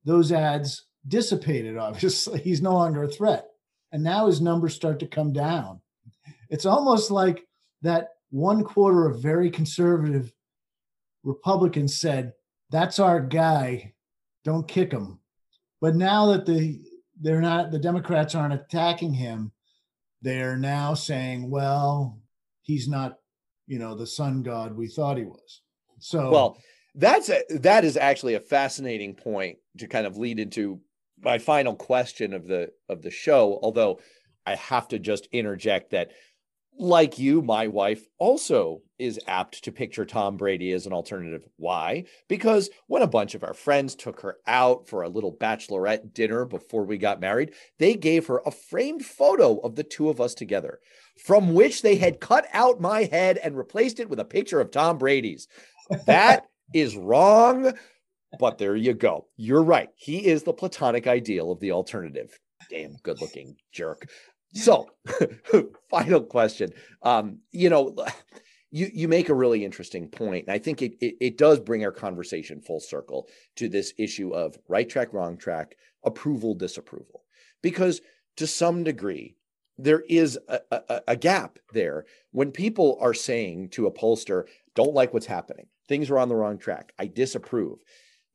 those 0.03 0.31
ads 0.31 0.83
dissipated, 1.07 1.77
obviously. 1.79 2.41
He's 2.41 2.61
no 2.61 2.73
longer 2.73 3.03
a 3.03 3.07
threat 3.07 3.50
and 3.91 4.03
now 4.03 4.27
his 4.27 4.41
numbers 4.41 4.73
start 4.73 4.99
to 4.99 5.07
come 5.07 5.33
down. 5.33 5.81
It's 6.49 6.65
almost 6.65 7.11
like 7.11 7.45
that 7.81 8.09
one 8.29 8.63
quarter 8.63 9.07
of 9.07 9.21
very 9.21 9.49
conservative 9.49 10.33
Republicans 11.23 11.99
said, 11.99 12.33
"That's 12.69 12.99
our 12.99 13.19
guy, 13.21 13.93
don't 14.43 14.67
kick 14.67 14.91
him." 14.91 15.19
But 15.79 15.95
now 15.95 16.27
that 16.27 16.45
the 16.45 16.81
they're 17.19 17.41
not 17.41 17.71
the 17.71 17.79
Democrats 17.79 18.35
aren't 18.35 18.53
attacking 18.53 19.13
him, 19.13 19.51
they're 20.21 20.57
now 20.57 20.93
saying, 20.93 21.49
"Well, 21.49 22.19
he's 22.61 22.87
not, 22.87 23.19
you 23.67 23.79
know, 23.79 23.95
the 23.95 24.07
sun 24.07 24.43
god 24.43 24.75
we 24.75 24.87
thought 24.87 25.17
he 25.17 25.25
was." 25.25 25.61
So 25.99 26.31
well, 26.31 26.57
that's 26.95 27.29
a, 27.29 27.43
that 27.59 27.85
is 27.85 27.97
actually 27.97 28.35
a 28.35 28.39
fascinating 28.39 29.15
point 29.15 29.57
to 29.77 29.87
kind 29.87 30.07
of 30.07 30.17
lead 30.17 30.39
into 30.39 30.79
my 31.21 31.37
final 31.37 31.75
question 31.75 32.33
of 32.33 32.47
the 32.47 32.71
of 32.89 33.01
the 33.01 33.11
show 33.11 33.59
although 33.61 33.99
i 34.45 34.55
have 34.55 34.87
to 34.87 34.99
just 34.99 35.27
interject 35.31 35.91
that 35.91 36.11
like 36.77 37.19
you, 37.19 37.41
my 37.41 37.67
wife 37.67 38.07
also 38.17 38.81
is 38.97 39.19
apt 39.27 39.63
to 39.63 39.71
picture 39.71 40.05
Tom 40.05 40.37
Brady 40.37 40.71
as 40.71 40.85
an 40.85 40.93
alternative. 40.93 41.43
Why? 41.57 42.05
Because 42.27 42.69
when 42.87 43.01
a 43.01 43.07
bunch 43.07 43.35
of 43.35 43.43
our 43.43 43.53
friends 43.53 43.93
took 43.93 44.21
her 44.21 44.37
out 44.47 44.87
for 44.87 45.03
a 45.03 45.09
little 45.09 45.35
bachelorette 45.35 46.13
dinner 46.13 46.45
before 46.45 46.85
we 46.85 46.97
got 46.97 47.19
married, 47.19 47.53
they 47.77 47.95
gave 47.95 48.27
her 48.27 48.41
a 48.45 48.51
framed 48.51 49.05
photo 49.05 49.57
of 49.59 49.75
the 49.75 49.83
two 49.83 50.09
of 50.09 50.21
us 50.21 50.33
together, 50.33 50.79
from 51.23 51.53
which 51.53 51.81
they 51.81 51.97
had 51.97 52.19
cut 52.19 52.47
out 52.53 52.81
my 52.81 53.03
head 53.03 53.37
and 53.37 53.57
replaced 53.57 53.99
it 53.99 54.09
with 54.09 54.19
a 54.19 54.25
picture 54.25 54.61
of 54.61 54.71
Tom 54.71 54.97
Brady's. 54.97 55.47
That 56.05 56.47
is 56.73 56.95
wrong, 56.95 57.73
but 58.39 58.57
there 58.57 58.75
you 58.75 58.93
go. 58.93 59.27
You're 59.35 59.63
right. 59.63 59.89
He 59.95 60.25
is 60.25 60.43
the 60.43 60.53
platonic 60.53 61.07
ideal 61.07 61.51
of 61.51 61.59
the 61.59 61.71
alternative. 61.71 62.37
Damn 62.69 62.95
good 63.03 63.21
looking 63.21 63.55
jerk. 63.73 64.07
So, 64.53 64.89
final 65.89 66.21
question. 66.21 66.71
Um, 67.03 67.39
you 67.51 67.69
know, 67.69 67.95
you 68.71 68.89
you 68.93 69.07
make 69.07 69.29
a 69.29 69.33
really 69.33 69.65
interesting 69.65 70.07
point, 70.07 70.45
and 70.47 70.53
I 70.53 70.59
think 70.59 70.81
it, 70.81 70.93
it 70.99 71.15
it 71.19 71.37
does 71.37 71.59
bring 71.59 71.83
our 71.83 71.91
conversation 71.91 72.61
full 72.61 72.79
circle 72.79 73.27
to 73.57 73.69
this 73.69 73.93
issue 73.97 74.33
of 74.33 74.57
right 74.67 74.87
track, 74.87 75.13
wrong 75.13 75.37
track, 75.37 75.75
approval, 76.05 76.55
disapproval, 76.55 77.23
because 77.61 78.01
to 78.37 78.47
some 78.47 78.83
degree 78.83 79.35
there 79.77 80.03
is 80.09 80.37
a, 80.47 80.59
a, 80.69 81.01
a 81.09 81.15
gap 81.15 81.57
there 81.73 82.05
when 82.31 82.51
people 82.51 82.97
are 83.01 83.13
saying 83.13 83.69
to 83.69 83.87
a 83.87 83.91
pollster, 83.91 84.43
"Don't 84.75 84.93
like 84.93 85.13
what's 85.13 85.25
happening. 85.25 85.67
Things 85.87 86.09
are 86.09 86.19
on 86.19 86.29
the 86.29 86.35
wrong 86.35 86.57
track. 86.57 86.93
I 86.99 87.07
disapprove." 87.07 87.79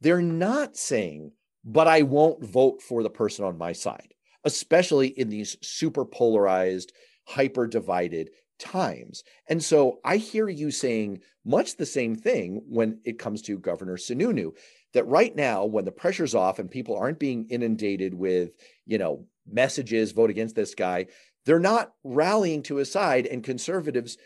They're 0.07 0.23
not 0.23 0.77
saying, 0.77 1.33
"But 1.65 1.89
I 1.89 2.03
won't 2.03 2.45
vote 2.45 2.81
for 2.81 3.03
the 3.03 3.11
person 3.11 3.45
on 3.45 3.59
my 3.59 3.73
side." 3.73 4.15
especially 4.47 5.09
in 5.09 5.29
these 5.29 5.57
super 5.61 6.05
polarized, 6.05 6.93
hyper 7.25 7.67
divided 7.67 8.31
times. 8.59 9.25
And 9.49 9.63
so 9.63 9.99
I 10.05 10.17
hear 10.17 10.49
you 10.49 10.71
saying 10.71 11.21
much 11.45 11.77
the 11.77 11.85
same 11.85 12.15
thing 12.15 12.63
when 12.69 13.01
it 13.05 13.19
comes 13.19 13.43
to 13.43 13.59
Governor 13.59 13.97
Sununu 13.97 14.53
that 14.95 15.07
right 15.09 15.35
now 15.35 15.67
when 15.67 15.85
the 15.85 15.93
pressure's 15.93 16.35
off 16.35 16.61
and 16.61 16.71
people 16.71 16.97
aren't 16.97 17.19
being 17.19 17.47
inundated 17.51 18.15
with, 18.15 18.53
you 18.87 18.99
know, 18.99 19.27
messages 19.51 20.13
vote 20.13 20.31
against 20.31 20.55
this 20.55 20.75
guy, 20.75 21.07
they're 21.45 21.59
not 21.59 21.93
rallying 22.05 22.63
to 22.63 22.77
his 22.77 22.91
side 22.91 23.27
and 23.27 23.43
conservatives 23.43 24.17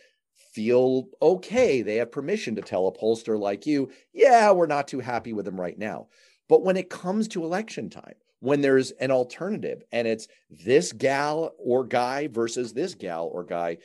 feel 0.53 1.05
okay. 1.22 1.82
They 1.82 1.96
have 1.96 2.12
permission 2.12 2.57
to 2.57 2.62
tell 2.62 2.86
a 2.86 2.92
pollster 2.92 3.38
like 3.38 3.66
you, 3.66 3.90
yeah, 4.12 4.51
we're 4.51 4.66
not 4.66 4.88
too 4.88 5.01
happy 5.01 5.32
with 5.32 5.44
them 5.44 5.61
right 5.61 5.78
now. 5.78 6.09
But 6.48 6.64
when 6.64 6.76
it 6.76 6.90
comes 6.90 7.28
to 7.28 7.44
election 7.44 7.90
time, 7.90 8.14
when 8.40 8.61
there's 8.61 8.90
an 8.92 9.11
alternative 9.11 9.82
and 9.92 10.09
it's 10.09 10.26
this 10.51 10.92
gal 10.92 11.53
or 11.59 11.84
guy 11.84 12.28
versus 12.28 12.72
this 12.72 12.94
gal 12.94 13.26
or 13.26 13.44
guy, 13.44 13.78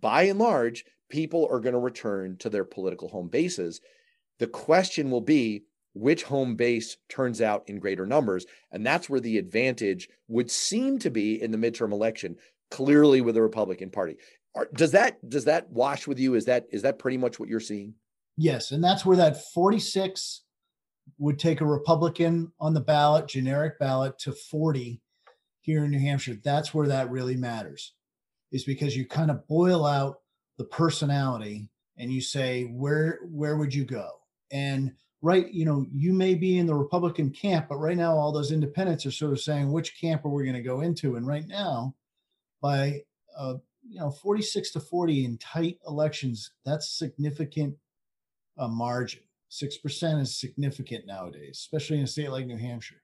by 0.00 0.24
and 0.24 0.38
large, 0.38 0.84
people 1.08 1.48
are 1.50 1.60
going 1.60 1.72
to 1.72 1.78
return 1.78 2.36
to 2.38 2.50
their 2.50 2.64
political 2.64 3.08
home 3.08 3.28
bases. 3.28 3.80
The 4.38 4.46
question 4.46 5.10
will 5.10 5.20
be 5.20 5.64
which 5.94 6.24
home 6.24 6.56
base 6.56 6.96
turns 7.08 7.40
out 7.40 7.64
in 7.68 7.78
greater 7.78 8.04
numbers. 8.04 8.46
And 8.72 8.84
that's 8.84 9.08
where 9.08 9.20
the 9.20 9.38
advantage 9.38 10.08
would 10.28 10.50
seem 10.50 10.98
to 11.00 11.10
be 11.10 11.40
in 11.40 11.52
the 11.52 11.58
midterm 11.58 11.92
election, 11.92 12.36
clearly 12.70 13.20
with 13.20 13.36
the 13.36 13.42
Republican 13.42 13.90
Party. 13.90 14.16
Does 14.74 14.92
that 14.92 15.28
does 15.28 15.44
that 15.46 15.70
wash 15.70 16.06
with 16.06 16.18
you? 16.18 16.34
Is 16.34 16.44
that 16.44 16.66
is 16.70 16.82
that 16.82 16.98
pretty 16.98 17.16
much 17.16 17.40
what 17.40 17.48
you're 17.48 17.60
seeing? 17.60 17.94
Yes, 18.36 18.70
and 18.70 18.82
that's 18.82 19.04
where 19.04 19.16
that 19.16 19.52
46 19.52 20.42
would 21.18 21.38
take 21.38 21.60
a 21.60 21.66
Republican 21.66 22.52
on 22.60 22.74
the 22.74 22.80
ballot, 22.80 23.28
generic 23.28 23.78
ballot, 23.78 24.18
to 24.20 24.32
40 24.32 25.00
here 25.60 25.84
in 25.84 25.90
New 25.90 26.00
Hampshire. 26.00 26.36
That's 26.42 26.72
where 26.72 26.88
that 26.88 27.10
really 27.10 27.36
matters, 27.36 27.94
is 28.52 28.64
because 28.64 28.96
you 28.96 29.06
kind 29.06 29.30
of 29.30 29.46
boil 29.48 29.84
out 29.84 30.20
the 30.56 30.64
personality 30.64 31.68
and 31.96 32.12
you 32.12 32.20
say, 32.20 32.64
where 32.64 33.20
where 33.24 33.56
would 33.56 33.74
you 33.74 33.84
go? 33.84 34.08
And 34.50 34.92
right, 35.22 35.50
you 35.52 35.64
know, 35.64 35.86
you 35.92 36.12
may 36.12 36.34
be 36.34 36.58
in 36.58 36.66
the 36.66 36.74
Republican 36.74 37.30
camp, 37.30 37.66
but 37.68 37.78
right 37.78 37.96
now 37.96 38.14
all 38.14 38.30
those 38.30 38.52
independents 38.52 39.06
are 39.06 39.10
sort 39.10 39.32
of 39.32 39.40
saying, 39.40 39.72
which 39.72 39.98
camp 40.00 40.24
are 40.24 40.28
we 40.28 40.44
going 40.44 40.54
to 40.54 40.62
go 40.62 40.82
into? 40.82 41.16
And 41.16 41.26
right 41.26 41.46
now, 41.46 41.94
by 42.60 43.02
uh, 43.36 43.54
you 43.88 44.00
know 44.00 44.10
46 44.10 44.72
to 44.72 44.80
40 44.80 45.24
in 45.24 45.38
tight 45.38 45.78
elections, 45.86 46.50
that's 46.64 46.98
significant 46.98 47.76
uh, 48.58 48.68
margin. 48.68 49.20
6% 49.50 50.20
is 50.20 50.36
significant 50.36 51.06
nowadays, 51.06 51.58
especially 51.58 51.98
in 51.98 52.04
a 52.04 52.08
state 52.08 52.30
like 52.30 52.46
New 52.46 52.56
Hampshire. 52.56 53.02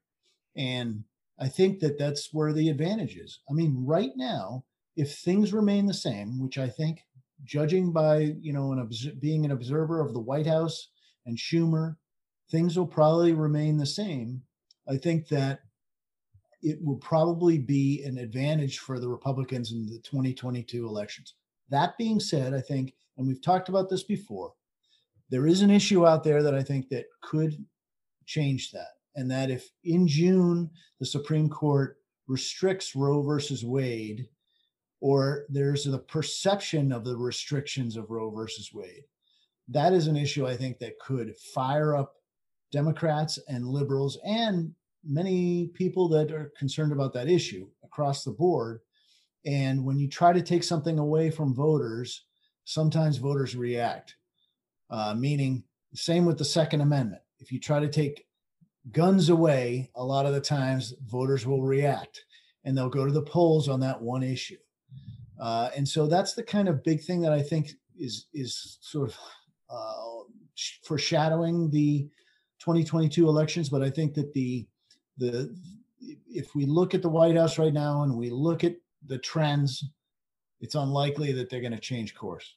And 0.56 1.04
I 1.38 1.48
think 1.48 1.78
that 1.80 1.98
that's 1.98 2.32
where 2.32 2.52
the 2.52 2.68
advantage 2.68 3.16
is. 3.16 3.40
I 3.48 3.52
mean, 3.52 3.84
right 3.86 4.10
now, 4.16 4.64
if 4.96 5.16
things 5.18 5.52
remain 5.52 5.86
the 5.86 5.94
same, 5.94 6.40
which 6.40 6.58
I 6.58 6.68
think, 6.68 7.04
judging 7.44 7.92
by 7.92 8.34
you 8.40 8.52
know 8.52 8.72
an 8.72 8.80
obs- 8.80 9.06
being 9.20 9.44
an 9.44 9.52
observer 9.52 10.00
of 10.00 10.12
the 10.12 10.20
White 10.20 10.46
House 10.46 10.88
and 11.24 11.38
Schumer, 11.38 11.96
things 12.50 12.76
will 12.76 12.86
probably 12.86 13.32
remain 13.32 13.78
the 13.78 13.86
same. 13.86 14.42
I 14.88 14.96
think 14.96 15.28
that 15.28 15.60
it 16.62 16.78
will 16.82 16.96
probably 16.96 17.58
be 17.58 18.02
an 18.04 18.18
advantage 18.18 18.78
for 18.78 18.98
the 18.98 19.08
Republicans 19.08 19.72
in 19.72 19.86
the 19.86 19.98
2022 19.98 20.86
elections. 20.86 21.34
That 21.70 21.96
being 21.98 22.20
said, 22.20 22.54
I 22.54 22.60
think, 22.60 22.94
and 23.16 23.26
we've 23.26 23.42
talked 23.42 23.68
about 23.68 23.88
this 23.88 24.02
before, 24.02 24.52
there 25.30 25.46
is 25.46 25.62
an 25.62 25.70
issue 25.70 26.06
out 26.06 26.24
there 26.24 26.42
that 26.42 26.54
I 26.54 26.62
think 26.62 26.88
that 26.88 27.06
could 27.22 27.64
change 28.26 28.72
that. 28.72 28.88
And 29.16 29.30
that 29.30 29.50
if 29.50 29.70
in 29.84 30.06
June 30.06 30.70
the 30.98 31.06
Supreme 31.06 31.48
Court 31.48 31.98
restricts 32.26 32.94
Roe 32.94 33.22
versus 33.22 33.64
Wade, 33.64 34.28
or 35.00 35.46
there's 35.48 35.84
the 35.84 35.98
perception 35.98 36.92
of 36.92 37.04
the 37.04 37.16
restrictions 37.16 37.96
of 37.96 38.10
Roe 38.10 38.30
versus 38.30 38.70
Wade, 38.72 39.04
that 39.68 39.92
is 39.92 40.08
an 40.08 40.16
issue 40.16 40.46
I 40.46 40.56
think 40.56 40.78
that 40.78 40.98
could 40.98 41.36
fire 41.54 41.96
up 41.96 42.14
Democrats 42.72 43.38
and 43.48 43.66
liberals 43.66 44.18
and 44.24 44.74
many 45.04 45.68
people 45.74 46.08
that 46.08 46.32
are 46.32 46.52
concerned 46.58 46.92
about 46.92 47.12
that 47.14 47.28
issue 47.28 47.68
across 47.84 48.24
the 48.24 48.32
board. 48.32 48.80
And 49.46 49.84
when 49.84 49.98
you 49.98 50.08
try 50.08 50.32
to 50.32 50.42
take 50.42 50.62
something 50.62 50.98
away 50.98 51.30
from 51.30 51.54
voters, 51.54 52.24
sometimes 52.64 53.16
voters 53.16 53.56
react 53.56 54.16
uh, 54.90 55.14
meaning 55.14 55.62
same 55.94 56.24
with 56.24 56.38
the 56.38 56.44
Second 56.44 56.82
Amendment. 56.82 57.22
If 57.38 57.50
you 57.50 57.58
try 57.58 57.80
to 57.80 57.88
take 57.88 58.26
guns 58.92 59.28
away, 59.28 59.90
a 59.94 60.04
lot 60.04 60.26
of 60.26 60.34
the 60.34 60.40
times 60.40 60.94
voters 61.06 61.46
will 61.46 61.62
react 61.62 62.24
and 62.64 62.76
they'll 62.76 62.90
go 62.90 63.06
to 63.06 63.12
the 63.12 63.22
polls 63.22 63.68
on 63.68 63.80
that 63.80 64.00
one 64.00 64.22
issue. 64.22 64.58
Uh, 65.40 65.70
and 65.76 65.88
so 65.88 66.06
that's 66.06 66.34
the 66.34 66.42
kind 66.42 66.68
of 66.68 66.84
big 66.84 67.02
thing 67.02 67.20
that 67.22 67.32
I 67.32 67.42
think 67.42 67.70
is 67.98 68.26
is 68.34 68.78
sort 68.80 69.10
of 69.10 69.16
uh, 69.70 70.24
foreshadowing 70.84 71.70
the 71.70 72.08
2022 72.58 73.26
elections. 73.26 73.68
But 73.68 73.82
I 73.82 73.90
think 73.90 74.14
that 74.14 74.32
the 74.34 74.66
the 75.20 75.54
if 76.28 76.54
we 76.54 76.64
look 76.64 76.94
at 76.94 77.02
the 77.02 77.08
White 77.08 77.36
House 77.36 77.58
right 77.58 77.72
now 77.72 78.02
and 78.02 78.16
we 78.16 78.30
look 78.30 78.64
at 78.64 78.74
the 79.06 79.18
trends, 79.18 79.84
it's 80.60 80.74
unlikely 80.74 81.32
that 81.32 81.48
they're 81.48 81.60
going 81.60 81.72
to 81.72 81.78
change 81.78 82.14
course. 82.14 82.56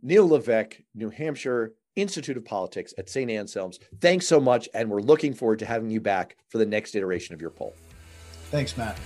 Neil 0.00 0.28
Levesque, 0.28 0.80
New 0.94 1.10
Hampshire 1.10 1.74
Institute 1.94 2.36
of 2.36 2.44
Politics 2.44 2.94
at 2.98 3.08
St. 3.08 3.30
Anselm's. 3.30 3.78
Thanks 4.00 4.26
so 4.26 4.40
much. 4.40 4.68
And 4.74 4.90
we're 4.90 5.00
looking 5.00 5.34
forward 5.34 5.58
to 5.60 5.66
having 5.66 5.90
you 5.90 6.00
back 6.00 6.36
for 6.48 6.58
the 6.58 6.66
next 6.66 6.94
iteration 6.94 7.34
of 7.34 7.40
your 7.40 7.50
poll. 7.50 7.74
Thanks, 8.50 8.76
Matt. 8.76 8.98